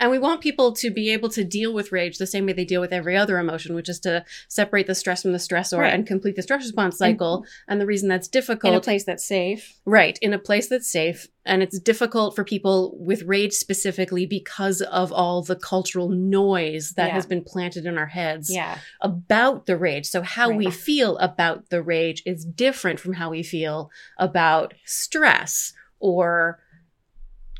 And 0.00 0.10
we 0.10 0.18
want 0.18 0.40
people 0.40 0.72
to 0.74 0.90
be 0.90 1.10
able 1.10 1.28
to 1.30 1.42
deal 1.44 1.72
with 1.72 1.90
rage 1.92 2.18
the 2.18 2.26
same 2.26 2.46
way 2.46 2.52
they 2.52 2.64
deal 2.64 2.80
with 2.80 2.92
every 2.92 3.16
other 3.16 3.38
emotion, 3.38 3.74
which 3.74 3.88
is 3.88 3.98
to 4.00 4.24
separate 4.48 4.86
the 4.86 4.94
stress 4.94 5.22
from 5.22 5.32
the 5.32 5.38
stressor 5.38 5.78
Right. 5.78 5.92
and 5.92 6.06
complete 6.06 6.36
the 6.36 6.42
stress 6.42 6.62
response 6.62 6.96
cycle. 6.98 7.44
And, 7.66 7.80
the 7.80 7.86
reason 7.86 8.08
that's 8.08 8.28
difficult, 8.28 8.72
In 8.72 8.78
a 8.78 8.80
place 8.80 9.04
that's 9.04 9.24
safe. 9.24 9.78
right, 9.84 10.18
in 10.22 10.32
a 10.32 10.38
place 10.38 10.68
that's 10.68 10.90
safe. 10.90 11.28
And 11.44 11.62
it's 11.62 11.78
difficult 11.78 12.36
for 12.36 12.44
people 12.44 12.96
with 12.98 13.22
rage 13.22 13.52
specifically 13.54 14.26
because 14.26 14.82
of 14.82 15.12
all 15.12 15.42
the 15.42 15.56
cultural 15.56 16.08
noise 16.08 16.92
that 16.96 17.08
Yeah. 17.08 17.14
has 17.14 17.26
been 17.26 17.42
planted 17.42 17.86
in 17.86 17.96
our 17.98 18.06
heads 18.06 18.50
Yeah. 18.52 18.78
about 19.00 19.66
the 19.66 19.76
rage. 19.76 20.06
So 20.06 20.22
how 20.22 20.50
we 20.50 20.70
feel 20.70 21.16
about 21.18 21.70
the 21.70 21.82
rage 21.82 22.22
is 22.26 22.44
different 22.44 23.00
from 23.00 23.14
how 23.14 23.30
we 23.30 23.42
feel 23.42 23.90
about 24.18 24.74
stress 24.84 25.72
or 26.00 26.60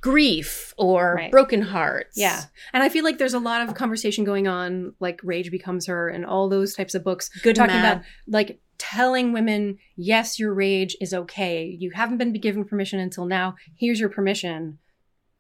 grief 0.01 0.75
or 0.77 1.15
Right. 1.17 1.31
broken 1.31 1.63
hearts. 1.63 2.17
Yeah. 2.17 2.43
And 2.73 2.83
I 2.83 2.89
feel 2.89 3.05
like 3.05 3.19
there's 3.19 3.35
a 3.35 3.39
lot 3.39 3.67
of 3.69 3.75
conversation 3.75 4.25
going 4.25 4.47
on, 4.49 4.95
like 5.01 5.21
Rage 5.23 5.51
Becomes 5.51 5.87
Her 5.87 6.09
and 6.09 6.25
all 6.25 6.49
those 6.49 6.75
types 6.75 6.95
of 6.95 7.05
books, 7.05 7.29
Good 7.43 7.57
talking 7.57 7.75
mad. 7.75 7.93
about 7.99 8.05
like 8.27 8.61
telling 8.79 9.33
women, 9.33 9.79
yes, 9.97 10.39
your 10.39 10.55
rage 10.55 10.97
is 11.01 11.13
okay. 11.13 11.65
You 11.65 11.91
haven't 11.91 12.19
been 12.19 12.33
given 12.33 12.65
permission 12.65 13.01
until 13.01 13.27
now. 13.27 13.57
Here's 13.77 13.99
your 14.01 14.09
permission. 14.09 14.79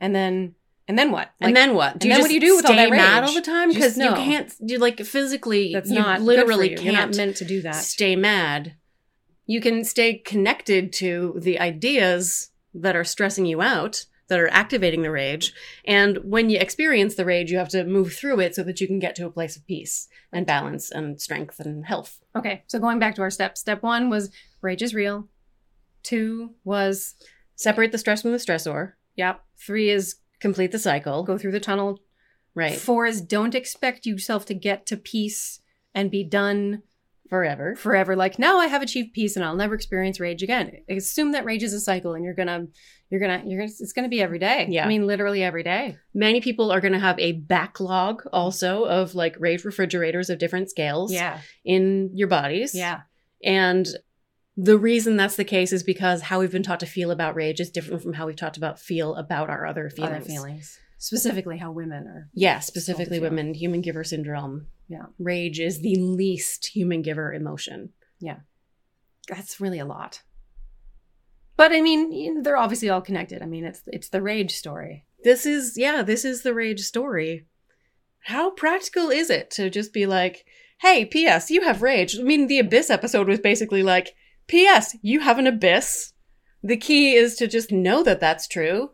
And 0.00 0.14
then, 0.14 0.54
and 0.88 0.98
then 0.98 1.10
what? 1.12 1.30
and 1.40 1.54
then 1.54 1.74
what? 1.74 1.92
and 1.92 2.00
then 2.10 2.20
what 2.20 2.28
do 2.28 2.34
you 2.34 2.40
do 2.40 2.56
with 2.56 2.64
all 2.64 2.72
stay 2.72 2.84
that 2.86 2.90
mad 2.90 3.20
rage? 3.20 3.28
all 3.28 3.34
the 3.34 3.42
time? 3.42 3.68
Because 3.68 3.96
you 3.98 4.10
can't. 4.14 4.52
You 4.60 4.78
like 4.78 4.98
physically. 5.04 5.72
that's 5.72 5.90
you 5.90 5.98
not 5.98 6.20
literally 6.22 6.70
you. 6.70 6.76
You're 6.82 6.94
can't 6.94 7.16
meant 7.16 7.36
to 7.36 7.44
do 7.44 7.60
that. 7.62 7.74
stay 7.76 8.16
mad. 8.16 8.74
You 9.46 9.60
can 9.60 9.84
stay 9.84 10.14
connected 10.18 10.92
to 10.94 11.34
the 11.38 11.58
ideas 11.60 12.50
that 12.74 12.94
are 12.96 13.04
stressing 13.04 13.46
you 13.46 13.60
out, 13.62 14.04
that 14.28 14.38
are 14.38 14.48
activating 14.48 15.02
the 15.02 15.10
rage. 15.10 15.52
And 15.86 16.18
when 16.22 16.50
you 16.50 16.58
experience 16.58 17.14
the 17.14 17.24
rage, 17.24 17.50
you 17.50 17.58
have 17.58 17.70
to 17.70 17.84
move 17.84 18.12
through 18.12 18.40
it 18.40 18.54
so 18.54 18.62
that 18.64 18.80
you 18.80 18.86
can 18.86 18.98
get 18.98 19.14
to 19.16 19.26
a 19.26 19.30
place 19.30 19.56
of 19.56 19.66
peace 19.66 20.08
and 20.32 20.46
balance 20.46 20.90
and 20.90 21.20
strength 21.20 21.60
and 21.60 21.86
health. 21.86 22.20
Okay. 22.36 22.62
So 22.66 22.78
going 22.78 22.98
back 22.98 23.14
to 23.16 23.22
our 23.22 23.30
steps, 23.30 23.60
step 23.60 23.82
one 23.82 24.10
was 24.10 24.30
rage 24.60 24.82
is 24.82 24.94
real. 24.94 25.28
Two 26.02 26.54
was, 26.64 27.14
Separate 27.56 27.90
the 27.90 27.98
stress 27.98 28.22
from 28.22 28.30
the 28.32 28.38
stressor. 28.38 28.92
yep. 29.16 29.40
Three 29.58 29.90
is 29.90 30.16
Complete 30.40 30.70
the 30.70 30.78
cycle. 30.78 31.24
go 31.24 31.36
through 31.36 31.50
the 31.52 31.58
tunnel. 31.60 31.98
Right. 32.54 32.78
Four 32.78 33.06
is 33.06 33.20
don't 33.20 33.54
expect 33.54 34.06
yourself 34.06 34.46
to 34.46 34.54
get 34.54 34.86
to 34.86 34.96
peace 34.96 35.60
and 35.94 36.10
be 36.10 36.22
done 36.22 36.82
Forever. 37.28 37.74
forever 37.76 38.16
like 38.16 38.38
now 38.38 38.56
i 38.58 38.68
have 38.68 38.80
achieved 38.80 39.12
peace 39.12 39.36
and 39.36 39.44
i'll 39.44 39.54
never 39.54 39.74
experience 39.74 40.18
rage 40.18 40.42
again 40.42 40.72
assume 40.88 41.32
that 41.32 41.44
rage 41.44 41.62
is 41.62 41.74
a 41.74 41.80
cycle 41.80 42.14
and 42.14 42.24
you're 42.24 42.32
gonna 42.32 42.68
you're 43.10 43.20
gonna 43.20 43.42
you're 43.46 43.58
gonna 43.60 43.72
it's 43.80 43.92
gonna 43.92 44.08
be 44.08 44.20
every 44.20 44.38
day 44.38 44.66
Yeah. 44.68 44.84
i 44.84 44.88
mean 44.88 45.06
literally 45.06 45.42
every 45.42 45.62
day 45.62 45.96
Many 46.14 46.40
people 46.40 46.70
are 46.70 46.80
to 46.80 46.98
have 46.98 47.18
a 47.18 47.32
backlog 47.32 48.22
also 48.32 48.84
of 48.84 49.14
like 49.14 49.36
rage 49.38 49.64
refrigerators 49.64 50.30
of 50.30 50.38
different 50.38 50.68
scales 50.70 51.12
yeah 51.12 51.40
in 51.64 52.10
your 52.14 52.28
bodies. 52.28 52.74
yeah 52.74 53.00
And 53.42 53.86
the 54.56 54.76
reason 54.76 55.16
that's 55.16 55.36
the 55.36 55.44
case 55.44 55.72
is 55.72 55.82
because 55.84 56.22
how 56.22 56.40
we've 56.40 56.50
been 56.50 56.64
taught 56.64 56.80
to 56.80 56.86
feel 56.86 57.10
about 57.12 57.36
rage 57.36 57.60
is 57.60 57.70
different 57.70 58.02
from 58.02 58.14
how 58.14 58.26
we've 58.26 58.36
talked 58.36 58.56
about 58.56 58.78
feel 58.80 59.14
about 59.14 59.48
our 59.50 59.64
other 59.66 59.88
feelings. 59.88 60.16
other 60.16 60.24
feelings 60.24 60.78
specifically 61.00 61.58
how 61.58 61.70
women 61.70 62.08
are 62.08 62.28
Yeah, 62.34 62.58
specifically 62.58 63.20
women, 63.20 63.54
human 63.54 63.82
giver 63.82 64.02
syndrome. 64.02 64.66
Yeah. 64.88 65.06
Rage 65.20 65.60
is 65.60 65.80
the 65.80 65.94
least 65.94 66.66
human 66.74 67.02
giver 67.02 67.32
emotion. 67.32 67.90
Yeah. 68.18 68.38
That's 69.28 69.60
really 69.60 69.78
a 69.78 69.84
lot 69.84 70.22
but 71.58 71.72
i 71.72 71.82
mean 71.82 72.42
they're 72.42 72.56
obviously 72.56 72.88
all 72.88 73.02
connected 73.02 73.42
i 73.42 73.46
mean 73.46 73.64
it's 73.64 73.82
it's 73.88 74.08
the 74.08 74.22
rage 74.22 74.54
story 74.56 75.04
This 75.24 75.46
is, 75.46 75.76
yeah, 75.76 76.02
this 76.02 76.24
is 76.24 76.42
the 76.42 76.54
rage 76.54 76.80
story. 76.80 77.46
How 78.20 78.50
practical 78.50 79.10
is 79.10 79.30
it 79.30 79.50
to 79.52 79.68
just 79.68 79.92
be 79.92 80.06
like, 80.06 80.44
hey, 80.80 81.04
P.S., 81.04 81.50
you 81.50 81.62
have 81.62 81.82
rage? 81.82 82.16
I 82.18 82.22
mean, 82.22 82.46
the 82.46 82.60
Abyss 82.60 82.88
episode 82.90 83.26
was 83.26 83.40
basically 83.40 83.82
like, 83.82 84.14
P.S., 84.46 84.96
you 85.02 85.20
have 85.20 85.38
an 85.38 85.46
abyss. 85.46 86.12
The 86.62 86.76
key 86.76 87.14
is 87.14 87.34
to 87.36 87.46
just 87.46 87.72
know 87.72 88.02
that 88.04 88.20
that's 88.20 88.46
true 88.46 88.90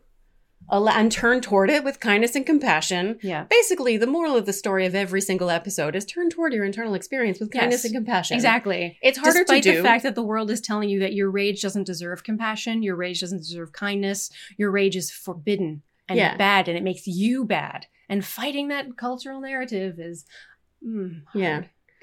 and 0.71 1.11
turn 1.11 1.41
toward 1.41 1.69
it 1.69 1.83
with 1.83 1.99
kindness 1.99 2.35
and 2.35 2.45
compassion. 2.45 3.19
yeah 3.21 3.45
Basically, 3.49 3.97
the 3.97 4.07
moral 4.07 4.35
of 4.35 4.45
the 4.45 4.53
story 4.53 4.85
of 4.85 4.95
every 4.95 5.21
single 5.21 5.49
episode 5.49 5.95
is 5.95 6.05
turn 6.05 6.29
toward 6.29 6.53
your 6.53 6.65
internal 6.65 6.93
experience 6.95 7.39
with 7.39 7.51
kindness 7.51 7.83
Yes. 7.83 7.85
and 7.85 7.93
compassion. 7.95 8.35
exactly 8.35 8.97
It's 9.01 9.17
harder 9.17 9.39
Despite 9.39 9.63
to 9.63 9.71
do. 9.71 9.77
the 9.77 9.83
fact 9.83 10.03
that 10.03 10.15
the 10.15 10.23
world 10.23 10.49
is 10.49 10.61
telling 10.61 10.89
you 10.89 10.99
that 10.99 11.13
your 11.13 11.29
rage 11.29 11.61
doesn't 11.61 11.85
deserve 11.85 12.23
compassion, 12.23 12.81
your 12.83 12.95
rage 12.95 13.19
doesn't 13.21 13.37
deserve 13.39 13.71
kindness, 13.73 14.29
your 14.57 14.71
rage 14.71 14.95
is 14.95 15.11
forbidden 15.11 15.83
and 16.09 16.17
Yeah. 16.17 16.35
bad, 16.37 16.67
and 16.67 16.77
it 16.77 16.83
makes 16.83 17.05
you 17.07 17.45
bad. 17.45 17.85
And 18.09 18.23
fighting 18.25 18.67
that 18.69 18.97
cultural 18.97 19.41
narrative 19.41 19.99
is, 19.99 20.25
mm, 20.85 21.23
hard. 21.27 21.41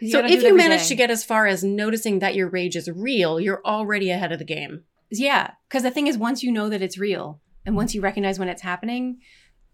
Yeah. 0.00 0.11
so 0.11 0.24
if 0.24 0.42
you 0.42 0.57
manage 0.57 0.82
day. 0.82 0.88
to 0.88 0.94
get 0.96 1.11
as 1.11 1.22
far 1.24 1.46
as 1.46 1.62
noticing 1.62 2.18
that 2.20 2.34
your 2.34 2.48
rage 2.48 2.74
is 2.76 2.88
real, 2.90 3.38
you're 3.40 3.64
already 3.64 4.11
ahead 4.11 4.32
of 4.32 4.38
the 4.40 4.44
game. 4.44 4.84
yeah, 5.11 5.53
because 5.68 5.82
the 5.82 5.90
thing 5.90 6.07
is, 6.07 6.16
once 6.16 6.42
you 6.42 6.50
know 6.50 6.68
that 6.70 6.80
it's 6.82 6.96
real, 6.98 7.38
and 7.66 7.76
once 7.76 7.94
you 7.94 8.00
recognize 8.00 8.38
when 8.38 8.48
it's 8.48 8.62
happening, 8.62 9.18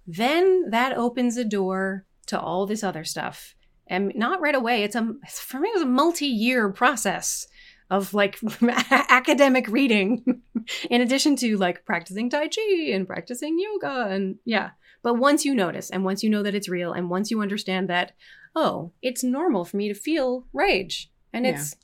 then 0.06 0.70
that 0.70 0.96
opens 0.96 1.36
a 1.36 1.44
door 1.44 2.04
to 2.26 2.38
all 2.40 2.66
this 2.66 2.82
other 2.84 3.04
stuff. 3.04 3.54
And 3.86 4.12
not 4.14 4.40
right 4.40 4.54
away. 4.54 4.82
It's 4.82 4.94
a 4.94 5.14
for 5.30 5.58
me, 5.60 5.70
it 5.70 5.74
was 5.74 5.82
a 5.82 5.86
multi-year 5.86 6.70
process 6.72 7.46
of 7.90 8.12
like 8.12 8.38
academic 8.90 9.66
reading, 9.68 10.42
in 10.90 11.00
addition 11.00 11.36
to 11.36 11.56
like 11.56 11.86
practicing 11.86 12.28
Tai 12.28 12.48
Chi 12.48 12.90
and 12.92 13.06
practicing 13.06 13.58
yoga, 13.58 14.08
and 14.10 14.36
yeah. 14.44 14.70
But 15.02 15.14
once 15.14 15.44
you 15.46 15.54
notice, 15.54 15.88
and 15.90 16.04
once 16.04 16.22
you 16.22 16.28
know 16.28 16.42
that 16.42 16.54
it's 16.54 16.68
real, 16.68 16.92
and 16.92 17.08
once 17.08 17.30
you 17.30 17.40
understand 17.40 17.88
that, 17.88 18.12
oh, 18.54 18.92
it's 19.00 19.22
normal 19.24 19.64
for 19.64 19.78
me 19.78 19.88
to 19.88 19.94
feel 19.94 20.46
rage, 20.52 21.10
and 21.32 21.46
Yeah. 21.46 21.52
it's 21.52 21.76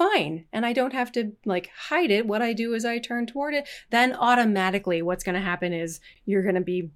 fine 0.00 0.46
and 0.50 0.64
i 0.64 0.72
don't 0.72 0.94
have 0.94 1.12
to 1.12 1.32
like 1.44 1.70
hide 1.88 2.10
it. 2.10 2.26
What 2.26 2.40
i 2.40 2.52
do 2.54 2.72
is 2.72 2.84
i 2.84 2.98
turn 2.98 3.26
toward 3.26 3.54
it. 3.54 3.68
Then 3.90 4.14
automatically 4.14 5.02
what's 5.02 5.24
going 5.24 5.34
to 5.34 5.40
happen 5.40 5.72
is 5.72 6.00
you're 6.24 6.42
going 6.42 6.54
to 6.54 6.60
be 6.60 6.90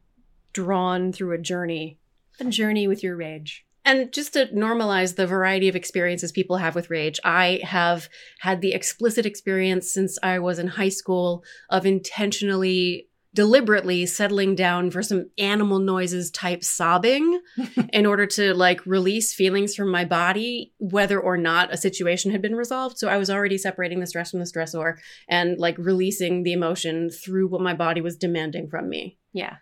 drawn 0.53 1.13
through 1.13 1.33
a 1.33 1.39
journey 1.39 1.99
a 2.41 2.45
journey 2.45 2.89
with 2.89 3.03
your 3.03 3.17
rage. 3.17 3.65
And 3.85 4.13
just 4.13 4.33
to 4.33 4.47
normalize 4.47 5.17
the 5.17 5.27
variety 5.27 5.69
of 5.69 5.77
experiences 5.77 6.33
people 6.33 6.57
have 6.57 6.75
with 6.75 6.89
rage, 6.89 7.21
I 7.23 7.61
have 7.63 8.09
had 8.41 8.63
the 8.63 8.73
explicit 8.73 9.27
experience 9.27 9.93
since 9.93 10.19
I 10.23 10.39
was 10.39 10.59
in 10.59 10.69
high 10.69 10.89
school 10.89 11.45
of 11.69 11.85
intentionally, 11.85 13.09
deliberately 13.35 14.07
settling 14.07 14.55
down 14.55 14.91
for 14.91 15.03
some 15.03 15.29
animal 15.39 15.81
noises 15.81 16.31
type 16.31 16.63
sobbing 16.63 17.41
in 17.93 18.07
order 18.07 18.27
to 18.27 18.55
like 18.55 18.85
release 18.87 19.35
feelings 19.35 19.75
from 19.75 19.91
my 19.91 20.05
body, 20.05 20.73
whether 20.79 21.21
or 21.21 21.37
not 21.37 21.73
a 21.73 21.77
situation 21.77 22.31
had 22.31 22.41
been 22.41 22.55
resolved. 22.55 22.97
So 22.97 23.09
I 23.09 23.19
was 23.19 23.29
already 23.29 23.59
separating 23.59 24.01
the 24.01 24.07
stress 24.07 24.31
from 24.31 24.41
the 24.41 24.47
stressor 24.47 24.97
and 25.29 25.59
like 25.59 25.77
releasing 25.79 26.45
the 26.45 26.53
emotion 26.53 27.11
through 27.11 27.49
what 27.49 27.61
my 27.61 27.75
body 27.75 28.01
was 28.01 28.17
demanding 28.17 28.69
from 28.69 28.89
me. 28.89 29.19
yeah 29.33 29.57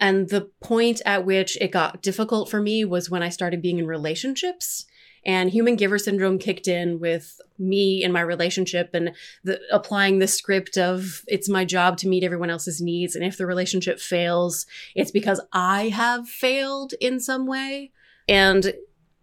And 0.00 0.28
the 0.28 0.50
point 0.60 1.00
at 1.06 1.24
which 1.24 1.56
it 1.60 1.70
got 1.70 2.02
difficult 2.02 2.50
for 2.50 2.60
me 2.60 2.84
was 2.84 3.08
when 3.08 3.22
I 3.22 3.28
started 3.28 3.62
being 3.62 3.78
in 3.78 3.86
relationships. 3.86 4.86
And 5.24 5.50
human 5.50 5.76
giver 5.76 5.98
syndrome 5.98 6.38
kicked 6.38 6.66
in 6.66 6.98
with 6.98 7.40
me 7.58 8.02
and 8.02 8.12
my 8.12 8.20
relationship 8.20 8.90
and 8.92 9.12
the, 9.44 9.60
applying 9.70 10.18
the 10.18 10.26
script 10.26 10.76
of 10.76 11.22
it's 11.28 11.48
my 11.48 11.64
job 11.64 11.96
to 11.98 12.08
meet 12.08 12.24
everyone 12.24 12.50
else's 12.50 12.80
needs. 12.80 13.14
And 13.14 13.24
if 13.24 13.36
the 13.36 13.46
relationship 13.46 14.00
fails, 14.00 14.66
it's 14.94 15.12
because 15.12 15.40
I 15.52 15.88
have 15.90 16.28
failed 16.28 16.94
in 17.00 17.20
some 17.20 17.46
way. 17.46 17.92
And 18.28 18.74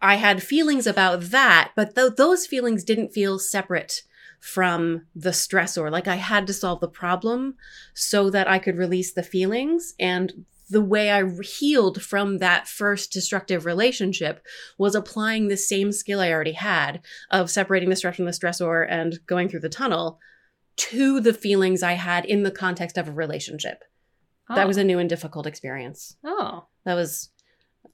I 0.01 0.15
had 0.15 0.41
feelings 0.41 0.87
about 0.87 1.21
that, 1.31 1.71
but 1.75 1.95
th- 1.95 2.15
those 2.15 2.47
feelings 2.47 2.83
didn't 2.83 3.13
feel 3.13 3.37
separate 3.37 4.03
from 4.39 5.05
the 5.13 5.31
stressor. 5.31 5.91
Like 5.91 6.07
I 6.07 6.15
had 6.15 6.47
to 6.47 6.53
solve 6.53 6.79
the 6.79 6.87
problem 6.87 7.55
so 7.93 8.29
that 8.29 8.47
I 8.47 8.59
could 8.59 8.77
release 8.77 9.11
the 9.11 9.23
feelings. 9.23 9.93
And 9.99 10.45
the 10.69 10.81
way 10.81 11.11
I 11.11 11.27
healed 11.41 12.01
from 12.01 12.37
that 12.37 12.67
first 12.67 13.11
destructive 13.11 13.65
relationship 13.65 14.45
was 14.77 14.95
applying 14.95 15.47
the 15.47 15.57
same 15.57 15.91
skill 15.91 16.19
I 16.19 16.31
already 16.31 16.53
had 16.53 17.01
of 17.31 17.49
separating 17.49 17.89
the 17.89 17.95
stress 17.95 18.15
from 18.15 18.25
the 18.25 18.31
stressor 18.31 18.85
and 18.87 19.19
going 19.25 19.49
through 19.49 19.61
the 19.61 19.69
tunnel 19.69 20.19
to 20.77 21.19
the 21.19 21.33
feelings 21.33 21.83
I 21.83 21.93
had 21.93 22.25
in 22.25 22.43
the 22.43 22.51
context 22.51 22.97
of 22.97 23.07
a 23.07 23.11
relationship. 23.11 23.83
That 24.55 24.67
was 24.67 24.77
oh. 24.77 24.81
a 24.81 24.83
new 24.83 24.99
and 24.99 25.09
difficult 25.09 25.45
experience. 25.45 26.15
oh 26.23 26.65
That 26.85 26.95
was 26.95 27.29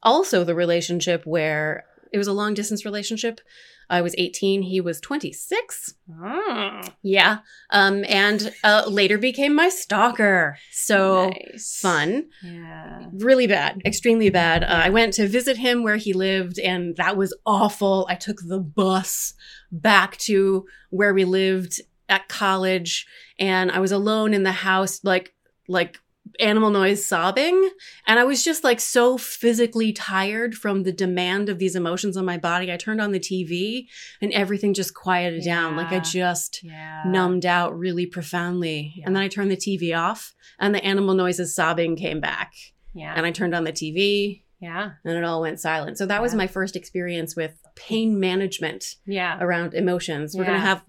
also 0.03 0.43
the 0.43 0.55
relationship 0.55 1.25
where 1.25 1.85
it 2.15 2.17
was 2.17 2.27
a 2.27 2.33
long 2.33 2.53
distance 2.53 2.85
relationship. 2.85 3.41
I 3.89 4.01
was 4.01 4.15
18, 4.17 4.61
he 4.61 4.79
was 4.79 5.01
26. 5.01 5.95
oh 6.23 6.81
Yeah. 7.03 7.39
Um, 7.71 8.05
and 8.07 8.53
uh, 8.63 8.85
later 8.87 9.17
became 9.17 9.53
my 9.53 9.67
stalker. 9.67 10.57
So 10.71 11.29
nice. 11.29 11.77
fun. 11.81 12.27
yeah 12.41 13.07
Really 13.11 13.47
bad. 13.47 13.81
Extremely 13.85 14.29
bad. 14.29 14.63
Uh, 14.63 14.81
I 14.85 14.89
went 14.89 15.11
to 15.15 15.27
visit 15.27 15.57
him 15.57 15.83
where 15.83 15.97
he 15.97 16.13
lived, 16.13 16.57
and 16.57 16.95
that 16.95 17.17
was 17.17 17.37
awful. 17.45 18.07
I 18.09 18.15
took 18.15 18.39
the 18.47 18.59
bus 18.59 19.33
back 19.69 20.15
to 20.19 20.65
where 20.89 21.13
we 21.13 21.25
lived 21.25 21.81
at 22.07 22.29
college, 22.29 23.05
and 23.37 23.69
I 23.69 23.79
was 23.79 23.91
alone 23.91 24.33
in 24.33 24.43
the 24.43 24.53
house, 24.53 25.03
like, 25.03 25.33
like 25.67 25.99
animal 26.39 26.69
noise 26.69 27.05
sobbing. 27.05 27.69
And 28.07 28.19
I 28.19 28.23
was 28.23 28.43
just 28.43 28.63
like 28.63 28.79
so 28.79 29.17
physically 29.17 29.93
tired 29.93 30.55
from 30.55 30.83
the 30.83 30.91
demand 30.91 31.49
of 31.49 31.59
these 31.59 31.75
emotions 31.75 32.17
on 32.17 32.25
my 32.25 32.37
body. 32.37 32.71
I 32.71 32.77
turned 32.77 32.99
on 32.99 33.11
the 33.11 33.19
TV 33.19 33.87
and 34.21 34.33
everything 34.33 34.73
just 34.73 34.93
quieted 34.93 35.43
down. 35.43 35.75
Like 35.75 35.91
I 35.91 35.99
just 35.99 36.63
Yeah. 36.63 37.03
numbed 37.05 37.45
out 37.45 37.77
really 37.77 38.05
profoundly. 38.05 38.93
Yeah. 38.97 39.03
And 39.07 39.15
then 39.15 39.23
I 39.23 39.27
turned 39.27 39.51
the 39.51 39.55
TV 39.57 39.93
off 39.97 40.33
and 40.59 40.73
the 40.73 40.83
animal 40.83 41.13
noises 41.15 41.55
sobbing 41.55 41.95
came 41.95 42.19
back. 42.19 42.53
Yeah. 42.93 43.13
And 43.15 43.25
I 43.25 43.31
turned 43.31 43.53
on 43.55 43.63
the 43.63 43.71
TV 43.73 44.43
yeah. 44.59 44.91
and 45.05 45.17
it 45.17 45.23
all 45.23 45.41
went 45.41 45.59
silent. 45.59 45.97
So 45.97 46.05
that 46.05 46.21
was 46.21 46.33
my 46.33 46.47
first 46.47 46.75
experience 46.75 47.35
with 47.35 47.61
pain 47.75 48.19
management 48.19 48.95
Yeah. 49.05 49.37
around 49.41 49.73
emotions. 49.73 50.35
We're 50.35 50.45
gonna 50.45 50.59
have, 50.59 50.83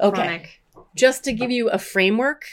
okay, 0.00 0.16
Chronic. 0.16 0.60
just 0.94 1.24
to 1.24 1.32
give 1.32 1.50
you 1.50 1.68
a 1.70 1.78
framework. 1.78 2.44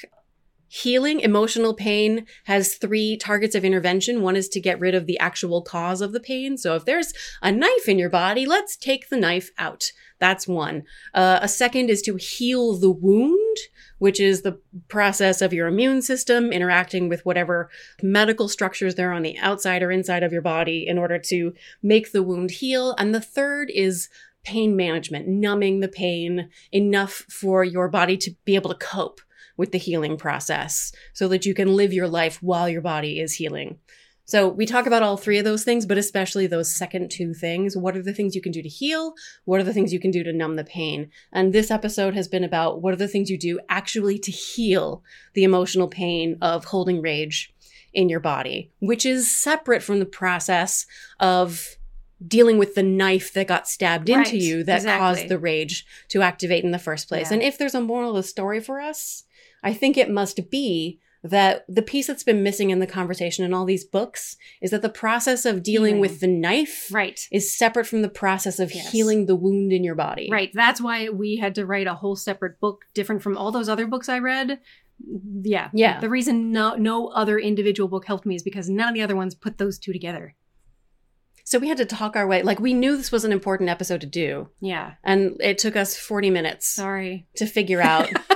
Healing 0.84 1.22
emotional 1.22 1.74
pain 1.74 2.26
has 2.44 2.76
three 2.76 3.16
targets 3.16 3.56
of 3.56 3.64
intervention. 3.64 4.22
One 4.22 4.36
is 4.36 4.50
to 4.50 4.60
get 4.60 4.78
rid 4.78 4.94
of 4.94 5.06
the 5.06 5.18
actual 5.20 5.62
cause 5.62 6.02
of 6.02 6.12
the 6.12 6.20
pain. 6.20 6.58
So 6.58 6.76
if 6.76 6.84
there's 6.84 7.14
a 7.42 7.50
knife 7.50 7.88
in 7.88 7.98
your 7.98 8.10
body, 8.10 8.46
let's 8.46 8.76
take 8.76 9.08
the 9.08 9.16
knife 9.16 9.52
out. 9.58 9.94
That's 10.20 10.50
one. 10.50 10.84
Uh, 11.14 11.40
a 11.42 11.48
second 11.48 11.90
is 11.90 12.02
to 12.02 12.18
heal 12.18 12.74
the 12.74 12.92
wound, 12.92 13.58
which 14.00 14.20
is 14.20 14.42
the 14.42 14.60
process 14.90 15.42
of 15.42 15.54
your 15.54 15.68
immune 15.68 16.02
system 16.02 16.52
interacting 16.52 17.08
with 17.08 17.26
whatever 17.26 17.70
medical 18.04 18.50
structures 18.50 18.96
there 18.96 19.12
are 19.12 19.14
on 19.14 19.24
the 19.24 19.38
outside 19.38 19.82
or 19.82 19.92
inside 19.92 20.24
of 20.24 20.34
your 20.34 20.42
body 20.42 20.86
in 20.86 20.98
order 20.98 21.18
to 21.20 21.54
make 21.82 22.12
the 22.12 22.22
wound 22.22 22.52
heal. 22.52 22.96
And 22.98 23.16
the 23.16 23.22
third 23.22 23.72
is 23.74 24.10
pain 24.44 24.76
management, 24.76 25.26
numbing 25.26 25.80
the 25.80 25.88
pain 25.88 26.50
enough 26.74 27.24
for 27.30 27.64
your 27.64 27.88
body 27.88 28.18
to 28.18 28.36
be 28.44 28.56
able 28.56 28.72
to 28.72 28.86
cope 28.86 29.22
with 29.58 29.72
the 29.72 29.78
healing 29.78 30.18
process 30.18 30.91
so 31.14 31.28
that 31.28 31.45
you 31.45 31.53
can 31.53 31.76
live 31.76 31.93
your 31.93 32.08
life 32.08 32.41
while 32.41 32.70
your 32.70 32.82
body 32.82 33.20
is 33.20 33.34
healing. 33.34 33.80
So 34.28 34.47
we 34.47 34.66
talk 34.66 34.88
about 34.88 35.03
all 35.03 35.18
three 35.18 35.38
of 35.38 35.45
those 35.45 35.64
things, 35.64 35.86
but 35.86 35.99
especially 35.99 36.47
those 36.47 36.74
second 36.74 37.12
two 37.12 37.34
things. 37.36 37.78
What 37.78 37.95
are 37.95 38.01
the 38.01 38.14
things 38.14 38.36
you 38.36 38.41
can 38.41 38.51
do 38.51 38.64
to 38.64 38.68
heal? 38.68 39.14
What 39.45 39.60
are 39.62 39.64
the 39.64 39.74
things 39.74 39.93
you 39.93 39.99
can 39.99 40.10
do 40.10 40.24
to 40.24 40.34
numb 40.34 40.56
the 40.56 40.64
pain? 40.64 41.12
And 41.32 41.53
this 41.53 41.70
episode 41.70 42.16
has 42.16 42.28
been 42.28 42.43
about 42.43 42.82
what 42.82 42.91
are 42.91 42.97
the 42.97 43.08
things 43.08 43.30
you 43.30 43.38
do 43.38 43.60
actually 43.70 44.18
to 44.20 44.32
heal 44.32 45.03
the 45.36 45.43
emotional 45.43 45.88
pain 45.88 46.38
of 46.41 46.66
holding 46.66 47.01
rage 47.03 47.53
in 47.93 48.10
your 48.10 48.20
body, 48.20 48.72
which 48.80 49.06
is 49.06 49.30
separate 49.30 49.84
from 49.84 49.99
the 49.99 50.06
process 50.06 50.88
of 51.20 51.78
dealing 52.26 52.58
with 52.58 52.74
the 52.74 52.84
knife 52.84 53.32
that 53.34 53.47
got 53.47 53.68
stabbed 53.68 54.10
into 54.10 54.38
you 54.38 54.64
that 54.64 54.78
exactly. 54.78 54.99
caused 54.99 55.30
the 55.30 55.38
rage 55.38 55.86
to 56.08 56.22
activate 56.24 56.64
in 56.64 56.72
the 56.72 56.80
first 56.80 57.08
place. 57.08 57.30
Yeah. 57.30 57.36
And 57.36 57.43
if 57.43 57.58
there's 57.58 57.76
a 57.76 57.82
moral 57.82 58.12
of 58.12 58.16
the 58.16 58.24
story 58.24 58.60
for 58.60 58.80
us, 58.80 59.25
I 59.66 59.74
think 59.74 59.97
it 59.97 60.09
must 60.09 60.49
be 60.49 60.99
that 61.24 61.66
the 61.68 61.82
piece 61.82 62.05
that's 62.05 62.24
been 62.24 62.43
missing 62.43 62.70
in 62.70 62.78
the 62.78 62.86
conversation 62.86 63.43
in 63.43 63.51
all 63.51 63.66
these 63.66 63.84
books 63.84 64.38
is 64.61 64.70
that 64.70 64.84
the 64.84 64.89
process 64.89 65.43
of 65.43 65.63
dealing 65.63 65.95
Healing. 65.95 66.01
with 66.01 66.20
the 66.20 66.28
knife 66.28 66.88
Right. 66.93 67.20
is 67.32 67.57
separate 67.57 67.88
from 67.88 68.03
the 68.03 68.09
process 68.09 68.59
of 68.59 68.72
Yes. 68.74 68.91
healing 68.91 69.26
the 69.26 69.36
wound 69.36 69.74
in 69.74 69.84
your 69.84 69.95
body. 69.95 70.30
Right. 70.32 70.51
That's 70.53 70.80
why 70.80 71.09
we 71.09 71.38
had 71.38 71.55
to 71.55 71.66
write 71.66 71.88
a 71.88 71.95
whole 71.95 72.16
separate 72.16 72.59
book 72.59 72.86
different 72.93 73.24
from 73.24 73.36
all 73.38 73.51
those 73.51 73.68
other 73.68 73.88
books 73.88 74.07
I 74.07 74.20
read. 74.20 74.59
Yeah. 75.41 75.70
Yeah. 75.74 75.99
The 75.99 76.09
reason 76.09 76.51
no 76.51 76.76
no 76.76 77.07
other 77.07 77.39
individual 77.39 77.89
book 77.89 78.05
helped 78.05 78.28
me 78.28 78.36
is 78.36 78.43
because 78.43 78.70
none 78.70 78.89
of 78.89 78.93
the 78.93 79.01
other 79.01 79.16
ones 79.16 79.34
put 79.34 79.57
those 79.57 79.80
two 79.80 79.91
together. 79.93 80.36
So 81.43 81.59
we 81.59 81.68
had 81.70 81.78
to 81.78 81.86
talk 81.86 82.16
our 82.16 82.28
way. 82.28 82.43
Like 82.43 82.59
we 82.59 82.74
knew 82.74 82.97
this 82.97 83.11
was 83.11 83.24
an 83.26 83.32
important 83.32 83.70
episode 83.70 84.01
to 84.01 84.07
do, 84.07 84.49
Yeah. 84.61 84.93
and 85.03 85.38
it 85.41 85.57
took 85.57 85.76
us 85.76 85.95
40 85.97 86.30
minutes 86.30 86.68
Sorry. 86.68 87.26
to 87.36 87.45
figure 87.45 87.82
out 87.82 88.09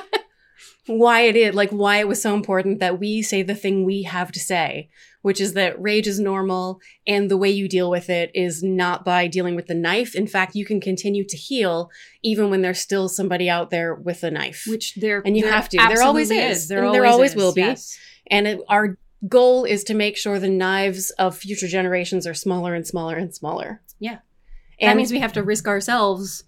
why 0.89 1.21
it 1.21 1.35
is 1.35 1.53
like 1.53 1.69
why 1.69 1.97
it 1.97 2.07
was 2.07 2.21
so 2.21 2.33
important 2.33 2.79
that 2.79 2.99
we 2.99 3.21
say 3.21 3.41
the 3.43 3.55
thing 3.55 3.85
we 3.85 4.03
have 4.03 4.31
to 4.31 4.39
say 4.39 4.89
which 5.21 5.41
is 5.41 5.53
that 5.53 5.79
rage 5.81 6.07
is 6.07 6.19
normal 6.19 6.79
and 7.05 7.29
the 7.29 7.37
way 7.37 7.49
you 7.49 7.67
deal 7.69 7.89
with 7.89 8.09
it 8.09 8.31
is 8.33 8.63
not 8.63 9.03
by 9.05 9.27
dealing 9.27 9.55
with 9.55 9.67
the 9.67 9.75
knife 9.75 10.15
in 10.15 10.25
fact 10.25 10.55
you 10.55 10.65
can 10.65 10.81
continue 10.81 11.23
to 11.23 11.37
heal 11.37 11.89
even 12.23 12.49
when 12.49 12.61
there's 12.61 12.79
still 12.79 13.07
somebody 13.07 13.49
out 13.49 13.69
there 13.69 13.93
with 13.93 14.23
a 14.23 14.31
knife 14.31 14.63
Which 14.67 14.95
there 14.95 15.21
And 15.25 15.37
you 15.37 15.43
there 15.43 15.51
have 15.51 15.69
to. 15.69 15.77
There 15.77 16.01
always 16.01 16.31
absolutely 16.31 16.37
is. 16.51 16.67
There 16.67 16.83
always, 16.85 16.93
there 17.01 17.05
always 17.05 17.31
is. 17.31 17.35
will 17.37 17.53
be. 17.53 17.61
Yes. 17.61 17.97
and 18.27 18.47
it, 18.47 18.59
our 18.67 18.97
goal 19.27 19.65
is 19.65 19.83
to 19.83 19.93
make 19.93 20.17
sure 20.17 20.39
the 20.39 20.49
knives 20.49 21.11
of 21.11 21.37
future 21.37 21.67
generations 21.67 22.25
are 22.25 22.33
smaller 22.33 22.73
and 22.73 22.87
smaller 22.87 23.15
and 23.15 23.35
smaller 23.35 23.81
Yeah. 23.99 24.19
and 24.79 24.89
that 24.89 24.97
means 24.97 25.11
we 25.11 25.19
have 25.19 25.33
to 25.33 25.43
risk 25.43 25.67
ourselves 25.67 26.45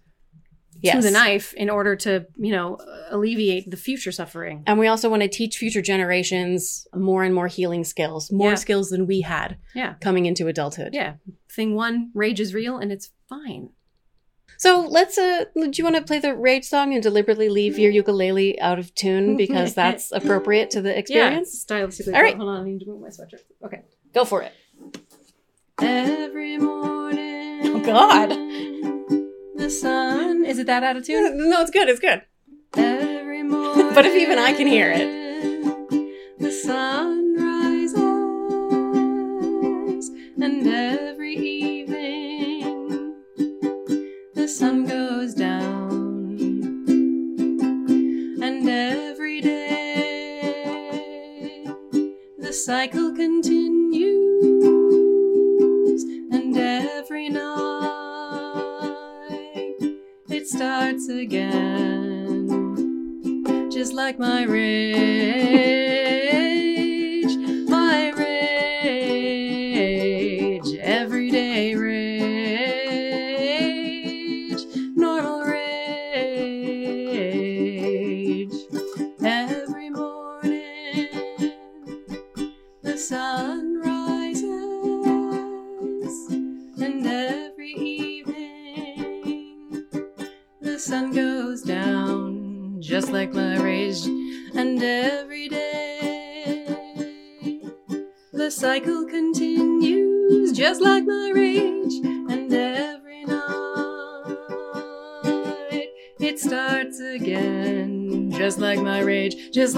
yes. 0.81 0.95
to 0.95 1.01
the 1.01 1.11
knife 1.11 1.53
in 1.53 1.69
order 1.69 1.95
to, 1.95 2.25
you 2.37 2.51
know, 2.51 2.77
alleviate 3.09 3.69
the 3.69 3.77
future 3.77 4.11
suffering. 4.11 4.63
and 4.67 4.79
we 4.79 4.87
also 4.87 5.09
want 5.09 5.21
to 5.21 5.27
teach 5.27 5.57
future 5.57 5.81
generations 5.81 6.87
more 6.95 7.23
and 7.23 7.33
more 7.35 7.47
healing 7.47 7.83
skills 7.83 8.31
more 8.31 8.49
Yeah. 8.51 8.55
skills 8.55 8.89
than 8.89 9.05
we 9.07 9.21
had 9.21 9.57
Yeah. 9.75 9.95
coming 10.01 10.25
into 10.25 10.47
adulthood 10.47 10.93
Yeah. 10.93 11.13
Thing 11.51 11.75
one, 11.75 12.11
rage 12.13 12.39
is 12.39 12.53
real 12.53 12.77
and 12.77 12.91
it's 12.91 13.09
fine. 13.29 13.69
So 14.57 14.85
let's 14.87 15.17
uh 15.17 15.45
do 15.55 15.71
you 15.73 15.83
want 15.83 15.95
to 15.95 16.03
play 16.03 16.19
the 16.19 16.35
rage 16.35 16.65
song 16.65 16.93
and 16.93 17.01
deliberately 17.01 17.49
leave 17.49 17.79
your 17.79 17.91
ukulele 17.91 18.59
out 18.61 18.77
of 18.79 18.93
tune 18.93 19.35
because 19.43 19.73
that's 19.73 20.11
appropriate 20.11 20.69
to 20.71 20.81
the 20.81 20.95
experience? 20.97 21.65
Yeah. 21.69 21.77
Stylistically. 21.77 22.15
All 22.15 22.21
right. 22.21 22.35
Hold 22.37 22.49
on, 22.49 22.61
I 22.61 22.63
need 22.65 22.79
to 22.79 22.85
move 22.85 23.01
my 23.01 23.07
sweatshirt. 23.09 23.41
Okay. 23.65 23.81
Go 24.13 24.23
for 24.25 24.43
it. 24.43 24.53
Every 25.81 26.57
morning. 26.57 27.61
Oh, 27.75 27.79
God. 27.79 28.97
The 29.61 29.69
sun. 29.69 30.43
Is 30.43 30.57
it 30.57 30.65
that 30.65 30.81
out 30.81 30.97
of 30.97 31.05
tune? 31.05 31.47
No, 31.47 31.61
it's 31.61 31.69
good. 31.69 31.87
It's 31.87 31.99
good. 31.99 32.23
Every 32.75 33.43
morning. 33.43 33.91
But 33.93 34.07
if 34.07 34.15
even 34.15 34.39
I 34.39 34.53
can 34.53 34.65
hear 34.65 34.91
it. 34.91 35.07
The 36.39 36.51
sun 36.51 37.35
rises. 37.37 37.99
And 40.41 40.65
every 40.67 41.35
evening. 41.35 43.13
The 44.33 44.47
sun 44.47 44.85
goes 44.87 45.35
down. 45.35 46.39
And 48.41 48.67
every 48.67 49.41
day. 49.41 50.57
The 52.39 52.51
cycle 52.51 53.13
continues. 53.15 53.60
Again. 61.19 62.47
Just 63.71 63.93
like 63.93 64.19
my 64.19 64.43
rage, 64.43 66.00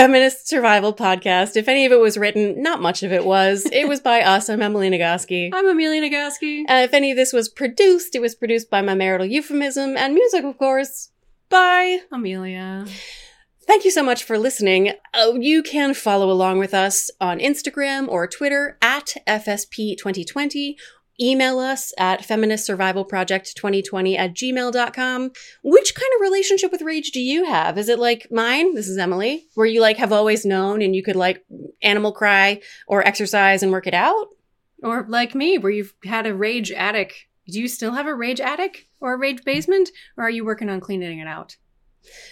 Feminist 0.00 0.48
Survival 0.48 0.94
Podcast. 0.94 1.56
If 1.56 1.68
any 1.68 1.84
of 1.84 1.92
it 1.92 2.00
was 2.00 2.16
written, 2.16 2.62
not 2.62 2.80
much 2.80 3.02
of 3.02 3.12
it 3.12 3.22
was. 3.22 3.66
It 3.70 3.86
was 3.86 4.00
by 4.00 4.22
us. 4.22 4.48
I'm 4.48 4.62
Emily 4.62 4.88
Nagoski. 4.88 5.50
I'm 5.52 5.68
Amelia 5.68 6.00
Nagoski. 6.00 6.62
Uh, 6.62 6.84
if 6.84 6.94
any 6.94 7.10
of 7.10 7.18
this 7.18 7.34
was 7.34 7.50
produced, 7.50 8.14
it 8.14 8.22
was 8.22 8.34
produced 8.34 8.70
by 8.70 8.80
my 8.80 8.94
marital 8.94 9.26
euphemism 9.26 9.98
and 9.98 10.14
music, 10.14 10.42
of 10.42 10.56
course, 10.56 11.10
by 11.50 11.98
Amelia. 12.10 12.86
Thank 13.66 13.84
you 13.84 13.90
so 13.90 14.02
much 14.02 14.24
for 14.24 14.38
listening. 14.38 14.94
Uh, 15.12 15.34
you 15.38 15.62
can 15.62 15.92
follow 15.92 16.30
along 16.30 16.60
with 16.60 16.72
us 16.72 17.10
on 17.20 17.38
Instagram 17.38 18.08
or 18.08 18.26
Twitter 18.26 18.78
at 18.80 19.16
FSP2020. 19.26 20.76
Email 21.20 21.58
us 21.58 21.92
at 21.98 22.22
feministsurvivalproject2020 22.22 24.18
at 24.18 24.34
gmail.com. 24.34 25.30
Which 25.62 25.94
kind 25.94 26.10
of 26.14 26.20
relationship 26.20 26.72
with 26.72 26.82
rage 26.82 27.10
do 27.10 27.20
you 27.20 27.44
have? 27.44 27.78
Is 27.78 27.88
it 27.88 27.98
like 27.98 28.26
mine? 28.30 28.74
This 28.74 28.88
is 28.88 28.98
Emily, 28.98 29.46
where 29.54 29.66
you 29.66 29.80
like 29.80 29.96
have 29.98 30.12
always 30.12 30.44
known 30.44 30.82
and 30.82 30.94
you 30.94 31.02
could 31.02 31.16
like 31.16 31.44
animal 31.82 32.12
cry 32.12 32.60
or 32.86 33.06
exercise 33.06 33.62
and 33.62 33.72
work 33.72 33.86
it 33.86 33.94
out? 33.94 34.28
Or 34.82 35.04
like 35.08 35.34
me, 35.34 35.58
where 35.58 35.72
you've 35.72 35.94
had 36.04 36.26
a 36.26 36.34
rage 36.34 36.70
attic. 36.72 37.28
Do 37.46 37.60
you 37.60 37.68
still 37.68 37.92
have 37.92 38.06
a 38.06 38.14
rage 38.14 38.40
attic 38.40 38.88
or 39.00 39.14
a 39.14 39.18
rage 39.18 39.44
basement? 39.44 39.90
Or 40.16 40.24
are 40.24 40.30
you 40.30 40.44
working 40.44 40.70
on 40.70 40.80
cleaning 40.80 41.18
it 41.18 41.26
out? 41.26 41.56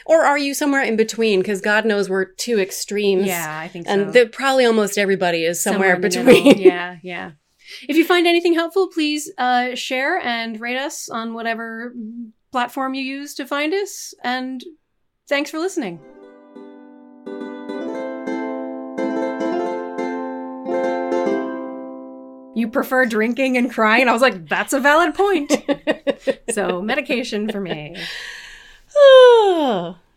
Or 0.07 0.22
are 0.22 0.39
you 0.39 0.55
somewhere 0.55 0.82
in 0.82 0.97
between? 0.97 1.41
Because 1.41 1.61
God 1.61 1.84
knows 1.84 2.09
we're 2.09 2.24
two 2.24 2.59
extremes. 2.59 3.26
Yeah, 3.26 3.59
I 3.59 3.68
think 3.68 3.86
so. 3.86 3.93
And 3.93 4.32
probably 4.32 4.64
almost 4.64 4.97
everybody 4.97 5.45
is 5.45 5.62
somewhere, 5.62 5.97
the 5.97 6.09
between. 6.09 6.59
yeah, 6.59 6.97
yeah. 7.03 7.32
If 7.83 7.97
you 7.97 8.05
find 8.05 8.27
anything 8.27 8.55
helpful, 8.55 8.89
please 8.89 9.31
uh, 9.39 9.75
share 9.75 10.19
and 10.19 10.61
rate 10.61 10.79
us 10.79 11.09
on 11.09 11.35
whatever 11.35 11.95
platform 12.51 12.95
you 12.95 13.03
use 13.03 13.35
to 13.35 13.47
find 13.47 13.75
us. 13.75 14.14
And 14.25 14.62
thanks 15.29 15.51
for 15.51 15.59
listening. 15.59 16.01
You 22.55 22.69
prefer 22.69 23.07
drinking 23.07 23.57
and 23.57 23.71
crying? 23.71 24.09
I 24.09 24.12
was 24.12 24.23
like, 24.23 24.49
that's 24.49 24.73
a 24.73 24.81
valid 24.81 25.14
point. 25.14 25.53
so, 26.51 26.83
medication 26.83 27.49
for 27.51 27.61
me. 27.61 27.95